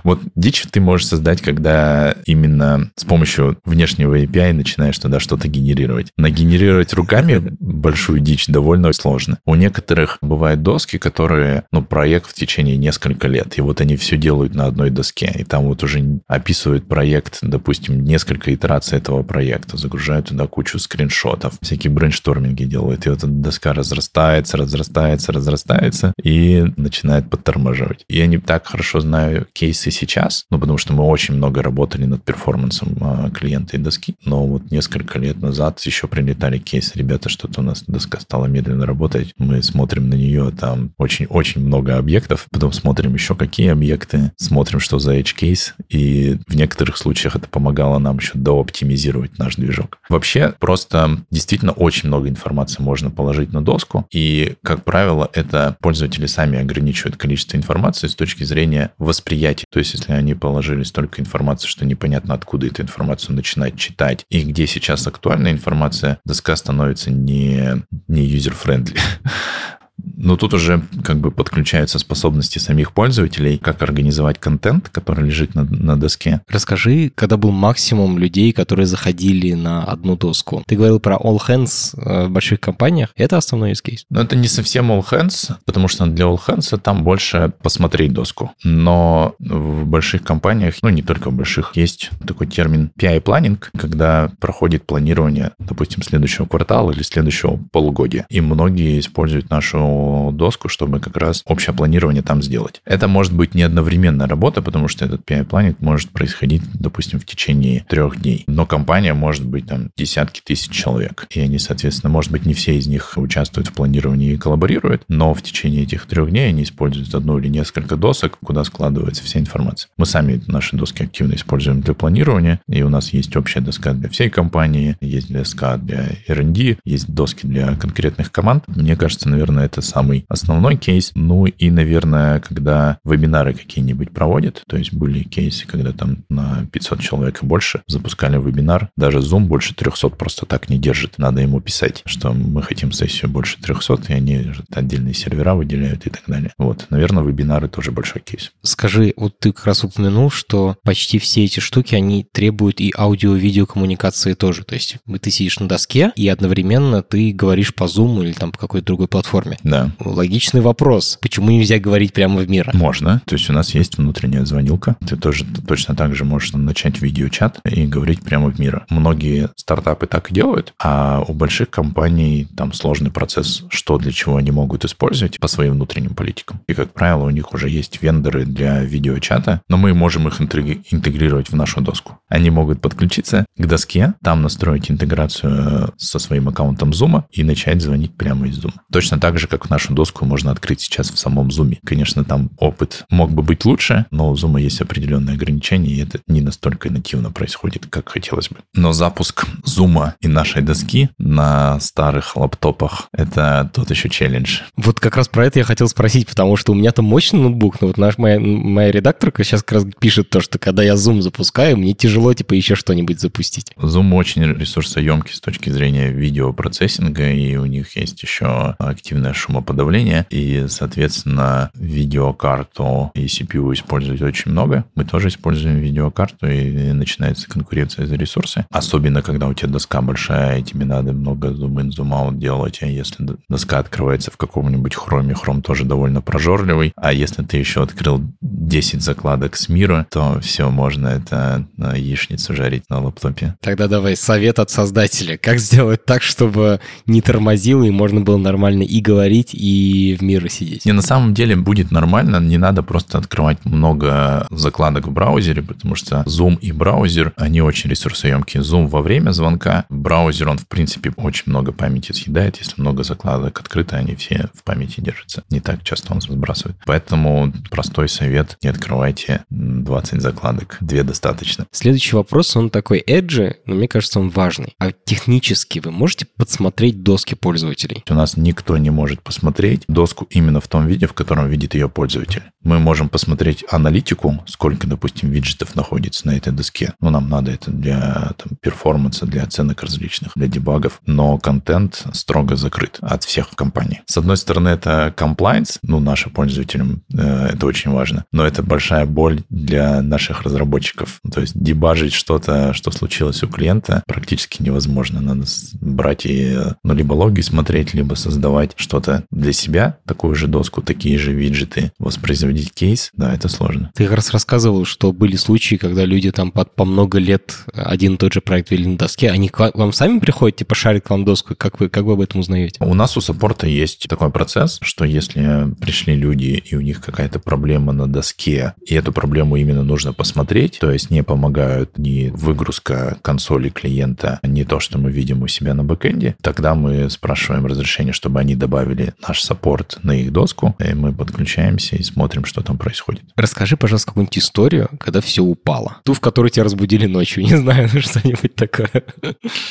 Вот 0.03 0.21
дичь 0.35 0.65
ты 0.71 0.81
можешь 0.81 1.07
создать, 1.07 1.41
когда 1.41 2.15
именно 2.25 2.91
с 2.95 3.05
помощью 3.05 3.57
внешнего 3.63 4.19
API 4.19 4.53
начинаешь 4.53 4.97
туда 4.97 5.19
что-то 5.19 5.47
генерировать. 5.47 6.07
Нагенерировать 6.17 6.93
руками 6.93 7.55
большую 7.59 8.19
дичь 8.19 8.47
довольно 8.47 8.91
сложно. 8.93 9.39
У 9.45 9.55
некоторых 9.55 10.17
бывают 10.21 10.63
доски, 10.63 10.97
которые, 10.97 11.63
ну, 11.71 11.83
проект 11.83 12.29
в 12.29 12.33
течение 12.33 12.77
нескольких 12.77 13.29
лет, 13.29 13.57
и 13.57 13.61
вот 13.61 13.81
они 13.81 13.95
все 13.95 14.17
делают 14.17 14.55
на 14.55 14.65
одной 14.65 14.89
доске, 14.89 15.31
и 15.37 15.43
там 15.43 15.65
вот 15.65 15.83
уже 15.83 16.19
описывают 16.27 16.87
проект, 16.87 17.39
допустим, 17.41 18.03
несколько 18.03 18.53
итераций 18.53 18.97
этого 18.97 19.23
проекта, 19.23 19.77
загружают 19.77 20.29
туда 20.29 20.47
кучу 20.47 20.79
скриншотов, 20.79 21.53
всякие 21.61 21.91
brainstorming 22.13 22.61
и 22.61 22.65
делают, 22.65 23.05
и 23.05 23.09
вот 23.09 23.19
эта 23.19 23.27
доска 23.27 23.73
разрастается, 23.73 24.57
разрастается, 24.57 25.31
разрастается, 25.31 26.13
и 26.21 26.65
начинает 26.77 27.29
подтормаживать. 27.29 28.05
Я 28.09 28.27
не 28.27 28.37
так 28.37 28.67
хорошо 28.67 28.99
знаю 28.99 29.47
кейсы 29.53 29.91
сейчас, 29.91 30.45
ну, 30.51 30.59
потому 30.59 30.77
что 30.77 30.93
мы 30.93 31.03
очень 31.03 31.35
много 31.35 31.61
работали 31.61 32.05
над 32.05 32.23
перформансом 32.23 32.95
а, 33.01 33.29
клиента 33.31 33.77
и 33.77 33.79
доски, 33.79 34.15
но 34.25 34.45
вот 34.45 34.71
несколько 34.71 35.19
лет 35.19 35.41
назад 35.41 35.79
еще 35.81 36.07
прилетали 36.07 36.57
кейсы, 36.57 36.91
ребята, 36.95 37.29
что-то 37.29 37.61
у 37.61 37.63
нас 37.63 37.83
доска 37.87 38.19
стала 38.19 38.45
медленно 38.45 38.85
работать, 38.85 39.33
мы 39.37 39.61
смотрим 39.63 40.09
на 40.09 40.15
нее, 40.15 40.51
там 40.51 40.91
очень-очень 40.97 41.61
много 41.61 41.97
объектов, 41.97 42.45
потом 42.51 42.71
смотрим 42.73 43.13
еще 43.13 43.35
какие 43.35 43.69
объекты, 43.69 44.31
смотрим, 44.37 44.79
что 44.79 44.99
за 44.99 45.17
edge 45.17 45.33
кейс, 45.35 45.73
и 45.89 46.37
в 46.47 46.55
некоторых 46.55 46.97
случаях 46.97 47.35
это 47.35 47.47
помогало 47.47 47.99
нам 47.99 48.17
еще 48.17 48.31
дооптимизировать 48.35 49.37
наш 49.39 49.55
движок. 49.55 49.97
Вообще, 50.09 50.53
просто 50.59 51.19
действительно 51.31 51.71
очень 51.71 51.92
много 52.01 52.29
информации 52.29 52.81
можно 52.81 53.11
положить 53.11 53.53
на 53.53 53.63
доску, 53.63 54.07
и, 54.11 54.55
как 54.63 54.83
правило, 54.83 55.29
это 55.33 55.77
пользователи 55.79 56.25
сами 56.25 56.59
ограничивают 56.59 57.17
количество 57.17 57.57
информации 57.57 58.07
с 58.07 58.15
точки 58.15 58.43
зрения 58.43 58.91
восприятия. 58.97 59.65
То 59.71 59.79
есть, 59.79 59.93
если 59.93 60.13
они 60.13 60.33
положили 60.33 60.83
столько 60.83 61.21
информации, 61.21 61.67
что 61.67 61.85
непонятно, 61.85 62.33
откуда 62.33 62.67
эту 62.67 62.81
информацию 62.81 63.35
начинать 63.35 63.77
читать, 63.77 64.25
и 64.29 64.41
где 64.43 64.65
сейчас 64.65 65.05
актуальная 65.05 65.51
информация, 65.51 66.19
доска 66.25 66.55
становится 66.55 67.11
не, 67.11 67.83
не 68.07 68.27
user-friendly. 68.27 68.97
Но 70.15 70.37
тут 70.37 70.53
уже 70.53 70.81
как 71.03 71.19
бы 71.19 71.31
подключаются 71.31 71.99
способности 71.99 72.59
самих 72.59 72.93
пользователей, 72.93 73.57
как 73.57 73.81
организовать 73.81 74.39
контент, 74.39 74.89
который 74.89 75.25
лежит 75.25 75.55
на, 75.55 75.63
на 75.63 75.99
доске. 75.99 76.41
Расскажи, 76.47 77.11
когда 77.15 77.37
был 77.37 77.51
максимум 77.51 78.17
людей, 78.17 78.51
которые 78.51 78.85
заходили 78.85 79.53
на 79.53 79.83
одну 79.83 80.15
доску. 80.15 80.63
Ты 80.67 80.75
говорил 80.75 80.99
про 80.99 81.15
all 81.15 81.39
hands 81.47 81.95
э, 81.97 82.27
в 82.27 82.31
больших 82.31 82.59
компаниях. 82.59 83.09
Это 83.15 83.37
основной 83.37 83.71
use 83.71 83.83
case? 83.83 84.01
Но 84.09 84.21
это 84.21 84.35
не 84.35 84.47
совсем 84.47 84.91
all 84.91 85.03
hands, 85.03 85.55
потому 85.65 85.87
что 85.87 86.05
для 86.05 86.25
all 86.25 86.39
hands 86.45 86.77
там 86.79 87.03
больше 87.03 87.51
посмотреть 87.61 88.13
доску. 88.13 88.51
Но 88.63 89.35
в 89.39 89.85
больших 89.85 90.23
компаниях, 90.23 90.75
ну 90.81 90.89
не 90.89 91.01
только 91.01 91.29
в 91.29 91.33
больших, 91.33 91.71
есть 91.75 92.11
такой 92.25 92.47
термин 92.47 92.91
PI-планинг, 92.99 93.71
когда 93.77 94.31
проходит 94.39 94.85
планирование, 94.85 95.51
допустим, 95.59 96.03
следующего 96.03 96.45
квартала 96.45 96.91
или 96.91 97.03
следующего 97.03 97.59
полугодия. 97.71 98.25
И 98.29 98.41
многие 98.41 98.99
используют 98.99 99.49
нашу 99.49 100.02
доску, 100.31 100.69
чтобы 100.69 100.99
как 100.99 101.17
раз 101.17 101.43
общее 101.45 101.73
планирование 101.75 102.23
там 102.23 102.41
сделать. 102.41 102.81
Это 102.85 103.07
может 103.07 103.33
быть 103.33 103.55
не 103.55 103.63
одновременная 103.63 104.27
работа, 104.27 104.61
потому 104.61 104.87
что 104.87 105.05
этот 105.05 105.21
PI-планинг 105.29 105.77
может 105.79 106.09
происходить, 106.09 106.63
допустим, 106.73 107.19
в 107.19 107.25
течение 107.25 107.85
трех 107.87 108.21
дней. 108.21 108.43
Но 108.47 108.65
компания 108.65 109.13
может 109.13 109.45
быть 109.45 109.67
там 109.67 109.89
десятки 109.97 110.41
тысяч 110.43 110.71
человек. 110.71 111.27
И 111.31 111.39
они, 111.39 111.59
соответственно, 111.59 112.11
может 112.11 112.31
быть, 112.31 112.45
не 112.45 112.53
все 112.53 112.77
из 112.77 112.87
них 112.87 113.13
участвуют 113.15 113.69
в 113.69 113.73
планировании 113.73 114.33
и 114.33 114.37
коллаборируют, 114.37 115.03
но 115.07 115.33
в 115.33 115.41
течение 115.41 115.83
этих 115.83 116.05
трех 116.05 116.29
дней 116.29 116.49
они 116.49 116.63
используют 116.63 117.13
одну 117.15 117.37
или 117.39 117.47
несколько 117.47 117.95
досок, 117.95 118.37
куда 118.43 118.63
складывается 118.63 119.23
вся 119.23 119.39
информация. 119.39 119.89
Мы 119.97 120.05
сами 120.05 120.41
наши 120.47 120.75
доски 120.75 121.03
активно 121.03 121.35
используем 121.35 121.81
для 121.81 121.93
планирования, 121.93 122.61
и 122.67 122.81
у 122.83 122.89
нас 122.89 123.13
есть 123.13 123.35
общая 123.35 123.61
доска 123.61 123.93
для 123.93 124.09
всей 124.09 124.29
компании, 124.29 124.97
есть 125.01 125.31
доска 125.31 125.77
для 125.77 126.09
R&D, 126.27 126.77
есть 126.85 127.13
доски 127.13 127.45
для 127.45 127.75
конкретных 127.75 128.31
команд. 128.31 128.63
Мне 128.67 128.95
кажется, 128.95 129.29
наверное, 129.29 129.65
это 129.65 129.81
самый 129.93 130.25
основной 130.27 130.75
кейс. 130.75 131.11
Ну 131.15 131.45
и, 131.45 131.69
наверное, 131.69 132.39
когда 132.39 132.97
вебинары 133.03 133.53
какие-нибудь 133.53 134.11
проводят, 134.11 134.63
то 134.67 134.77
есть 134.77 134.93
были 134.93 135.23
кейсы, 135.23 135.67
когда 135.67 135.91
там 135.91 136.23
на 136.29 136.65
500 136.71 136.99
человек 136.99 137.43
и 137.43 137.45
больше 137.45 137.83
запускали 137.87 138.37
вебинар, 138.37 138.89
даже 138.97 139.19
Zoom 139.19 139.45
больше 139.45 139.75
300 139.75 140.09
просто 140.09 140.45
так 140.45 140.69
не 140.69 140.77
держит. 140.77 141.17
Надо 141.17 141.41
ему 141.41 141.61
писать, 141.61 142.01
что 142.05 142.33
мы 142.33 142.63
хотим 142.63 142.91
сессию 142.91 143.29
больше 143.29 143.61
300, 143.61 144.01
и 144.09 144.13
они 144.13 144.51
отдельные 144.71 145.13
сервера 145.13 145.53
выделяют 145.53 146.07
и 146.07 146.09
так 146.09 146.23
далее. 146.27 146.51
Вот, 146.57 146.87
наверное, 146.89 147.23
вебинары 147.23 147.67
тоже 147.67 147.91
большой 147.91 148.21
кейс. 148.21 148.51
Скажи, 148.63 149.13
вот 149.15 149.39
ты 149.39 149.51
как 149.51 149.65
раз 149.65 149.83
упомянул, 149.83 150.31
что 150.31 150.75
почти 150.83 151.19
все 151.19 151.43
эти 151.45 151.59
штуки, 151.59 151.95
они 151.95 152.25
требуют 152.31 152.81
и 152.81 152.93
аудио-видео 152.97 153.65
коммуникации 153.65 154.33
тоже. 154.33 154.63
То 154.63 154.73
есть 154.75 154.97
ты 155.21 155.31
сидишь 155.31 155.59
на 155.59 155.67
доске, 155.67 156.11
и 156.15 156.27
одновременно 156.27 157.03
ты 157.03 157.31
говоришь 157.31 157.73
по 157.75 157.83
Zoom 157.83 158.23
или 158.23 158.33
там 158.33 158.51
по 158.51 158.57
какой-то 158.57 158.87
другой 158.87 159.07
платформе. 159.07 159.57
Да. 159.63 159.82
Логичный 159.99 160.61
вопрос. 160.61 161.17
Почему 161.21 161.49
нельзя 161.51 161.79
говорить 161.79 162.13
прямо 162.13 162.41
в 162.41 162.49
мир? 162.49 162.69
Можно. 162.73 163.21
То 163.25 163.35
есть 163.35 163.49
у 163.49 163.53
нас 163.53 163.73
есть 163.73 163.97
внутренняя 163.97 164.45
звонилка. 164.45 164.95
Ты 165.07 165.15
тоже 165.15 165.45
точно 165.67 165.95
так 165.95 166.15
же 166.15 166.25
можешь 166.25 166.53
начать 166.53 167.01
видеочат 167.01 167.59
и 167.65 167.85
говорить 167.85 168.21
прямо 168.21 168.49
в 168.49 168.59
мир. 168.59 168.85
Многие 168.89 169.49
стартапы 169.55 170.07
так 170.07 170.31
и 170.31 170.33
делают, 170.33 170.73
а 170.81 171.23
у 171.27 171.33
больших 171.33 171.69
компаний 171.69 172.47
там 172.55 172.73
сложный 172.73 173.11
процесс, 173.11 173.63
что 173.69 173.97
для 173.97 174.11
чего 174.11 174.37
они 174.37 174.51
могут 174.51 174.85
использовать 174.85 175.39
по 175.39 175.47
своим 175.47 175.73
внутренним 175.73 176.15
политикам. 176.15 176.61
И, 176.67 176.73
как 176.73 176.93
правило, 176.93 177.25
у 177.25 177.29
них 177.29 177.53
уже 177.53 177.69
есть 177.69 178.01
вендоры 178.01 178.45
для 178.45 178.83
видеочата, 178.83 179.61
но 179.69 179.77
мы 179.77 179.93
можем 179.93 180.27
их 180.27 180.41
интегрировать 180.41 181.49
в 181.49 181.55
нашу 181.55 181.81
доску. 181.81 182.17
Они 182.27 182.49
могут 182.49 182.81
подключиться 182.81 183.45
к 183.57 183.65
доске, 183.65 184.13
там 184.23 184.41
настроить 184.41 184.91
интеграцию 184.91 185.93
со 185.97 186.19
своим 186.19 186.49
аккаунтом 186.49 186.91
Zoom 186.91 187.23
и 187.31 187.43
начать 187.43 187.81
звонить 187.81 188.15
прямо 188.15 188.47
из 188.47 188.63
Zoom. 188.63 188.73
Точно 188.91 189.19
так 189.19 189.37
же, 189.39 189.47
как 189.47 189.69
нашу 189.73 189.93
доску 189.93 190.25
можно 190.25 190.51
открыть 190.51 190.81
сейчас 190.81 191.09
в 191.09 191.17
самом 191.17 191.47
Zoom. 191.47 191.77
Конечно, 191.83 192.23
там 192.23 192.51
опыт 192.57 193.05
мог 193.09 193.31
бы 193.31 193.41
быть 193.41 193.65
лучше, 193.65 194.05
но 194.11 194.29
у 194.29 194.35
Zoom 194.35 194.61
есть 194.61 194.81
определенные 194.81 195.33
ограничения, 195.33 195.93
и 195.93 196.03
это 196.03 196.19
не 196.27 196.41
настолько 196.41 196.91
нативно 196.91 197.31
происходит, 197.31 197.87
как 197.87 198.09
хотелось 198.09 198.49
бы. 198.49 198.57
Но 198.75 198.93
запуск 198.93 199.45
Zoom 199.65 200.13
и 200.21 200.27
нашей 200.27 200.61
доски 200.61 201.09
на 201.17 201.79
старых 201.79 202.35
лаптопах— 202.35 203.07
это 203.13 203.69
тот 203.73 203.89
еще 203.89 204.09
челлендж. 204.09 204.59
Вот 204.77 204.99
как 204.99 205.17
раз 205.17 205.27
про 205.27 205.47
это 205.47 205.59
я 205.59 205.65
хотел 205.65 205.87
спросить, 205.87 206.27
потому 206.27 206.55
что 206.55 206.71
у 206.71 206.75
меня 206.75 206.91
там 206.91 207.05
мощный 207.05 207.39
ноутбук, 207.39 207.81
но 207.81 207.87
вот 207.87 207.97
наш, 207.97 208.17
моя, 208.19 208.39
моя 208.39 208.91
редакторка 208.91 209.43
сейчас 209.43 209.63
как 209.63 209.71
раз 209.73 209.85
пишет 209.99 210.29
то, 210.29 210.39
что 210.39 210.59
когда 210.59 210.83
я 210.83 210.93
Zoom 210.93 211.21
запускаю, 211.21 211.77
мне 211.77 211.93
тяжело 211.93 212.31
типа 212.33 212.53
еще 212.53 212.75
что-нибудь 212.75 213.19
запустить. 213.19 213.71
Zoom 213.77 214.13
очень 214.13 214.43
ресурсоемкий 214.43 215.33
с 215.33 215.41
точки 215.41 215.71
зрения 215.71 216.11
видеопроцессинга, 216.11 217.31
и 217.31 217.55
у 217.55 217.65
них 217.65 217.95
есть 217.95 218.21
еще 218.21 218.75
активное 218.77 219.33
шумоподавление, 219.63 220.25
и, 220.29 220.65
соответственно, 220.67 221.71
видеокарту 221.75 223.11
и 223.15 223.25
CPU 223.25 223.73
использовать 223.73 224.21
очень 224.21 224.51
много. 224.51 224.85
Мы 224.95 225.05
тоже 225.05 225.29
используем 225.29 225.79
видеокарту, 225.79 226.47
и 226.47 226.91
начинается 226.91 227.49
конкуренция 227.49 228.05
за 228.05 228.15
ресурсы. 228.15 228.65
Особенно, 228.69 229.21
когда 229.21 229.47
у 229.47 229.53
тебя 229.53 229.69
доска 229.69 230.01
большая, 230.01 230.59
и 230.59 230.63
тебе 230.63 230.85
надо 230.85 231.13
много 231.13 231.53
зум-ин, 231.53 231.91
зум-аут 231.91 232.39
делать, 232.39 232.79
а 232.81 232.87
если 232.87 233.25
доска 233.49 233.79
открывается 233.79 234.31
в 234.31 234.37
каком-нибудь 234.37 234.95
хроме, 234.95 235.33
хром 235.33 235.61
тоже 235.61 235.85
довольно 235.85 236.21
прожорливый, 236.21 236.93
а 236.95 237.13
если 237.13 237.43
ты 237.43 237.57
еще 237.57 237.83
открыл 237.83 238.21
10 238.41 239.01
закладок 239.01 239.55
с 239.55 239.69
мира, 239.69 240.05
то 240.09 240.39
все, 240.41 240.69
можно 240.69 241.07
это 241.07 241.65
на 241.77 241.95
яичницу 241.95 242.55
жарить 242.55 242.89
на 242.89 243.01
лаптопе. 243.01 243.55
Тогда 243.61 243.87
давай 243.87 244.15
совет 244.15 244.59
от 244.59 244.69
создателя. 244.69 245.37
Как 245.37 245.59
сделать 245.59 246.05
так, 246.05 246.21
чтобы 246.21 246.79
не 247.05 247.21
тормозило 247.21 247.83
и 247.83 247.89
можно 247.89 248.21
было 248.21 248.37
нормально 248.37 248.83
и 248.83 248.99
говорить, 248.99 249.52
и 249.53 250.15
в 250.15 250.21
мире 250.23 250.49
сидеть? 250.49 250.85
Не, 250.85 250.91
на 250.91 251.01
самом 251.01 251.33
деле 251.33 251.55
будет 251.55 251.91
нормально, 251.91 252.39
не 252.39 252.57
надо 252.57 252.83
просто 252.83 253.17
открывать 253.17 253.63
много 253.65 254.47
закладок 254.49 255.07
в 255.07 255.11
браузере, 255.11 255.61
потому 255.61 255.95
что 255.95 256.23
Zoom 256.27 256.57
и 256.59 256.71
браузер, 256.71 257.33
они 257.37 257.61
очень 257.61 257.89
ресурсоемкие. 257.89 258.63
Zoom 258.63 258.87
во 258.87 259.01
время 259.01 259.31
звонка, 259.31 259.85
браузер, 259.89 260.49
он 260.49 260.57
в 260.57 260.67
принципе 260.67 261.13
очень 261.17 261.43
много 261.45 261.71
памяти 261.71 262.11
съедает, 262.11 262.57
если 262.57 262.81
много 262.81 263.03
закладок 263.03 263.59
открыто, 263.59 263.97
они 263.97 264.15
все 264.15 264.49
в 264.53 264.63
памяти 264.63 265.01
держатся. 265.01 265.43
Не 265.49 265.59
так 265.59 265.83
часто 265.83 266.13
он 266.13 266.21
сбрасывает. 266.21 266.77
Поэтому 266.85 267.53
простой 267.69 268.09
совет, 268.09 268.57
не 268.63 268.69
открывайте 268.69 269.43
20 269.49 270.21
закладок, 270.21 270.77
две 270.81 271.03
достаточно. 271.03 271.65
Следующий 271.71 272.15
вопрос, 272.15 272.55
он 272.55 272.69
такой 272.69 273.03
эджи, 273.05 273.57
но 273.65 273.75
мне 273.75 273.87
кажется, 273.87 274.19
он 274.19 274.29
важный. 274.29 274.75
А 274.79 274.91
технически 274.91 275.79
вы 275.79 275.91
можете 275.91 276.25
подсмотреть 276.37 277.03
доски 277.03 277.35
пользователей? 277.35 278.03
У 278.09 278.13
нас 278.13 278.37
никто 278.37 278.77
не 278.77 278.89
может 278.89 279.21
посмотреть 279.21 279.42
доску 279.87 280.27
именно 280.29 280.59
в 280.61 280.67
том 280.67 280.87
виде, 280.87 281.07
в 281.07 281.13
котором 281.13 281.49
видит 281.49 281.73
ее 281.73 281.89
пользователь. 281.89 282.43
Мы 282.63 282.79
можем 282.79 283.09
посмотреть 283.09 283.65
аналитику, 283.69 284.43
сколько, 284.47 284.87
допустим, 284.87 285.29
виджетов 285.29 285.75
находится 285.75 286.27
на 286.27 286.37
этой 286.37 286.53
доске. 286.53 286.93
Ну, 287.01 287.09
нам 287.09 287.29
надо 287.29 287.51
это 287.51 287.71
для 287.71 288.31
там, 288.37 288.57
перформанса, 288.61 289.25
для 289.25 289.43
оценок 289.43 289.83
различных, 289.83 290.31
для 290.35 290.47
дебагов. 290.47 291.01
Но 291.05 291.37
контент 291.37 292.05
строго 292.13 292.55
закрыт 292.55 292.99
от 293.01 293.23
всех 293.23 293.49
в 293.49 293.55
компании. 293.55 294.01
С 294.05 294.17
одной 294.17 294.37
стороны, 294.37 294.69
это 294.69 295.13
compliance, 295.15 295.77
ну, 295.83 295.99
нашим 295.99 296.31
пользователям 296.31 297.03
э, 297.13 297.49
это 297.53 297.65
очень 297.65 297.91
важно. 297.91 298.25
Но 298.31 298.45
это 298.45 298.63
большая 298.63 299.05
боль 299.05 299.43
для 299.49 300.01
наших 300.01 300.43
разработчиков. 300.43 301.19
То 301.31 301.41
есть 301.41 301.59
дебажить 301.59 302.13
что-то, 302.13 302.73
что 302.73 302.91
случилось 302.91 303.43
у 303.43 303.47
клиента, 303.47 304.03
практически 304.07 304.63
невозможно. 304.63 305.21
Надо 305.21 305.45
брать 305.81 306.25
и, 306.25 306.57
ну, 306.83 306.93
либо 306.93 307.13
логи 307.13 307.41
смотреть, 307.41 307.93
либо 307.93 308.15
создавать 308.15 308.73
что-то 308.77 309.25
для 309.33 309.53
себя, 309.53 309.97
такую 310.05 310.35
же 310.35 310.47
доску, 310.47 310.81
такие 310.81 311.17
же 311.17 311.33
виджеты, 311.33 311.91
воспроизводить 311.99 312.73
кейс. 312.73 313.11
Да, 313.15 313.33
это 313.33 313.47
сложно. 313.49 313.91
Ты 313.95 314.05
как 314.05 314.15
раз 314.15 314.31
рассказывал, 314.31 314.85
что 314.85 315.11
были 315.11 315.35
случаи, 315.35 315.75
когда 315.75 316.05
люди 316.05 316.31
там 316.31 316.51
под, 316.51 316.75
по 316.75 316.85
много 316.85 317.19
лет 317.19 317.55
один 317.73 318.15
и 318.15 318.17
тот 318.17 318.33
же 318.33 318.41
проект 318.41 318.71
вели 318.71 318.87
на 318.87 318.97
доске. 318.97 319.29
Они 319.29 319.49
к 319.49 319.71
вам 319.73 319.93
сами 319.93 320.19
приходят, 320.19 320.57
типа, 320.57 320.75
шарят 320.75 321.03
к 321.03 321.09
вам 321.09 321.25
доску? 321.25 321.55
Как 321.55 321.79
вы, 321.79 321.89
как 321.89 322.03
вы 322.03 322.13
об 322.13 322.21
этом 322.21 322.41
узнаете? 322.41 322.77
У 322.79 322.93
нас 322.93 323.17
у 323.17 323.21
саппорта 323.21 323.67
есть 323.67 324.07
такой 324.07 324.29
процесс, 324.29 324.79
что 324.81 325.05
если 325.05 325.73
пришли 325.79 326.15
люди, 326.15 326.63
и 326.65 326.75
у 326.75 326.81
них 326.81 327.01
какая-то 327.01 327.39
проблема 327.39 327.93
на 327.93 328.07
доске, 328.07 328.73
и 328.85 328.95
эту 328.95 329.11
проблему 329.11 329.55
именно 329.55 329.83
нужно 329.83 330.13
посмотреть, 330.13 330.77
то 330.79 330.91
есть 330.91 331.09
не 331.09 331.23
помогают 331.23 331.97
ни 331.97 332.29
выгрузка 332.33 333.17
консоли 333.21 333.69
клиента, 333.69 334.39
не 334.43 334.63
то, 334.63 334.79
что 334.79 334.97
мы 334.97 335.11
видим 335.11 335.41
у 335.41 335.47
себя 335.47 335.73
на 335.73 335.83
бэкэнде, 335.83 336.35
тогда 336.41 336.75
мы 336.75 337.09
спрашиваем 337.09 337.65
разрешение, 337.65 338.13
чтобы 338.13 338.39
они 338.39 338.55
добавили 338.55 339.12
наш 339.27 339.41
саппорт 339.41 339.99
на 340.03 340.11
их 340.11 340.31
доску, 340.31 340.75
и 340.79 340.93
мы 340.93 341.13
подключаемся 341.13 341.95
и 341.95 342.03
смотрим, 342.03 342.45
что 342.45 342.61
там 342.61 342.77
происходит. 342.77 343.23
Расскажи, 343.35 343.77
пожалуйста, 343.77 344.07
какую-нибудь 344.07 344.37
историю, 344.37 344.89
когда 344.99 345.21
все 345.21 345.43
упало. 345.43 345.97
Ту, 346.03 346.13
в 346.13 346.19
которой 346.19 346.49
тебя 346.49 346.63
разбудили 346.63 347.05
ночью, 347.05 347.43
не 347.43 347.55
знаю, 347.55 347.89
что-нибудь 348.01 348.55
такое. 348.55 348.91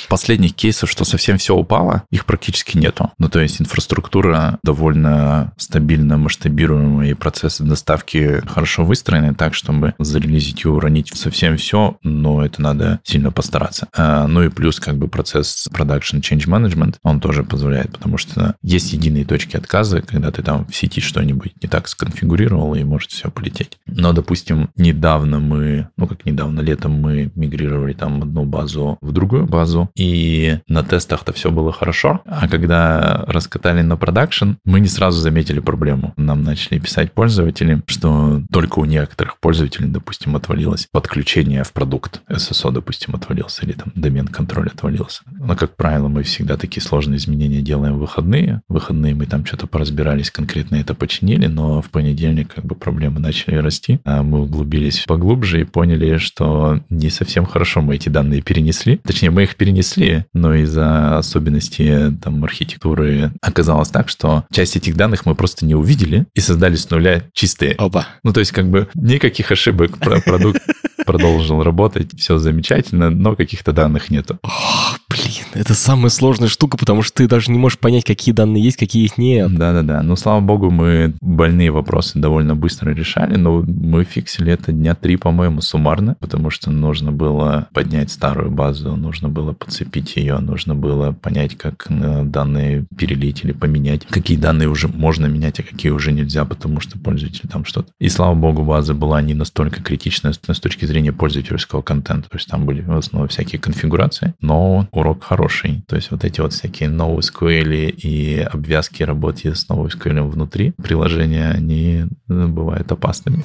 Последних 0.08 0.54
кейсов, 0.54 0.90
что 0.90 1.04
совсем 1.04 1.38
все 1.38 1.54
упало, 1.54 2.04
их 2.10 2.26
практически 2.26 2.76
нету. 2.76 3.10
Ну, 3.18 3.28
то 3.28 3.40
есть 3.40 3.60
инфраструктура 3.60 4.58
довольно 4.62 5.52
стабильно 5.56 6.18
масштабируемая, 6.18 7.10
и 7.10 7.14
процессы 7.14 7.64
доставки 7.64 8.42
хорошо 8.46 8.84
выстроены 8.84 9.34
так, 9.34 9.54
чтобы 9.54 9.94
зарелизить 9.98 10.64
и 10.64 10.68
уронить 10.68 11.12
совсем 11.14 11.56
все, 11.56 11.96
но 12.02 12.44
это 12.44 12.60
надо 12.60 13.00
сильно 13.04 13.30
постараться. 13.30 13.88
А, 13.96 14.26
ну 14.26 14.42
и 14.42 14.48
плюс 14.48 14.80
как 14.80 14.96
бы 14.96 15.08
процесс 15.08 15.68
production 15.72 16.20
change 16.20 16.46
management, 16.46 16.96
он 17.02 17.20
тоже 17.20 17.44
позволяет, 17.44 17.92
потому 17.92 18.18
что 18.18 18.56
есть 18.62 18.92
единые 18.92 19.24
точки 19.32 19.56
отказа, 19.56 20.02
когда 20.02 20.30
ты 20.30 20.42
там 20.42 20.66
в 20.66 20.76
сети 20.76 21.00
что-нибудь 21.00 21.54
не 21.62 21.66
так 21.66 21.88
сконфигурировал, 21.88 22.74
и 22.74 22.84
может 22.84 23.12
все 23.12 23.30
полететь. 23.30 23.78
Но, 23.86 24.12
допустим, 24.12 24.68
недавно 24.76 25.38
мы, 25.40 25.88
ну 25.96 26.06
как 26.06 26.26
недавно, 26.26 26.60
летом 26.60 26.92
мы 26.92 27.32
мигрировали 27.34 27.94
там 27.94 28.22
одну 28.22 28.44
базу 28.44 28.98
в 29.00 29.10
другую 29.12 29.46
базу, 29.46 29.88
и 29.96 30.58
на 30.68 30.82
тестах-то 30.82 31.32
все 31.32 31.50
было 31.50 31.72
хорошо, 31.72 32.20
а 32.26 32.46
когда 32.46 33.24
раскатали 33.26 33.80
на 33.80 33.96
продакшн, 33.96 34.52
мы 34.66 34.80
не 34.80 34.88
сразу 34.88 35.18
заметили 35.18 35.60
проблему. 35.60 36.12
Нам 36.18 36.42
начали 36.42 36.78
писать 36.78 37.12
пользователи, 37.12 37.80
что 37.86 38.42
только 38.52 38.80
у 38.80 38.84
некоторых 38.84 39.38
пользователей, 39.40 39.88
допустим, 39.88 40.36
отвалилось 40.36 40.88
подключение 40.92 41.64
в 41.64 41.72
продукт. 41.72 42.20
SSO, 42.28 42.70
допустим, 42.70 43.14
отвалился, 43.14 43.64
или 43.64 43.72
там 43.72 43.92
домен 43.94 44.28
контроль 44.28 44.68
отвалился. 44.68 45.22
Но, 45.26 45.56
как 45.56 45.74
правило, 45.74 46.08
мы 46.08 46.22
всегда 46.22 46.58
такие 46.58 46.82
сложные 46.82 47.16
изменения 47.16 47.62
делаем 47.62 47.94
в 47.94 48.00
выходные. 48.00 48.60
Выходные 48.68 49.14
мы 49.21 49.21
там 49.26 49.44
что-то 49.44 49.66
поразбирались, 49.66 50.30
конкретно 50.30 50.76
это 50.76 50.94
починили, 50.94 51.46
но 51.46 51.82
в 51.82 51.90
понедельник 51.90 52.54
как 52.54 52.64
бы 52.64 52.74
проблемы 52.74 53.20
начали 53.20 53.56
расти. 53.56 54.00
А 54.04 54.22
мы 54.22 54.42
углубились 54.42 55.04
поглубже 55.06 55.62
и 55.62 55.64
поняли, 55.64 56.16
что 56.18 56.80
не 56.90 57.10
совсем 57.10 57.46
хорошо 57.46 57.80
мы 57.80 57.96
эти 57.96 58.08
данные 58.08 58.42
перенесли. 58.42 58.98
Точнее, 58.98 59.30
мы 59.30 59.44
их 59.44 59.56
перенесли, 59.56 60.24
но 60.32 60.54
из-за 60.54 61.18
особенностей 61.18 62.16
там 62.22 62.42
архитектуры 62.44 63.32
оказалось 63.40 63.88
так, 63.88 64.08
что 64.08 64.44
часть 64.52 64.76
этих 64.76 64.96
данных 64.96 65.26
мы 65.26 65.34
просто 65.34 65.66
не 65.66 65.74
увидели 65.74 66.26
и 66.34 66.40
создали 66.40 66.76
с 66.76 66.90
нуля 66.90 67.24
чистые. 67.32 67.74
Оба. 67.78 68.06
Ну, 68.22 68.32
то 68.32 68.40
есть 68.40 68.52
как 68.52 68.68
бы 68.68 68.88
никаких 68.94 69.50
ошибок 69.50 69.98
про 69.98 70.20
продукт 70.20 70.62
продолжил 71.04 71.62
работать, 71.62 72.18
все 72.18 72.38
замечательно, 72.38 73.10
но 73.10 73.36
каких-то 73.36 73.72
данных 73.72 74.10
нету. 74.10 74.38
О, 74.42 74.91
блин, 75.12 75.44
это 75.54 75.74
самая 75.74 76.10
сложная 76.10 76.48
штука, 76.48 76.76
потому 76.76 77.02
что 77.02 77.18
ты 77.18 77.28
даже 77.28 77.50
не 77.50 77.58
можешь 77.58 77.78
понять, 77.78 78.04
какие 78.04 78.34
данные 78.34 78.62
есть, 78.62 78.76
какие 78.76 79.04
их 79.04 79.18
нет. 79.18 79.54
Да-да-да. 79.54 80.02
Ну, 80.02 80.16
слава 80.16 80.40
богу, 80.40 80.70
мы 80.70 81.14
больные 81.20 81.70
вопросы 81.70 82.18
довольно 82.18 82.56
быстро 82.56 82.90
решали, 82.90 83.36
но 83.36 83.62
мы 83.62 84.04
фиксили 84.04 84.52
это 84.52 84.72
дня 84.72 84.94
три, 84.94 85.16
по-моему, 85.16 85.60
суммарно, 85.60 86.16
потому 86.18 86.50
что 86.50 86.70
нужно 86.70 87.12
было 87.12 87.68
поднять 87.72 88.10
старую 88.10 88.50
базу, 88.50 88.96
нужно 88.96 89.28
было 89.28 89.52
подцепить 89.52 90.16
ее, 90.16 90.38
нужно 90.38 90.74
было 90.74 91.12
понять, 91.12 91.56
как 91.56 91.86
э, 91.88 92.22
данные 92.24 92.86
перелить 92.96 93.44
или 93.44 93.52
поменять, 93.52 94.06
какие 94.06 94.36
данные 94.36 94.68
уже 94.68 94.88
можно 94.88 95.26
менять, 95.26 95.60
а 95.60 95.62
какие 95.62 95.92
уже 95.92 96.12
нельзя, 96.12 96.44
потому 96.44 96.80
что 96.80 96.98
пользователь 96.98 97.48
там 97.48 97.64
что-то. 97.64 97.92
И 97.98 98.08
слава 98.08 98.34
богу, 98.34 98.64
база 98.64 98.94
была 98.94 99.20
не 99.22 99.34
настолько 99.34 99.82
критичная 99.82 100.32
с 100.32 100.60
точки 100.60 100.84
зрения 100.84 101.12
пользовательского 101.12 101.82
контента. 101.82 102.28
То 102.28 102.36
есть 102.36 102.48
там 102.48 102.64
были 102.66 102.82
в 102.82 102.96
основном 102.96 103.28
всякие 103.28 103.60
конфигурации, 103.60 104.34
но 104.40 104.88
урок 105.02 105.24
хороший. 105.24 105.82
То 105.86 105.96
есть 105.96 106.10
вот 106.10 106.24
эти 106.24 106.40
вот 106.40 106.52
всякие 106.52 106.88
NoSQL 106.88 107.90
и 107.90 108.38
обвязки 108.38 109.02
работы 109.02 109.54
с 109.54 109.68
NoSQL 109.68 110.22
внутри 110.28 110.72
приложения, 110.82 111.50
они 111.50 112.06
э, 112.28 112.46
бывают 112.46 112.90
опасными. 112.90 113.42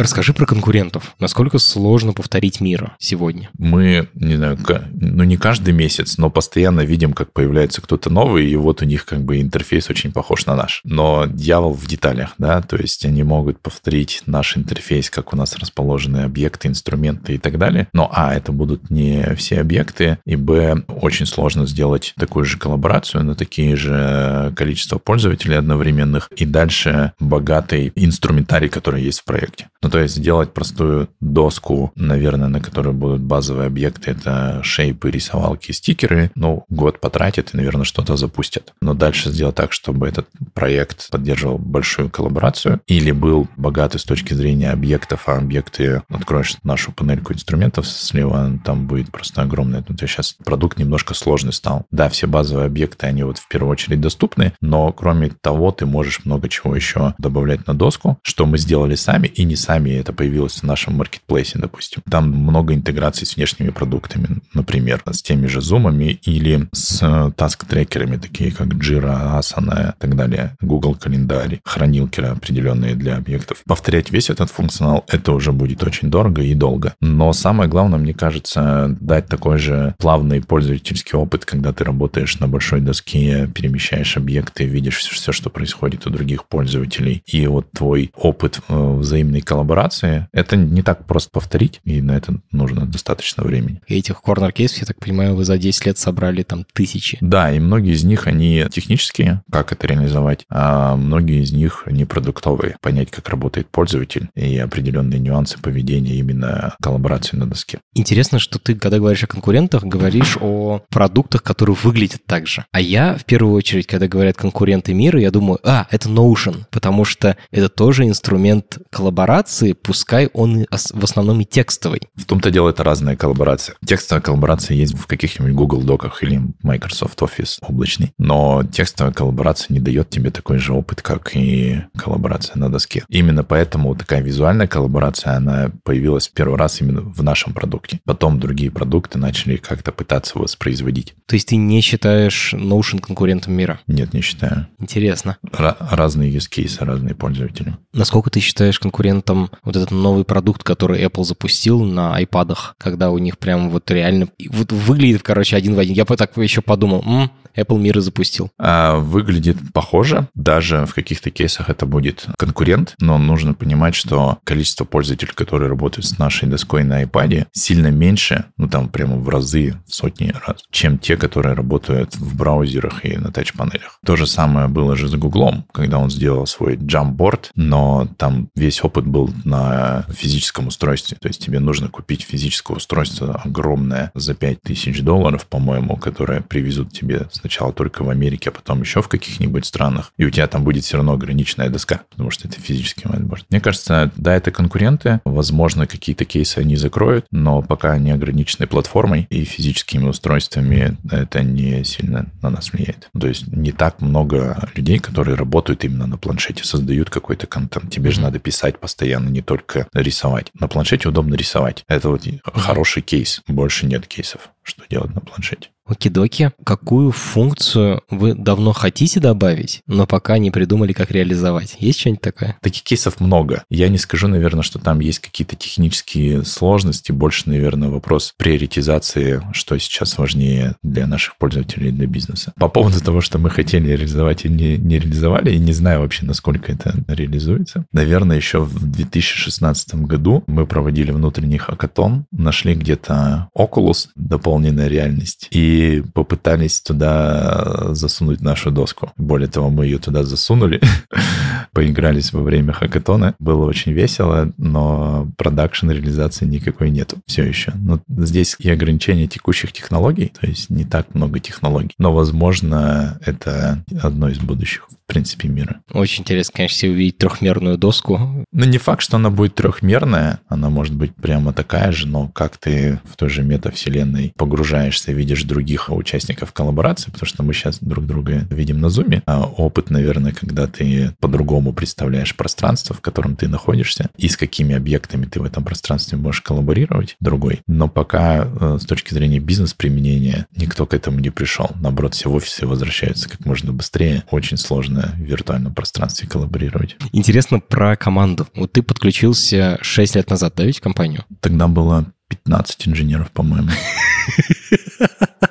Расскажи 0.00 0.32
про 0.32 0.46
конкурентов. 0.46 1.14
Насколько 1.18 1.58
сложно 1.58 2.14
повторить 2.14 2.62
мира 2.62 2.96
сегодня? 2.98 3.50
Мы, 3.58 4.08
не 4.14 4.36
знаю, 4.36 4.58
ну 4.94 5.24
не 5.24 5.36
каждый 5.36 5.74
месяц, 5.74 6.16
но 6.16 6.30
постоянно 6.30 6.80
видим, 6.80 7.12
как 7.12 7.34
появляется 7.34 7.82
кто-то 7.82 8.08
новый, 8.08 8.48
и 8.48 8.56
вот 8.56 8.80
у 8.80 8.86
них 8.86 9.04
как 9.04 9.22
бы 9.22 9.42
интерфейс 9.42 9.90
очень 9.90 10.10
похож 10.10 10.46
на 10.46 10.56
наш. 10.56 10.80
Но 10.84 11.26
дьявол 11.26 11.74
в 11.74 11.86
деталях, 11.86 12.32
да, 12.38 12.62
то 12.62 12.76
есть 12.76 13.04
они 13.04 13.22
могут 13.24 13.60
повторить 13.60 14.22
наш 14.24 14.56
интерфейс, 14.56 15.10
как 15.10 15.34
у 15.34 15.36
нас 15.36 15.54
расположены 15.56 16.22
объекты, 16.22 16.68
инструменты 16.68 17.34
и 17.34 17.38
так 17.38 17.58
далее. 17.58 17.88
Но, 17.92 18.10
а, 18.10 18.34
это 18.34 18.52
будут 18.52 18.88
не 18.88 19.34
все 19.36 19.60
объекты, 19.60 20.18
и, 20.24 20.34
б, 20.34 20.82
очень 20.88 21.26
сложно 21.26 21.66
сделать 21.66 22.14
такую 22.18 22.46
же 22.46 22.56
коллаборацию 22.56 23.22
на 23.22 23.34
такие 23.34 23.76
же 23.76 24.50
количество 24.56 24.96
пользователей 24.96 25.58
одновременных, 25.58 26.30
и 26.34 26.46
дальше 26.46 27.12
богатый 27.20 27.92
инструментарий, 27.96 28.70
который 28.70 29.02
есть 29.02 29.20
в 29.20 29.24
проекте. 29.24 29.68
Ну, 29.82 29.89
то 29.90 29.98
есть 29.98 30.16
сделать 30.16 30.52
простую 30.52 31.08
доску, 31.20 31.92
наверное, 31.96 32.48
на 32.48 32.60
которой 32.60 32.94
будут 32.94 33.20
базовые 33.20 33.66
объекты, 33.66 34.12
это 34.12 34.60
шейпы, 34.62 35.10
рисовалки, 35.10 35.72
стикеры. 35.72 36.30
Ну, 36.34 36.64
год 36.68 37.00
потратит 37.00 37.52
и, 37.52 37.56
наверное, 37.56 37.84
что-то 37.84 38.16
запустят. 38.16 38.72
Но 38.80 38.94
дальше 38.94 39.30
сделать 39.30 39.56
так, 39.56 39.72
чтобы 39.72 40.08
этот 40.08 40.28
проект 40.54 41.10
поддерживал 41.10 41.58
большую 41.58 42.10
коллаборацию 42.10 42.80
или 42.86 43.10
был 43.10 43.48
богатый 43.56 43.98
с 43.98 44.04
точки 44.04 44.34
зрения 44.34 44.70
объектов, 44.70 45.28
а 45.28 45.36
объекты, 45.36 46.02
откроешь 46.08 46.56
нашу 46.62 46.92
панельку 46.92 47.32
инструментов 47.32 47.86
слева, 47.86 48.58
там 48.64 48.86
будет 48.86 49.10
просто 49.10 49.42
огромное. 49.42 49.84
Ну, 49.88 49.96
то 49.96 50.04
есть 50.04 50.14
сейчас 50.14 50.36
продукт 50.44 50.78
немножко 50.78 51.14
сложный 51.14 51.52
стал. 51.52 51.86
Да, 51.90 52.08
все 52.08 52.26
базовые 52.26 52.66
объекты, 52.66 53.06
они 53.06 53.24
вот 53.24 53.38
в 53.38 53.48
первую 53.48 53.72
очередь 53.72 54.00
доступны, 54.00 54.52
но 54.60 54.92
кроме 54.92 55.30
того, 55.40 55.72
ты 55.72 55.86
можешь 55.86 56.24
много 56.24 56.48
чего 56.48 56.76
еще 56.76 57.14
добавлять 57.18 57.66
на 57.66 57.74
доску, 57.74 58.18
что 58.22 58.46
мы 58.46 58.58
сделали 58.58 58.94
сами 58.94 59.26
и 59.26 59.44
не 59.44 59.56
сами 59.56 59.79
сами 59.80 59.90
это 59.92 60.12
появилось 60.12 60.60
в 60.60 60.62
нашем 60.64 60.94
маркетплейсе, 60.94 61.58
допустим. 61.58 62.02
Там 62.10 62.30
много 62.30 62.74
интеграций 62.74 63.26
с 63.26 63.36
внешними 63.36 63.70
продуктами, 63.70 64.40
например, 64.52 65.02
с 65.10 65.22
теми 65.22 65.46
же 65.46 65.60
зумами 65.60 66.18
или 66.26 66.68
с 66.72 67.32
таск-трекерами, 67.36 68.18
такие 68.18 68.52
как 68.52 68.68
Jira, 68.68 69.40
Asana 69.40 69.90
и 69.90 69.92
так 69.98 70.16
далее, 70.16 70.56
Google 70.60 70.94
календарь, 70.94 71.60
хранилки 71.64 72.20
определенные 72.20 72.94
для 72.94 73.16
объектов. 73.16 73.62
Повторять 73.66 74.10
весь 74.10 74.30
этот 74.30 74.50
функционал, 74.50 75.04
это 75.08 75.32
уже 75.32 75.52
будет 75.52 75.82
очень 75.82 76.10
дорого 76.10 76.42
и 76.42 76.54
долго. 76.54 76.94
Но 77.00 77.32
самое 77.32 77.70
главное, 77.70 77.98
мне 77.98 78.12
кажется, 78.12 78.96
дать 79.00 79.26
такой 79.28 79.58
же 79.58 79.94
плавный 79.98 80.42
пользовательский 80.42 81.18
опыт, 81.18 81.44
когда 81.44 81.72
ты 81.72 81.84
работаешь 81.84 82.38
на 82.40 82.48
большой 82.48 82.80
доске, 82.80 83.48
перемещаешь 83.54 84.16
объекты, 84.16 84.64
видишь 84.64 84.98
все, 84.98 85.32
что 85.32 85.48
происходит 85.48 86.06
у 86.06 86.10
других 86.10 86.44
пользователей. 86.44 87.22
И 87.26 87.46
вот 87.46 87.70
твой 87.72 88.10
опыт 88.14 88.60
э, 88.68 88.96
взаимной 88.96 89.40
коллаборации 89.40 89.69
коллаборации, 89.70 90.28
это 90.32 90.56
не 90.56 90.82
так 90.82 91.06
просто 91.06 91.30
повторить, 91.30 91.80
и 91.84 92.02
на 92.02 92.12
это 92.12 92.40
нужно 92.50 92.86
достаточно 92.86 93.44
времени. 93.44 93.80
И 93.86 93.96
этих 93.96 94.20
корнер-кейсов, 94.20 94.80
я 94.80 94.86
так 94.86 94.98
понимаю, 94.98 95.36
вы 95.36 95.44
за 95.44 95.58
10 95.58 95.86
лет 95.86 95.98
собрали 95.98 96.42
там 96.42 96.64
тысячи. 96.72 97.18
Да, 97.20 97.52
и 97.52 97.60
многие 97.60 97.92
из 97.92 98.04
них, 98.04 98.26
они 98.26 98.64
технические, 98.70 99.42
как 99.50 99.72
это 99.72 99.86
реализовать, 99.86 100.44
а 100.50 100.96
многие 100.96 101.42
из 101.42 101.52
них 101.52 101.84
не 101.86 102.04
продуктовые. 102.04 102.76
Понять, 102.80 103.10
как 103.10 103.28
работает 103.28 103.68
пользователь 103.68 104.28
и 104.34 104.58
определенные 104.58 105.20
нюансы 105.20 105.58
поведения 105.60 106.14
именно 106.16 106.74
коллаборации 106.82 107.36
на 107.36 107.46
доске. 107.46 107.78
Интересно, 107.94 108.38
что 108.38 108.58
ты, 108.58 108.74
когда 108.74 108.98
говоришь 108.98 109.24
о 109.24 109.28
конкурентах, 109.28 109.84
говоришь 109.84 110.36
о 110.40 110.82
продуктах, 110.90 111.42
которые 111.42 111.76
выглядят 111.80 112.22
так 112.26 112.46
же. 112.46 112.64
А 112.72 112.80
я, 112.80 113.14
в 113.14 113.24
первую 113.24 113.54
очередь, 113.54 113.86
когда 113.86 114.08
говорят 114.08 114.36
конкуренты 114.36 114.94
мира, 114.94 115.20
я 115.20 115.30
думаю, 115.30 115.60
а, 115.62 115.86
это 115.90 116.08
Notion, 116.08 116.64
потому 116.70 117.04
что 117.04 117.36
это 117.52 117.68
тоже 117.68 118.04
инструмент 118.08 118.78
коллаборации, 118.90 119.49
коллаборации, 119.50 119.72
пускай 119.72 120.28
он 120.32 120.66
в 120.70 121.04
основном 121.04 121.40
и 121.40 121.44
текстовый. 121.44 122.00
В 122.14 122.24
том-то 122.24 122.50
дело 122.50 122.70
это 122.70 122.84
разная 122.84 123.16
коллаборация. 123.16 123.76
Текстовая 123.84 124.22
коллаборация 124.22 124.76
есть 124.76 124.94
в 124.94 125.06
каких-нибудь 125.06 125.54
Google 125.54 125.82
Доках 125.82 126.22
или 126.22 126.40
Microsoft 126.62 127.20
Office 127.20 127.58
облачный, 127.60 128.12
но 128.18 128.62
текстовая 128.70 129.12
коллаборация 129.12 129.74
не 129.74 129.80
дает 129.80 130.10
тебе 130.10 130.30
такой 130.30 130.58
же 130.58 130.72
опыт, 130.72 131.02
как 131.02 131.34
и 131.34 131.82
коллаборация 131.96 132.56
на 132.56 132.70
доске. 132.70 133.04
Именно 133.08 133.42
поэтому 133.44 133.94
такая 133.94 134.22
визуальная 134.22 134.66
коллаборация, 134.66 135.36
она 135.36 135.70
появилась 135.84 136.28
первый 136.28 136.56
раз 136.58 136.80
именно 136.80 137.00
в 137.00 137.22
нашем 137.22 137.52
продукте. 137.52 138.00
Потом 138.04 138.38
другие 138.38 138.70
продукты 138.70 139.18
начали 139.18 139.56
как-то 139.56 139.92
пытаться 139.92 140.38
воспроизводить. 140.38 141.14
То 141.26 141.34
есть 141.34 141.48
ты 141.48 141.56
не 141.56 141.80
считаешь 141.80 142.54
Notion 142.54 143.00
конкурентом 143.00 143.54
мира? 143.54 143.80
Нет, 143.86 144.12
не 144.14 144.20
считаю. 144.20 144.68
Интересно. 144.78 145.36
Р- 145.52 145.76
разные 145.80 146.32
use 146.32 146.48
cases, 146.50 146.84
разные 146.84 147.14
пользователи. 147.14 147.76
Насколько 147.92 148.30
ты 148.30 148.40
считаешь 148.40 148.78
конкурентом 148.78 149.39
вот 149.64 149.76
этот 149.76 149.90
новый 149.90 150.24
продукт, 150.24 150.62
который 150.62 151.02
Apple 151.04 151.24
запустил 151.24 151.82
на 151.84 152.20
iPad, 152.20 152.56
когда 152.78 153.10
у 153.10 153.18
них 153.18 153.38
прям 153.38 153.70
вот 153.70 153.90
реально 153.90 154.28
вот 154.48 154.72
выглядит, 154.72 155.22
короче, 155.22 155.56
один 155.56 155.74
в 155.74 155.78
один. 155.78 155.94
Я 155.94 156.04
так 156.04 156.36
еще 156.36 156.60
подумал, 156.60 157.02
М, 157.06 157.30
Apple 157.56 157.78
мир 157.78 158.00
запустил. 158.00 158.50
А, 158.58 158.98
выглядит 158.98 159.56
похоже. 159.72 160.28
Даже 160.34 160.86
в 160.86 160.94
каких-то 160.94 161.30
кейсах 161.30 161.70
это 161.70 161.86
будет 161.86 162.26
конкурент, 162.38 162.94
но 163.00 163.18
нужно 163.18 163.54
понимать, 163.54 163.94
что 163.94 164.38
количество 164.44 164.84
пользователей, 164.84 165.32
которые 165.34 165.68
работают 165.68 166.06
с 166.06 166.18
нашей 166.18 166.48
доской 166.48 166.84
на 166.84 167.02
iPad, 167.02 167.46
сильно 167.52 167.88
меньше, 167.88 168.46
ну 168.56 168.68
там 168.68 168.88
прямо 168.88 169.16
в 169.16 169.28
разы, 169.28 169.74
в 169.86 169.94
сотни 169.94 170.32
раз, 170.46 170.64
чем 170.70 170.98
те, 170.98 171.16
которые 171.16 171.54
работают 171.54 172.16
в 172.16 172.36
браузерах 172.36 173.04
и 173.04 173.16
на 173.16 173.32
тач-панелях. 173.32 173.98
То 174.04 174.16
же 174.16 174.26
самое 174.26 174.68
было 174.68 174.96
же 174.96 175.08
с 175.08 175.14
Гуглом, 175.14 175.66
когда 175.72 175.98
он 175.98 176.10
сделал 176.10 176.46
свой 176.46 176.76
Jamboard, 176.76 177.46
но 177.54 178.08
там 178.16 178.48
весь 178.54 178.82
опыт 178.84 179.06
был 179.06 179.30
на 179.44 180.04
физическом 180.10 180.68
устройстве. 180.68 181.16
То 181.20 181.28
есть 181.28 181.44
тебе 181.44 181.60
нужно 181.60 181.88
купить 181.88 182.22
физическое 182.22 182.76
устройство 182.76 183.40
огромное 183.44 184.10
за 184.14 184.34
5000 184.34 185.00
долларов, 185.02 185.46
по-моему, 185.46 185.96
которое 185.96 186.40
привезут 186.40 186.92
тебе 186.92 187.28
сначала 187.40 187.72
только 187.72 188.02
в 188.04 188.10
Америке, 188.10 188.50
а 188.50 188.52
потом 188.52 188.82
еще 188.82 189.02
в 189.02 189.08
каких-нибудь 189.08 189.66
странах. 189.66 190.12
И 190.16 190.24
у 190.24 190.30
тебя 190.30 190.46
там 190.46 190.64
будет 190.64 190.84
все 190.84 190.96
равно 190.96 191.12
ограниченная 191.12 191.68
доска, 191.68 192.02
потому 192.10 192.30
что 192.30 192.48
это 192.48 192.60
физический 192.60 193.08
whiteboard. 193.08 193.46
Мне 193.50 193.60
кажется, 193.60 194.10
да, 194.16 194.34
это 194.34 194.50
конкуренты. 194.50 195.20
Возможно, 195.24 195.86
какие-то 195.86 196.24
кейсы 196.24 196.58
они 196.58 196.76
закроют, 196.76 197.26
но 197.30 197.62
пока 197.62 197.92
они 197.92 198.10
ограничены 198.10 198.66
платформой 198.66 199.26
и 199.30 199.44
физическими 199.44 200.06
устройствами, 200.08 200.96
это 201.10 201.42
не 201.42 201.84
сильно 201.84 202.30
на 202.42 202.50
нас 202.50 202.72
влияет. 202.72 203.08
То 203.18 203.26
есть 203.26 203.46
не 203.48 203.72
так 203.72 204.00
много 204.00 204.68
людей, 204.74 204.98
которые 204.98 205.36
работают 205.36 205.84
именно 205.84 206.06
на 206.06 206.18
планшете, 206.18 206.64
создают 206.64 207.10
какой-то 207.10 207.46
контент. 207.46 207.90
Тебе 207.90 208.10
же 208.10 208.20
надо 208.20 208.38
писать 208.38 208.78
постоянно, 208.78 209.28
не 209.28 209.42
только 209.42 209.88
рисовать. 209.94 210.50
На 210.58 210.68
планшете 210.68 211.08
удобно 211.08 211.34
рисовать. 211.34 211.84
Это 211.88 212.08
вот 212.08 212.20
хороший 212.44 213.02
кейс. 213.02 213.40
Больше 213.48 213.86
нет 213.86 214.06
кейсов, 214.06 214.50
что 214.62 214.82
делать 214.90 215.14
на 215.14 215.20
планшете. 215.20 215.68
Okey-dokey. 215.90 216.52
Какую 216.64 217.10
функцию 217.10 218.02
вы 218.10 218.34
давно 218.34 218.72
хотите 218.72 219.18
добавить, 219.18 219.82
но 219.86 220.06
пока 220.06 220.38
не 220.38 220.50
придумали, 220.50 220.92
как 220.92 221.10
реализовать? 221.10 221.76
Есть 221.80 222.00
что-нибудь 222.00 222.22
такое? 222.22 222.56
Таких 222.62 222.82
кейсов 222.82 223.20
много. 223.20 223.64
Я 223.68 223.88
не 223.88 223.98
скажу, 223.98 224.28
наверное, 224.28 224.62
что 224.62 224.78
там 224.78 225.00
есть 225.00 225.18
какие-то 225.18 225.56
технические 225.56 226.44
сложности. 226.44 227.12
Больше, 227.12 227.44
наверное, 227.46 227.88
вопрос 227.88 228.34
приоритизации, 228.36 229.42
что 229.52 229.76
сейчас 229.78 230.16
важнее 230.16 230.76
для 230.82 231.06
наших 231.06 231.36
пользователей 231.38 231.90
для 231.90 232.06
бизнеса. 232.06 232.52
По 232.56 232.68
поводу 232.68 233.00
того, 233.04 233.20
что 233.20 233.38
мы 233.38 233.50
хотели 233.50 233.88
реализовать 233.88 234.44
и 234.44 234.48
не, 234.48 234.76
не 234.76 234.98
реализовали, 234.98 235.52
и 235.52 235.58
не 235.58 235.72
знаю 235.72 236.00
вообще, 236.00 236.24
насколько 236.24 236.70
это 236.70 236.94
реализуется. 237.08 237.84
Наверное, 237.92 238.36
еще 238.36 238.60
в 238.60 238.90
2016 238.90 239.94
году 239.96 240.44
мы 240.46 240.66
проводили 240.66 241.10
внутренний 241.10 241.58
хакатон, 241.58 242.26
нашли 242.30 242.74
где-то 242.74 243.48
Oculus, 243.56 244.08
дополненная 244.14 244.88
реальность, 244.88 245.48
и 245.50 245.79
попытались 246.14 246.80
туда 246.80 247.94
засунуть 247.94 248.40
нашу 248.40 248.70
доску. 248.70 249.12
Более 249.16 249.48
того, 249.48 249.70
мы 249.70 249.86
ее 249.86 249.98
туда 249.98 250.24
засунули, 250.24 250.80
поигрались 251.72 252.32
во 252.32 252.42
время 252.42 252.72
хакатона. 252.72 253.34
Было 253.38 253.66
очень 253.66 253.92
весело, 253.92 254.52
но 254.56 255.28
продакшн 255.36 255.90
реализации 255.90 256.46
никакой 256.46 256.90
нету 256.90 257.18
все 257.26 257.44
еще. 257.44 257.72
Но 257.74 258.00
здесь 258.08 258.56
и 258.58 258.70
ограничение 258.70 259.26
текущих 259.26 259.72
технологий, 259.72 260.32
то 260.38 260.46
есть 260.46 260.70
не 260.70 260.84
так 260.84 261.14
много 261.14 261.40
технологий. 261.40 261.94
Но, 261.98 262.12
возможно, 262.12 263.18
это 263.24 263.84
одно 264.02 264.28
из 264.28 264.38
будущих 264.38 264.88
принципе, 265.10 265.48
мира. 265.48 265.80
Очень 265.92 266.22
интересно, 266.22 266.52
конечно, 266.56 266.88
увидеть 266.88 267.18
трехмерную 267.18 267.76
доску. 267.76 268.44
Ну, 268.52 268.64
не 268.64 268.78
факт, 268.78 269.02
что 269.02 269.16
она 269.16 269.28
будет 269.30 269.56
трехмерная, 269.56 270.40
она 270.48 270.70
может 270.70 270.94
быть 270.94 271.14
прямо 271.16 271.52
такая 271.52 271.90
же, 271.90 272.06
но 272.06 272.28
как 272.28 272.56
ты 272.56 273.00
в 273.04 273.16
той 273.16 273.28
же 273.28 273.42
метавселенной 273.42 274.32
погружаешься, 274.36 275.12
видишь 275.12 275.42
других 275.70 275.90
участников 275.90 276.52
коллаборации, 276.52 277.10
потому 277.10 277.26
что 277.26 277.42
мы 277.42 277.52
сейчас 277.52 277.78
друг 277.80 278.04
друга 278.06 278.46
видим 278.50 278.80
на 278.80 278.88
зуме, 278.88 279.22
а 279.26 279.42
опыт, 279.42 279.90
наверное, 279.90 280.32
когда 280.32 280.66
ты 280.66 281.12
по-другому 281.20 281.72
представляешь 281.72 282.34
пространство, 282.34 282.94
в 282.94 283.00
котором 283.00 283.36
ты 283.36 283.46
находишься, 283.46 284.10
и 284.16 284.28
с 284.28 284.36
какими 284.36 284.74
объектами 284.74 285.26
ты 285.26 285.40
в 285.40 285.44
этом 285.44 285.62
пространстве 285.62 286.18
можешь 286.18 286.40
коллаборировать, 286.40 287.16
другой. 287.20 287.60
Но 287.68 287.88
пока 287.88 288.44
э, 288.44 288.78
с 288.80 288.84
точки 288.84 289.14
зрения 289.14 289.38
бизнес-применения 289.38 290.46
никто 290.56 290.86
к 290.86 290.94
этому 290.94 291.20
не 291.20 291.30
пришел. 291.30 291.70
Наоборот, 291.80 292.14
все 292.14 292.28
в 292.28 292.34
офисы 292.34 292.66
возвращаются 292.66 293.28
как 293.28 293.46
можно 293.46 293.72
быстрее. 293.72 294.24
Очень 294.30 294.56
сложно 294.56 294.90
на 294.90 295.22
виртуальном 295.22 295.72
пространстве 295.72 296.28
коллаборировать. 296.28 296.96
Интересно 297.12 297.60
про 297.60 297.96
команду. 297.96 298.48
Вот 298.54 298.72
ты 298.72 298.82
подключился 298.82 299.78
6 299.82 300.16
лет 300.16 300.30
назад, 300.30 300.54
да, 300.56 300.64
ведь 300.64 300.78
в 300.78 300.82
компанию? 300.82 301.24
Тогда 301.40 301.68
было 301.68 302.06
15 302.28 302.88
инженеров, 302.88 303.30
по-моему. 303.30 303.70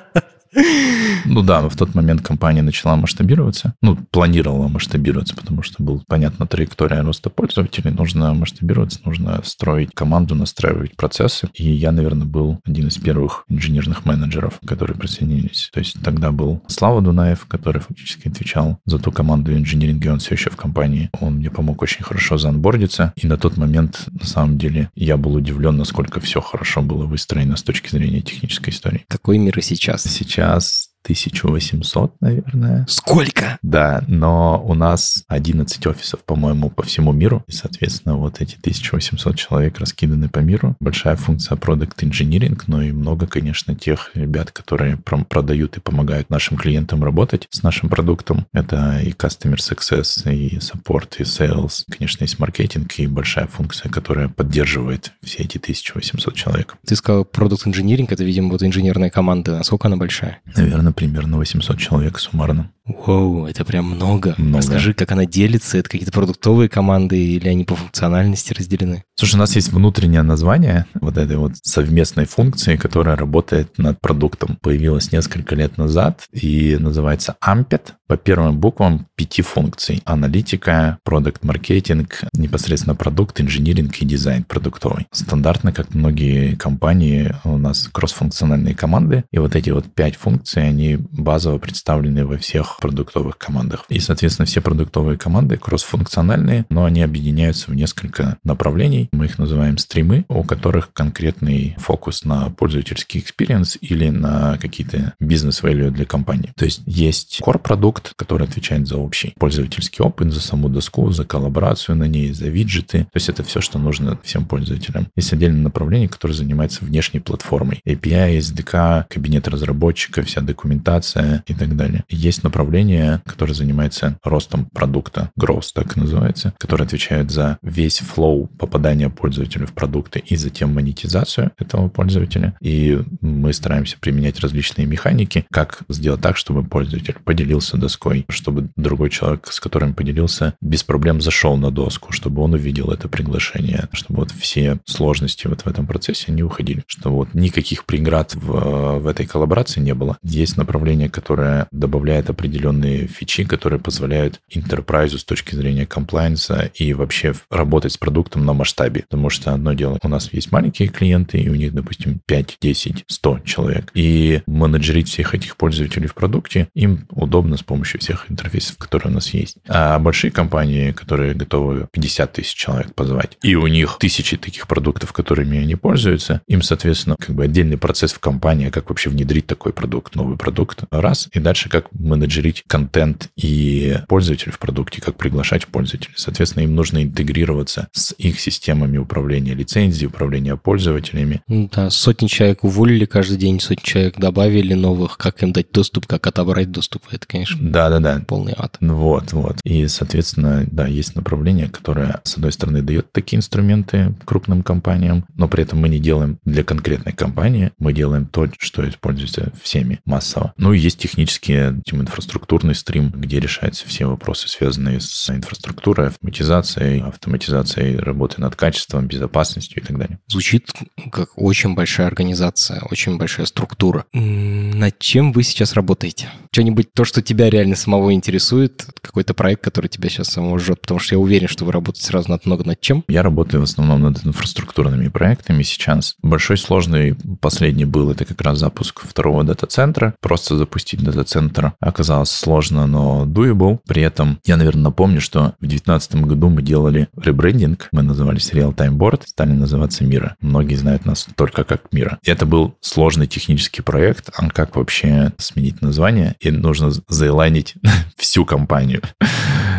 Ну 0.52 1.42
да, 1.42 1.68
в 1.68 1.76
тот 1.76 1.94
момент 1.94 2.22
компания 2.22 2.62
начала 2.62 2.96
масштабироваться. 2.96 3.74
Ну, 3.82 3.96
планировала 3.96 4.68
масштабироваться, 4.68 5.36
потому 5.36 5.62
что 5.62 5.82
был 5.82 6.02
понятна 6.06 6.46
траектория 6.46 7.02
роста 7.02 7.30
пользователей. 7.30 7.90
Нужно 7.90 8.34
масштабироваться, 8.34 9.00
нужно 9.04 9.40
строить 9.44 9.90
команду, 9.94 10.34
настраивать 10.34 10.96
процессы. 10.96 11.48
И 11.54 11.70
я, 11.70 11.92
наверное, 11.92 12.26
был 12.26 12.60
один 12.64 12.88
из 12.88 12.96
первых 12.98 13.44
инженерных 13.48 14.04
менеджеров, 14.04 14.58
которые 14.66 14.96
присоединились. 14.96 15.70
То 15.72 15.80
есть 15.80 15.96
тогда 16.02 16.32
был 16.32 16.62
Слава 16.66 17.00
Дунаев, 17.00 17.46
который 17.46 17.80
фактически 17.80 18.28
отвечал 18.28 18.78
за 18.86 18.98
ту 18.98 19.12
команду 19.12 19.52
инжиниринга, 19.52 20.08
и 20.08 20.12
он 20.12 20.18
все 20.18 20.34
еще 20.34 20.50
в 20.50 20.56
компании. 20.56 21.10
Он 21.20 21.36
мне 21.36 21.50
помог 21.50 21.82
очень 21.82 22.02
хорошо 22.02 22.38
заонбордиться. 22.38 23.12
И 23.16 23.26
на 23.26 23.36
тот 23.36 23.56
момент, 23.56 24.06
на 24.10 24.26
самом 24.26 24.58
деле, 24.58 24.90
я 24.94 25.16
был 25.16 25.34
удивлен, 25.34 25.76
насколько 25.76 26.20
все 26.20 26.40
хорошо 26.40 26.82
было 26.82 27.06
выстроено 27.06 27.56
с 27.56 27.62
точки 27.62 27.90
зрения 27.90 28.20
технической 28.20 28.72
истории. 28.72 29.04
Какой 29.08 29.38
мир 29.38 29.58
и 29.58 29.62
сейчас? 29.62 30.02
Сейчас 30.02 30.39
Just. 30.40 30.89
1800, 31.02 32.20
наверное. 32.20 32.84
Сколько? 32.88 33.58
Да, 33.62 34.04
но 34.06 34.62
у 34.64 34.74
нас 34.74 35.24
11 35.28 35.86
офисов, 35.86 36.24
по-моему, 36.24 36.70
по 36.70 36.82
всему 36.82 37.12
миру. 37.12 37.42
И, 37.46 37.52
соответственно, 37.52 38.16
вот 38.16 38.40
эти 38.40 38.56
1800 38.56 39.36
человек 39.36 39.78
раскиданы 39.78 40.28
по 40.28 40.40
миру. 40.40 40.76
Большая 40.80 41.16
функция 41.16 41.56
продукт 41.56 42.02
инжиниринг, 42.02 42.68
но 42.68 42.82
и 42.82 42.92
много, 42.92 43.26
конечно, 43.26 43.74
тех 43.74 44.10
ребят, 44.14 44.50
которые 44.52 44.96
продают 44.96 45.76
и 45.76 45.80
помогают 45.80 46.30
нашим 46.30 46.56
клиентам 46.56 47.02
работать 47.02 47.46
с 47.50 47.62
нашим 47.62 47.88
продуктом. 47.88 48.46
Это 48.52 49.00
и 49.00 49.10
Customer 49.10 49.56
Success, 49.56 50.30
и 50.32 50.58
Support, 50.58 51.16
и 51.18 51.22
Sales. 51.22 51.84
Конечно, 51.90 52.24
есть 52.24 52.38
маркетинг 52.38 52.98
и 52.98 53.06
большая 53.06 53.46
функция, 53.46 53.90
которая 53.90 54.28
поддерживает 54.28 55.12
все 55.22 55.42
эти 55.42 55.58
1800 55.58 56.34
человек. 56.34 56.76
Ты 56.86 56.96
сказал 56.96 57.24
продукт 57.24 57.66
инжиниринг, 57.66 58.12
это, 58.12 58.24
видимо, 58.24 58.50
вот 58.50 58.62
инженерная 58.62 59.10
команда. 59.10 59.58
Насколько 59.58 59.88
она 59.88 59.96
большая? 59.96 60.40
Наверное, 60.56 60.89
примерно 60.92 61.38
800 61.38 61.78
человек 61.78 62.18
суммарно. 62.18 62.72
Воу, 62.98 63.46
это 63.46 63.64
прям 63.64 63.86
много. 63.86 64.34
много. 64.38 64.62
Скажи, 64.62 64.94
как 64.94 65.12
она 65.12 65.26
делится? 65.26 65.78
Это 65.78 65.88
какие-то 65.88 66.12
продуктовые 66.12 66.68
команды 66.68 67.22
или 67.22 67.48
они 67.48 67.64
по 67.64 67.76
функциональности 67.76 68.52
разделены? 68.52 69.04
Слушай, 69.16 69.36
у 69.36 69.38
нас 69.38 69.54
есть 69.54 69.72
внутреннее 69.72 70.22
название 70.22 70.86
вот 70.94 71.18
этой 71.18 71.36
вот 71.36 71.52
совместной 71.62 72.24
функции, 72.24 72.76
которая 72.76 73.16
работает 73.16 73.78
над 73.78 74.00
продуктом. 74.00 74.58
Появилась 74.60 75.12
несколько 75.12 75.54
лет 75.54 75.78
назад 75.78 76.22
и 76.32 76.76
называется 76.80 77.36
AMPED. 77.44 77.92
По 78.06 78.16
первым 78.16 78.58
буквам 78.58 79.06
пяти 79.14 79.40
функций. 79.40 80.02
Аналитика, 80.04 80.98
product-маркетинг, 81.04 82.22
непосредственно 82.32 82.96
продукт, 82.96 83.40
инжиниринг 83.40 83.96
и 83.98 84.04
дизайн 84.04 84.42
продуктовый. 84.42 85.06
Стандартно, 85.12 85.72
как 85.72 85.94
многие 85.94 86.56
компании, 86.56 87.32
у 87.44 87.56
нас 87.56 87.88
кроссфункциональные 87.92 88.74
команды. 88.74 89.22
И 89.30 89.38
вот 89.38 89.54
эти 89.54 89.70
вот 89.70 89.84
пять 89.94 90.16
функций, 90.16 90.66
они 90.66 90.96
базово 90.96 91.58
представлены 91.58 92.26
во 92.26 92.36
всех 92.36 92.79
продуктовых 92.80 93.38
командах. 93.38 93.84
И, 93.88 94.00
соответственно, 94.00 94.46
все 94.46 94.60
продуктовые 94.60 95.18
команды 95.18 95.56
кроссфункциональные, 95.56 96.66
но 96.70 96.84
они 96.84 97.02
объединяются 97.02 97.70
в 97.70 97.74
несколько 97.74 98.38
направлений. 98.44 99.08
Мы 99.12 99.26
их 99.26 99.38
называем 99.38 99.78
стримы, 99.78 100.24
у 100.28 100.42
которых 100.42 100.92
конкретный 100.92 101.76
фокус 101.78 102.24
на 102.24 102.50
пользовательский 102.50 103.20
experience 103.20 103.78
или 103.80 104.08
на 104.08 104.58
какие-то 104.58 105.14
бизнес-value 105.20 105.90
для 105.90 106.04
компании. 106.04 106.52
То 106.56 106.64
есть 106.64 106.82
есть 106.86 107.40
core-продукт, 107.42 108.14
который 108.16 108.46
отвечает 108.46 108.88
за 108.88 108.96
общий 108.96 109.34
пользовательский 109.38 110.02
опыт, 110.02 110.32
за 110.32 110.40
саму 110.40 110.68
доску, 110.68 111.10
за 111.10 111.24
коллаборацию 111.24 111.96
на 111.96 112.04
ней, 112.04 112.32
за 112.32 112.48
виджеты. 112.48 113.04
То 113.04 113.16
есть 113.16 113.28
это 113.28 113.42
все, 113.42 113.60
что 113.60 113.78
нужно 113.78 114.18
всем 114.22 114.46
пользователям. 114.46 115.08
Есть 115.16 115.32
отдельное 115.32 115.62
направление, 115.62 116.08
которое 116.08 116.34
занимается 116.34 116.84
внешней 116.84 117.20
платформой. 117.20 117.80
API, 117.86 118.38
SDK, 118.38 119.04
кабинет 119.08 119.48
разработчика, 119.48 120.22
вся 120.22 120.40
документация 120.40 121.44
и 121.46 121.54
так 121.54 121.76
далее. 121.76 122.04
Есть 122.08 122.42
направление 122.42 122.59
направление, 122.60 123.22
которое 123.24 123.54
занимается 123.54 124.18
ростом 124.22 124.66
продукта, 124.66 125.30
growth 125.40 125.70
так 125.74 125.96
называется, 125.96 126.52
который 126.58 126.86
отвечает 126.86 127.30
за 127.30 127.58
весь 127.62 128.00
флоу 128.00 128.48
попадания 128.58 129.08
пользователя 129.08 129.66
в 129.66 129.72
продукты 129.72 130.18
и 130.18 130.36
затем 130.36 130.74
монетизацию 130.74 131.52
этого 131.58 131.88
пользователя. 131.88 132.54
И 132.60 133.00
мы 133.22 133.54
стараемся 133.54 133.96
применять 133.98 134.40
различные 134.40 134.86
механики, 134.86 135.46
как 135.50 135.80
сделать 135.88 136.20
так, 136.20 136.36
чтобы 136.36 136.62
пользователь 136.62 137.16
поделился 137.24 137.78
доской, 137.78 138.26
чтобы 138.28 138.68
другой 138.76 139.08
человек, 139.08 139.46
с 139.50 139.58
которым 139.58 139.94
поделился, 139.94 140.52
без 140.60 140.84
проблем 140.84 141.22
зашел 141.22 141.56
на 141.56 141.70
доску, 141.70 142.12
чтобы 142.12 142.42
он 142.42 142.52
увидел 142.52 142.90
это 142.90 143.08
приглашение, 143.08 143.88
чтобы 143.92 144.20
вот 144.20 144.32
все 144.32 144.80
сложности 144.84 145.46
вот 145.46 145.62
в 145.62 145.66
этом 145.66 145.86
процессе 145.86 146.30
не 146.30 146.42
уходили, 146.42 146.82
чтобы 146.86 147.16
вот 147.16 147.32
никаких 147.32 147.86
преград 147.86 148.34
в, 148.34 148.98
в 148.98 149.06
этой 149.06 149.24
коллаборации 149.24 149.80
не 149.80 149.94
было. 149.94 150.18
Есть 150.22 150.58
направление, 150.58 151.08
которое 151.08 151.66
добавляет 151.70 152.28
определенные 152.28 152.49
определенные 152.50 153.06
фичи, 153.06 153.44
которые 153.44 153.78
позволяют 153.78 154.40
enterprise 154.52 155.16
с 155.16 155.24
точки 155.24 155.54
зрения 155.54 155.86
комплайенса 155.86 156.70
и 156.74 156.92
вообще 156.94 157.34
работать 157.48 157.92
с 157.92 157.96
продуктом 157.96 158.44
на 158.44 158.52
масштабе. 158.52 159.04
Потому 159.08 159.30
что 159.30 159.54
одно 159.54 159.72
дело, 159.72 159.98
у 160.02 160.08
нас 160.08 160.32
есть 160.32 160.50
маленькие 160.50 160.88
клиенты, 160.88 161.38
и 161.38 161.48
у 161.48 161.54
них, 161.54 161.72
допустим, 161.72 162.20
5, 162.26 162.58
10, 162.60 163.04
100 163.06 163.38
человек. 163.44 163.90
И 163.94 164.42
менеджерить 164.46 165.08
всех 165.08 165.34
этих 165.34 165.56
пользователей 165.56 166.08
в 166.08 166.14
продукте 166.14 166.68
им 166.74 167.06
удобно 167.10 167.56
с 167.56 167.62
помощью 167.62 168.00
всех 168.00 168.30
интерфейсов, 168.30 168.76
которые 168.78 169.12
у 169.12 169.14
нас 169.14 169.32
есть. 169.32 169.58
А 169.68 169.98
большие 169.98 170.30
компании, 170.30 170.92
которые 170.92 171.34
готовы 171.34 171.86
50 171.92 172.32
тысяч 172.32 172.54
человек 172.54 172.94
позвать, 172.94 173.38
и 173.42 173.54
у 173.54 173.66
них 173.68 173.98
тысячи 174.00 174.36
таких 174.36 174.66
продуктов, 174.66 175.12
которыми 175.12 175.58
они 175.58 175.76
пользуются, 175.76 176.42
им, 176.48 176.62
соответственно, 176.62 177.16
как 177.18 177.34
бы 177.34 177.44
отдельный 177.44 177.78
процесс 177.78 178.12
в 178.12 178.18
компании, 178.18 178.70
как 178.70 178.88
вообще 178.88 179.10
внедрить 179.10 179.46
такой 179.46 179.72
продукт, 179.72 180.16
новый 180.16 180.36
продукт, 180.36 180.84
раз, 180.90 181.28
и 181.32 181.38
дальше 181.38 181.68
как 181.68 181.86
менеджерить 181.92 182.39
менеджерить 182.40 182.64
контент 182.66 183.30
и 183.36 183.98
пользователей 184.08 184.52
в 184.52 184.58
продукте, 184.58 185.00
как 185.00 185.16
приглашать 185.16 185.66
пользователей. 185.66 186.14
Соответственно, 186.16 186.64
им 186.64 186.74
нужно 186.74 187.02
интегрироваться 187.02 187.88
с 187.92 188.14
их 188.18 188.40
системами 188.40 188.98
управления 188.98 189.54
лицензией, 189.54 190.08
управления 190.08 190.56
пользователями. 190.56 191.42
Да, 191.48 191.90
сотни 191.90 192.26
человек 192.26 192.64
уволили 192.64 193.04
каждый 193.04 193.36
день, 193.36 193.60
сотни 193.60 193.84
человек 193.84 194.18
добавили 194.18 194.74
новых, 194.74 195.18
как 195.18 195.42
им 195.42 195.52
дать 195.52 195.70
доступ, 195.72 196.06
как 196.06 196.26
отобрать 196.26 196.70
доступ. 196.70 197.02
Это, 197.10 197.26
конечно, 197.26 197.58
да-да-да. 197.60 198.22
полный 198.26 198.54
ад. 198.56 198.76
Вот, 198.80 199.32
вот. 199.32 199.56
И, 199.64 199.86
соответственно, 199.88 200.66
да, 200.70 200.86
есть 200.86 201.14
направление, 201.14 201.68
которое, 201.68 202.20
с 202.24 202.36
одной 202.36 202.52
стороны, 202.52 202.82
дает 202.82 203.12
такие 203.12 203.38
инструменты 203.38 204.14
крупным 204.24 204.62
компаниям, 204.62 205.24
но 205.36 205.48
при 205.48 205.62
этом 205.62 205.80
мы 205.80 205.88
не 205.88 205.98
делаем 205.98 206.38
для 206.44 206.64
конкретной 206.64 207.12
компании, 207.12 207.72
мы 207.78 207.92
делаем 207.92 208.26
то, 208.26 208.48
что 208.58 208.88
используется 208.88 209.52
всеми 209.62 210.00
массово. 210.04 210.52
Ну 210.56 210.72
и 210.72 210.78
есть 210.78 210.98
технический 210.98 211.50
тем, 211.84 212.00
инфраструктурный 212.30 212.76
стрим, 212.76 213.10
где 213.10 213.40
решаются 213.40 213.86
все 213.88 214.06
вопросы, 214.06 214.48
связанные 214.48 215.00
с 215.00 215.30
инфраструктурой, 215.30 216.08
автоматизацией, 216.08 217.02
автоматизацией 217.02 217.96
работы 217.96 218.40
над 218.40 218.54
качеством, 218.54 219.08
безопасностью 219.08 219.82
и 219.82 219.86
так 219.86 219.98
далее. 219.98 220.20
Звучит 220.28 220.70
как 221.10 221.30
очень 221.36 221.74
большая 221.74 222.06
организация, 222.06 222.82
очень 222.88 223.18
большая 223.18 223.46
структура. 223.46 224.04
Над 224.12 224.98
чем 225.00 225.32
вы 225.32 225.42
сейчас 225.42 225.74
работаете? 225.74 226.28
Что-нибудь, 226.52 226.92
то, 226.92 227.04
что 227.04 227.20
тебя 227.20 227.50
реально 227.50 227.74
самого 227.74 228.12
интересует, 228.12 228.86
какой-то 229.00 229.34
проект, 229.34 229.64
который 229.64 229.88
тебя 229.88 230.08
сейчас 230.08 230.28
самого 230.28 230.58
жжет, 230.60 230.80
потому 230.80 231.00
что 231.00 231.16
я 231.16 231.18
уверен, 231.18 231.48
что 231.48 231.64
вы 231.64 231.72
работаете 231.72 232.06
сразу 232.06 232.30
над 232.30 232.46
много 232.46 232.64
над 232.64 232.80
чем. 232.80 233.04
Я 233.08 233.22
работаю 233.22 233.60
в 233.60 233.64
основном 233.64 234.02
над 234.02 234.24
инфраструктурными 234.24 235.08
проектами 235.08 235.64
сейчас. 235.64 236.14
Большой 236.22 236.58
сложный 236.58 237.16
последний 237.40 237.86
был, 237.86 238.10
это 238.10 238.24
как 238.24 238.40
раз 238.42 238.58
запуск 238.58 239.00
второго 239.04 239.42
дата-центра. 239.42 240.14
Просто 240.20 240.56
запустить 240.56 241.02
дата-центр 241.02 241.72
оказалось 241.80 242.19
сложно, 242.24 242.86
но 242.86 243.24
doable. 243.26 243.78
При 243.86 244.02
этом 244.02 244.38
я, 244.44 244.56
наверное, 244.56 244.84
напомню, 244.84 245.20
что 245.20 245.54
в 245.60 245.66
2019 245.66 246.16
году 246.26 246.48
мы 246.48 246.62
делали 246.62 247.08
ребрендинг, 247.16 247.88
мы 247.92 248.02
назывались 248.02 248.52
Real 248.52 248.74
Time 248.74 248.96
Board, 248.96 249.22
стали 249.26 249.52
называться 249.52 250.04
Мира. 250.04 250.36
Многие 250.40 250.74
знают 250.74 251.06
нас 251.06 251.26
только 251.36 251.64
как 251.64 251.92
Мира. 251.92 252.18
Это 252.24 252.46
был 252.46 252.74
сложный 252.80 253.26
технический 253.26 253.82
проект, 253.82 254.30
а 254.36 254.48
как 254.48 254.76
вообще 254.76 255.32
сменить 255.38 255.80
название, 255.80 256.34
и 256.40 256.50
нужно 256.50 256.90
заэлайнить 257.08 257.74
всю 258.16 258.44
компанию. 258.44 259.02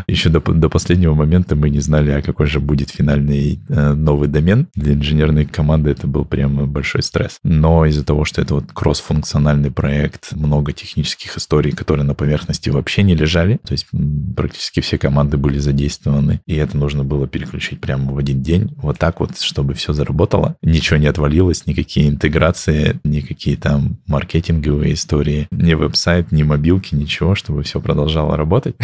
Еще 0.07 0.29
до, 0.29 0.39
до 0.39 0.69
последнего 0.69 1.13
момента 1.13 1.55
мы 1.55 1.69
не 1.69 1.79
знали, 1.79 2.11
а 2.11 2.21
какой 2.21 2.47
же 2.47 2.59
будет 2.59 2.89
финальный 2.89 3.59
э, 3.69 3.93
новый 3.93 4.27
домен. 4.27 4.67
Для 4.75 4.93
инженерной 4.93 5.45
команды 5.45 5.91
это 5.91 6.07
был 6.07 6.25
прямо 6.25 6.65
большой 6.65 7.03
стресс. 7.03 7.39
Но 7.43 7.85
из-за 7.85 8.05
того, 8.05 8.25
что 8.25 8.41
это 8.41 8.55
вот 8.55 8.65
кросс-функциональный 8.73 9.71
проект, 9.71 10.33
много 10.33 10.73
технических 10.73 11.37
историй, 11.37 11.71
которые 11.71 12.05
на 12.05 12.13
поверхности 12.13 12.69
вообще 12.69 13.03
не 13.03 13.15
лежали, 13.15 13.59
то 13.65 13.73
есть 13.73 13.87
практически 14.35 14.79
все 14.79 14.97
команды 14.97 15.37
были 15.37 15.57
задействованы, 15.59 16.41
и 16.45 16.55
это 16.55 16.77
нужно 16.77 17.03
было 17.03 17.27
переключить 17.27 17.81
прямо 17.81 18.13
в 18.13 18.17
один 18.17 18.41
день. 18.41 18.73
Вот 18.77 18.97
так 18.97 19.19
вот, 19.19 19.39
чтобы 19.39 19.73
все 19.73 19.93
заработало. 19.93 20.55
Ничего 20.61 20.97
не 20.97 21.07
отвалилось, 21.07 21.65
никакие 21.65 22.09
интеграции, 22.09 22.99
никакие 23.03 23.57
там 23.57 23.97
маркетинговые 24.07 24.93
истории, 24.93 25.47
ни 25.51 25.73
веб-сайт, 25.73 26.31
ни 26.31 26.43
мобилки, 26.43 26.95
ничего, 26.95 27.35
чтобы 27.35 27.63
все 27.63 27.79
продолжало 27.79 28.37
работать. 28.37 28.75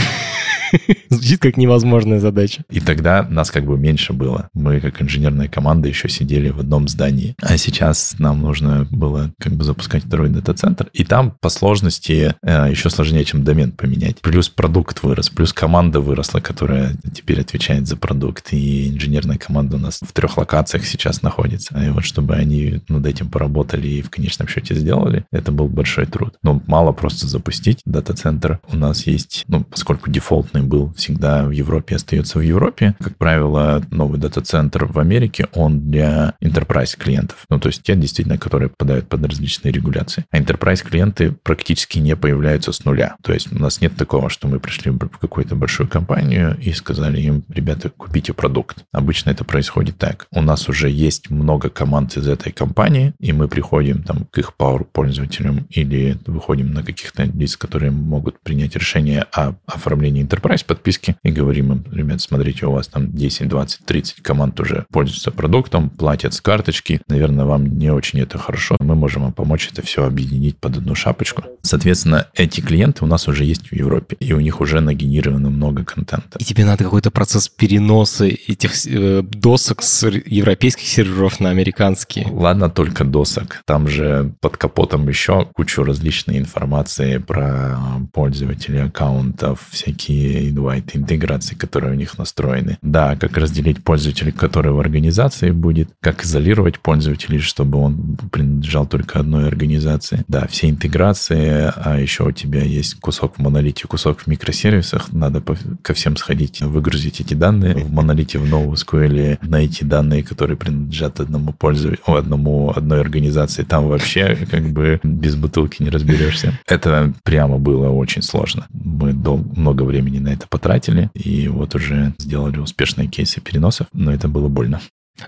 Звучит 1.09 1.41
как 1.41 1.57
невозможная 1.57 2.19
задача. 2.19 2.63
И 2.69 2.79
тогда 2.79 3.23
нас 3.29 3.51
как 3.51 3.65
бы 3.65 3.77
меньше 3.77 4.13
было. 4.13 4.49
Мы, 4.53 4.79
как 4.79 5.01
инженерная 5.01 5.47
команда, 5.47 5.87
еще 5.87 6.09
сидели 6.09 6.49
в 6.49 6.59
одном 6.59 6.87
здании. 6.87 7.35
А 7.41 7.57
сейчас 7.57 8.15
нам 8.19 8.41
нужно 8.41 8.87
было 8.91 9.31
как 9.39 9.53
бы 9.53 9.63
запускать 9.63 10.03
второй 10.03 10.29
дата-центр. 10.29 10.89
И 10.93 11.03
там 11.03 11.31
по 11.39 11.49
сложности 11.49 12.35
э, 12.41 12.67
еще 12.69 12.89
сложнее, 12.89 13.25
чем 13.25 13.43
домен 13.43 13.71
поменять. 13.71 14.21
Плюс 14.21 14.49
продукт 14.49 15.03
вырос, 15.03 15.29
плюс 15.29 15.53
команда 15.53 15.99
выросла, 15.99 16.39
которая 16.39 16.95
теперь 17.13 17.41
отвечает 17.41 17.87
за 17.87 17.97
продукт. 17.97 18.53
И 18.53 18.89
инженерная 18.89 19.37
команда 19.37 19.77
у 19.77 19.79
нас 19.79 19.99
в 20.01 20.11
трех 20.11 20.37
локациях 20.37 20.85
сейчас 20.85 21.21
находится. 21.21 21.77
И 21.79 21.89
вот 21.89 22.05
чтобы 22.05 22.35
они 22.35 22.81
над 22.87 23.05
этим 23.05 23.29
поработали 23.29 23.87
и 23.87 24.01
в 24.01 24.09
конечном 24.09 24.47
счете 24.47 24.75
сделали, 24.75 25.25
это 25.31 25.51
был 25.51 25.67
большой 25.67 26.05
труд. 26.05 26.35
Но 26.43 26.61
мало 26.67 26.91
просто 26.91 27.27
запустить 27.27 27.81
дата-центр. 27.85 28.59
У 28.71 28.77
нас 28.77 29.07
есть, 29.07 29.43
ну, 29.47 29.63
поскольку 29.63 30.09
дефолтный 30.57 30.61
был 30.61 30.93
всегда 30.93 31.45
в 31.45 31.51
Европе, 31.51 31.95
остается 31.95 32.39
в 32.39 32.41
Европе. 32.41 32.95
Как 32.99 33.17
правило, 33.17 33.81
новый 33.91 34.19
дата-центр 34.19 34.85
в 34.85 34.99
Америке, 34.99 35.47
он 35.53 35.89
для 35.89 36.33
enterprise 36.41 36.97
клиентов. 36.97 37.45
Ну, 37.49 37.59
то 37.59 37.67
есть 37.67 37.83
те 37.83 37.95
действительно, 37.95 38.37
которые 38.37 38.69
попадают 38.69 39.07
под 39.07 39.25
различные 39.25 39.71
регуляции. 39.71 40.25
А 40.31 40.39
enterprise 40.39 40.83
клиенты 40.83 41.31
практически 41.31 41.99
не 41.99 42.15
появляются 42.15 42.71
с 42.71 42.85
нуля. 42.85 43.15
То 43.23 43.33
есть 43.33 43.51
у 43.51 43.59
нас 43.59 43.81
нет 43.81 43.95
такого, 43.95 44.29
что 44.29 44.47
мы 44.47 44.59
пришли 44.59 44.91
в 44.91 44.97
какую-то 44.97 45.55
большую 45.55 45.87
компанию 45.87 46.57
и 46.61 46.73
сказали 46.73 47.21
им, 47.21 47.43
ребята, 47.49 47.89
купите 47.89 48.33
продукт. 48.33 48.83
Обычно 48.93 49.31
это 49.31 49.43
происходит 49.43 49.97
так. 49.97 50.27
У 50.31 50.41
нас 50.41 50.69
уже 50.69 50.89
есть 50.89 51.29
много 51.29 51.69
команд 51.69 52.17
из 52.17 52.27
этой 52.27 52.51
компании, 52.51 53.13
и 53.19 53.33
мы 53.33 53.47
приходим 53.47 54.03
там 54.03 54.25
к 54.31 54.37
их 54.37 54.53
Power 54.59 54.85
пользователям 54.91 55.67
или 55.69 56.17
выходим 56.25 56.73
на 56.73 56.83
каких-то 56.83 57.23
лиц, 57.23 57.57
которые 57.57 57.91
могут 57.91 58.39
принять 58.41 58.75
решение 58.75 59.25
о 59.33 59.53
оформлении 59.65 60.25
enterprise 60.25 60.46
подписки 60.65 61.15
и 61.23 61.31
говорим 61.31 61.71
им, 61.71 61.85
ребят, 61.91 62.21
смотрите, 62.21 62.65
у 62.65 62.71
вас 62.71 62.87
там 62.87 63.11
10, 63.11 63.47
20, 63.47 63.85
30 63.85 64.21
команд 64.21 64.59
уже 64.59 64.85
пользуются 64.91 65.31
продуктом, 65.31 65.89
платят 65.89 66.33
с 66.33 66.41
карточки. 66.41 67.01
Наверное, 67.07 67.45
вам 67.45 67.77
не 67.77 67.91
очень 67.91 68.19
это 68.19 68.37
хорошо. 68.37 68.77
Мы 68.79 68.95
можем 68.95 69.23
вам 69.23 69.33
помочь 69.33 69.69
это 69.71 69.81
все 69.81 70.05
объединить 70.05 70.57
под 70.57 70.77
одну 70.77 70.95
шапочку. 70.95 71.43
Соответственно, 71.61 72.27
эти 72.33 72.61
клиенты 72.61 73.03
у 73.03 73.07
нас 73.07 73.27
уже 73.27 73.43
есть 73.43 73.69
в 73.69 73.73
Европе, 73.73 74.15
и 74.19 74.33
у 74.33 74.39
них 74.39 74.61
уже 74.61 74.79
нагенерировано 74.79 75.49
много 75.49 75.83
контента. 75.83 76.39
И 76.39 76.43
тебе 76.43 76.65
надо 76.65 76.83
какой-то 76.83 77.11
процесс 77.11 77.49
переноса 77.49 78.25
этих 78.25 78.71
э, 78.87 79.21
досок 79.21 79.83
с 79.83 80.07
европейских 80.07 80.87
серверов 80.87 81.39
на 81.39 81.49
американские. 81.49 82.27
Ладно, 82.31 82.69
только 82.69 83.03
досок. 83.03 83.61
Там 83.65 83.87
же 83.87 84.33
под 84.41 84.57
капотом 84.57 85.07
еще 85.07 85.45
кучу 85.53 85.83
различной 85.83 86.37
информации 86.37 87.17
про 87.17 87.77
пользователей 88.13 88.83
аккаунтов, 88.83 89.67
всякие 89.71 90.36
invite, 90.39 90.91
интеграции, 90.93 91.55
которые 91.55 91.93
у 91.93 91.95
них 91.95 92.17
настроены. 92.17 92.77
Да, 92.81 93.15
как 93.15 93.37
разделить 93.37 93.83
пользователя, 93.83 94.31
который 94.31 94.71
в 94.71 94.79
организации 94.79 95.51
будет, 95.51 95.89
как 96.01 96.23
изолировать 96.23 96.79
пользователей, 96.79 97.39
чтобы 97.39 97.79
он 97.79 98.17
принадлежал 98.31 98.87
только 98.87 99.19
одной 99.19 99.47
организации. 99.47 100.23
Да, 100.27 100.47
все 100.47 100.69
интеграции, 100.69 101.71
а 101.75 101.99
еще 101.99 102.25
у 102.25 102.31
тебя 102.31 102.61
есть 102.63 102.99
кусок 102.99 103.37
в 103.37 103.41
монолите, 103.41 103.87
кусок 103.87 104.21
в 104.21 104.27
микросервисах, 104.27 105.11
надо 105.11 105.41
ко 105.81 105.93
всем 105.93 106.17
сходить, 106.17 106.61
выгрузить 106.61 107.21
эти 107.21 107.33
данные 107.33 107.75
в 107.75 107.91
монолите 107.91 108.39
в 108.39 108.45
NoSQL, 108.45 109.39
найти 109.41 109.85
данные, 109.85 110.23
которые 110.23 110.57
принадлежат 110.57 111.19
одному 111.19 111.53
пользователю, 111.53 112.01
одному, 112.05 112.71
одной 112.75 113.01
организации. 113.01 113.63
Там 113.63 113.87
вообще 113.87 114.35
как 114.49 114.69
бы 114.69 114.99
без 115.03 115.35
бутылки 115.35 115.83
не 115.83 115.89
разберешься. 115.89 116.59
Это 116.67 117.13
прямо 117.23 117.57
было 117.57 117.89
очень 117.89 118.21
сложно. 118.21 118.67
Мы 118.71 119.13
дол- 119.13 119.45
много 119.55 119.83
времени 119.83 120.19
на 120.19 120.26
это 120.29 120.47
потратили, 120.47 121.09
и 121.13 121.47
вот 121.47 121.75
уже 121.75 122.13
сделали 122.17 122.59
успешные 122.59 123.07
кейсы 123.07 123.41
переносов, 123.41 123.87
но 123.93 124.11
это 124.11 124.27
было 124.27 124.47
больно. 124.47 124.81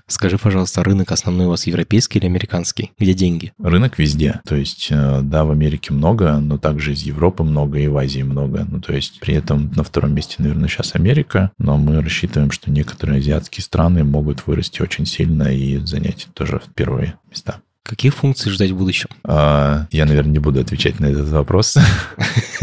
Скажи, 0.06 0.38
пожалуйста, 0.38 0.84
рынок 0.84 1.10
основной 1.12 1.46
у 1.46 1.50
вас 1.50 1.66
европейский 1.66 2.18
или 2.18 2.26
американский? 2.26 2.92
Где 2.98 3.14
деньги? 3.14 3.52
Рынок 3.58 3.98
везде. 3.98 4.40
То 4.46 4.54
есть, 4.54 4.88
э, 4.90 5.20
да, 5.22 5.44
в 5.44 5.50
Америке 5.50 5.92
много, 5.92 6.38
но 6.38 6.58
также 6.58 6.92
из 6.92 7.02
Европы 7.02 7.42
много 7.42 7.78
и 7.78 7.88
в 7.88 7.96
Азии 7.96 8.22
много. 8.22 8.66
Ну, 8.68 8.80
то 8.80 8.94
есть, 8.94 9.18
при 9.20 9.34
этом 9.34 9.72
на 9.74 9.82
втором 9.82 10.14
месте, 10.14 10.36
наверное, 10.38 10.68
сейчас 10.68 10.94
Америка, 10.94 11.50
но 11.58 11.76
мы 11.76 12.00
рассчитываем, 12.00 12.50
что 12.50 12.70
некоторые 12.70 13.18
азиатские 13.18 13.64
страны 13.64 14.04
могут 14.04 14.46
вырасти 14.46 14.82
очень 14.82 15.06
сильно 15.06 15.54
и 15.54 15.78
занять 15.78 16.28
тоже 16.34 16.62
первые 16.74 17.14
места. 17.28 17.60
Каких 17.90 18.14
функций 18.14 18.52
ждать 18.52 18.70
в 18.70 18.76
будущем? 18.76 19.08
А, 19.24 19.88
я, 19.90 20.06
наверное, 20.06 20.30
не 20.30 20.38
буду 20.38 20.60
отвечать 20.60 21.00
на 21.00 21.06
этот 21.06 21.28
вопрос. 21.30 21.76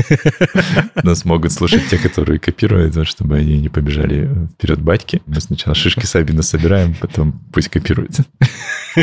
Нас 1.04 1.26
могут 1.26 1.52
слушать 1.52 1.90
те, 1.90 1.98
которые 1.98 2.40
копируют, 2.40 3.06
чтобы 3.06 3.36
они 3.36 3.60
не 3.60 3.68
побежали 3.68 4.48
вперед 4.54 4.80
батьки. 4.80 5.22
Мы 5.26 5.42
сначала 5.42 5.76
шишки 5.76 6.06
Сабина 6.06 6.44
собираем, 6.44 6.96
потом 6.96 7.42
пусть 7.52 7.68
копируют. 7.68 8.20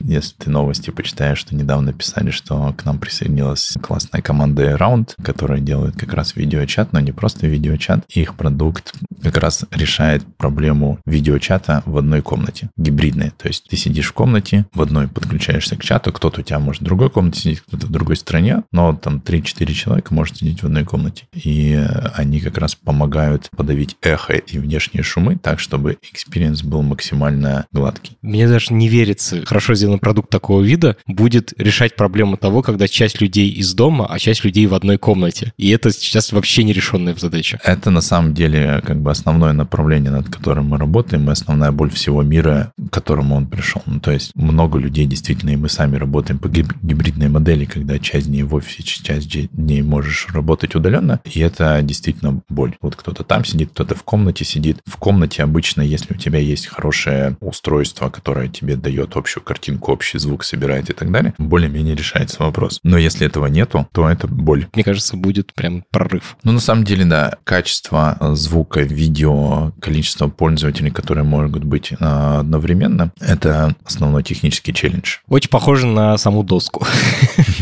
Если 0.00 0.34
ты 0.36 0.50
новости 0.50 0.90
почитаешь, 0.90 1.38
что 1.38 1.54
недавно 1.54 1.92
писали, 1.92 2.30
что 2.30 2.72
к 2.76 2.84
нам 2.84 2.98
присоединилась 2.98 3.74
классная 3.80 4.22
команда 4.22 4.76
Round, 4.76 5.14
которая 5.22 5.60
делает 5.60 5.96
как 5.96 6.12
раз 6.12 6.36
видеочат, 6.36 6.92
но 6.92 7.00
не 7.00 7.12
просто 7.12 7.46
видеочат. 7.46 8.04
Их 8.08 8.36
продукт 8.36 8.94
как 9.22 9.36
раз 9.38 9.64
решает 9.72 10.24
проблему 10.36 11.00
видеочата 11.06 11.82
в 11.86 11.98
одной 11.98 12.22
комнате, 12.22 12.70
гибридной. 12.76 13.30
То 13.30 13.48
есть 13.48 13.66
ты 13.68 13.76
сидишь 13.76 14.08
в 14.08 14.12
комнате, 14.12 14.55
комнате, 14.56 14.68
в 14.74 14.82
одной 14.82 15.08
подключаешься 15.08 15.76
к 15.76 15.82
чату, 15.82 16.12
кто-то 16.12 16.40
у 16.40 16.44
тебя 16.44 16.58
может 16.58 16.82
в 16.82 16.84
другой 16.84 17.10
комнате 17.10 17.40
сидеть, 17.40 17.60
кто-то 17.60 17.86
в 17.86 17.90
другой 17.90 18.16
стране, 18.16 18.62
но 18.72 18.94
там 18.94 19.22
3-4 19.24 19.72
человека 19.72 20.14
может 20.14 20.36
сидеть 20.36 20.62
в 20.62 20.66
одной 20.66 20.84
комнате. 20.84 21.24
И 21.34 21.78
они 22.14 22.40
как 22.40 22.58
раз 22.58 22.74
помогают 22.74 23.48
подавить 23.56 23.96
эхо 24.02 24.34
и 24.34 24.58
внешние 24.58 25.02
шумы 25.02 25.36
так, 25.36 25.60
чтобы 25.60 25.98
experience 26.02 26.62
был 26.62 26.82
максимально 26.82 27.66
гладкий. 27.72 28.16
Мне 28.22 28.48
даже 28.48 28.72
не 28.72 28.88
верится, 28.88 29.44
хорошо 29.44 29.74
сделанный 29.74 29.98
продукт 29.98 30.30
такого 30.30 30.62
вида 30.62 30.96
будет 31.06 31.52
решать 31.58 31.96
проблему 31.96 32.36
того, 32.36 32.62
когда 32.62 32.88
часть 32.88 33.20
людей 33.20 33.50
из 33.50 33.74
дома, 33.74 34.06
а 34.08 34.18
часть 34.18 34.44
людей 34.44 34.66
в 34.66 34.74
одной 34.74 34.98
комнате. 34.98 35.52
И 35.56 35.70
это 35.70 35.90
сейчас 35.90 36.32
вообще 36.32 36.64
нерешенная 36.64 37.14
задача. 37.14 37.58
Это 37.64 37.90
на 37.90 38.00
самом 38.00 38.34
деле 38.34 38.82
как 38.84 39.00
бы 39.00 39.10
основное 39.10 39.52
направление, 39.52 40.10
над 40.10 40.28
которым 40.28 40.66
мы 40.66 40.78
работаем, 40.78 41.28
и 41.28 41.32
основная 41.32 41.72
боль 41.72 41.90
всего 41.90 42.22
мира, 42.22 42.72
к 42.78 42.92
которому 42.92 43.36
он 43.36 43.46
пришел. 43.46 43.82
Ну, 43.86 44.00
то 44.00 44.10
есть 44.10 44.32
много 44.36 44.78
людей 44.78 45.06
действительно, 45.06 45.50
и 45.50 45.56
мы 45.56 45.68
сами 45.68 45.96
работаем 45.96 46.38
по 46.38 46.48
гибридной 46.48 47.28
модели, 47.28 47.64
когда 47.64 47.98
часть 47.98 48.26
дней 48.26 48.42
в 48.42 48.54
офисе, 48.54 48.82
часть 48.82 49.50
дней 49.50 49.82
можешь 49.82 50.28
работать 50.28 50.74
удаленно, 50.74 51.20
и 51.24 51.40
это 51.40 51.80
действительно 51.82 52.42
боль. 52.48 52.76
Вот 52.80 52.96
кто-то 52.96 53.24
там 53.24 53.44
сидит, 53.44 53.70
кто-то 53.70 53.94
в 53.94 54.02
комнате 54.02 54.44
сидит. 54.44 54.80
В 54.86 54.96
комнате 54.96 55.42
обычно, 55.42 55.82
если 55.82 56.14
у 56.14 56.16
тебя 56.16 56.38
есть 56.38 56.66
хорошее 56.66 57.36
устройство, 57.40 58.10
которое 58.10 58.48
тебе 58.48 58.76
дает 58.76 59.16
общую 59.16 59.42
картинку, 59.42 59.92
общий 59.92 60.18
звук 60.18 60.44
собирает 60.44 60.90
и 60.90 60.92
так 60.92 61.10
далее, 61.10 61.34
более-менее 61.38 61.96
решается 61.96 62.42
вопрос. 62.42 62.80
Но 62.82 62.98
если 62.98 63.26
этого 63.26 63.46
нету, 63.46 63.88
то 63.92 64.08
это 64.08 64.28
боль. 64.28 64.66
Мне 64.74 64.84
кажется, 64.84 65.16
будет 65.16 65.54
прям 65.54 65.84
прорыв. 65.90 66.36
Ну, 66.42 66.52
на 66.52 66.60
самом 66.60 66.84
деле, 66.84 67.04
да, 67.04 67.36
качество 67.44 68.18
звука, 68.34 68.80
видео, 68.80 69.72
количество 69.80 70.28
пользователей, 70.28 70.90
которые 70.90 71.24
могут 71.24 71.64
быть 71.64 71.92
а, 71.98 72.40
одновременно, 72.40 73.12
это 73.20 73.74
основной 73.84 74.22
технический 74.26 74.74
челлендж. 74.74 75.18
Очень 75.28 75.50
похоже 75.50 75.86
на 75.86 76.16
саму 76.18 76.42
доску. 76.42 76.86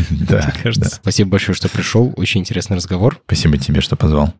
Да. 0.09 0.53
Спасибо 1.01 1.31
большое, 1.31 1.55
что 1.55 1.69
пришел. 1.69 2.11
Очень 2.15 2.41
интересный 2.41 2.77
разговор. 2.77 3.19
Спасибо 3.25 3.57
тебе, 3.57 3.81
что 3.81 3.95
позвал. 3.95 4.33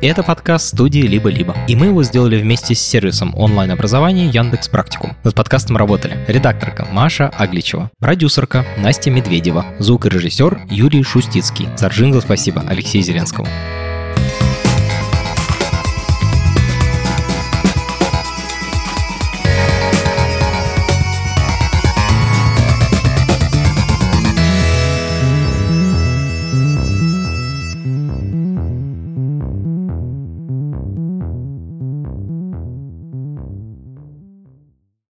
Это 0.00 0.22
подкаст 0.22 0.68
студии 0.68 1.00
«Либо-либо». 1.00 1.56
И 1.66 1.74
мы 1.74 1.86
его 1.86 2.04
сделали 2.04 2.40
вместе 2.40 2.74
с 2.76 2.80
сервисом 2.80 3.34
онлайн-образования 3.34 4.28
Яндекс 4.28 4.68
Практикум. 4.68 5.16
Над 5.24 5.34
подкастом 5.34 5.76
работали 5.76 6.24
редакторка 6.28 6.86
Маша 6.92 7.28
Агличева, 7.36 7.90
продюсерка 7.98 8.64
Настя 8.78 9.10
Медведева, 9.10 9.66
звукорежиссер 9.80 10.66
Юрий 10.70 11.02
Шустицкий. 11.02 11.68
За 11.76 11.88
джингл 11.88 12.20
спасибо 12.20 12.62
Алексею 12.68 13.02
Зеленскому. 13.02 13.48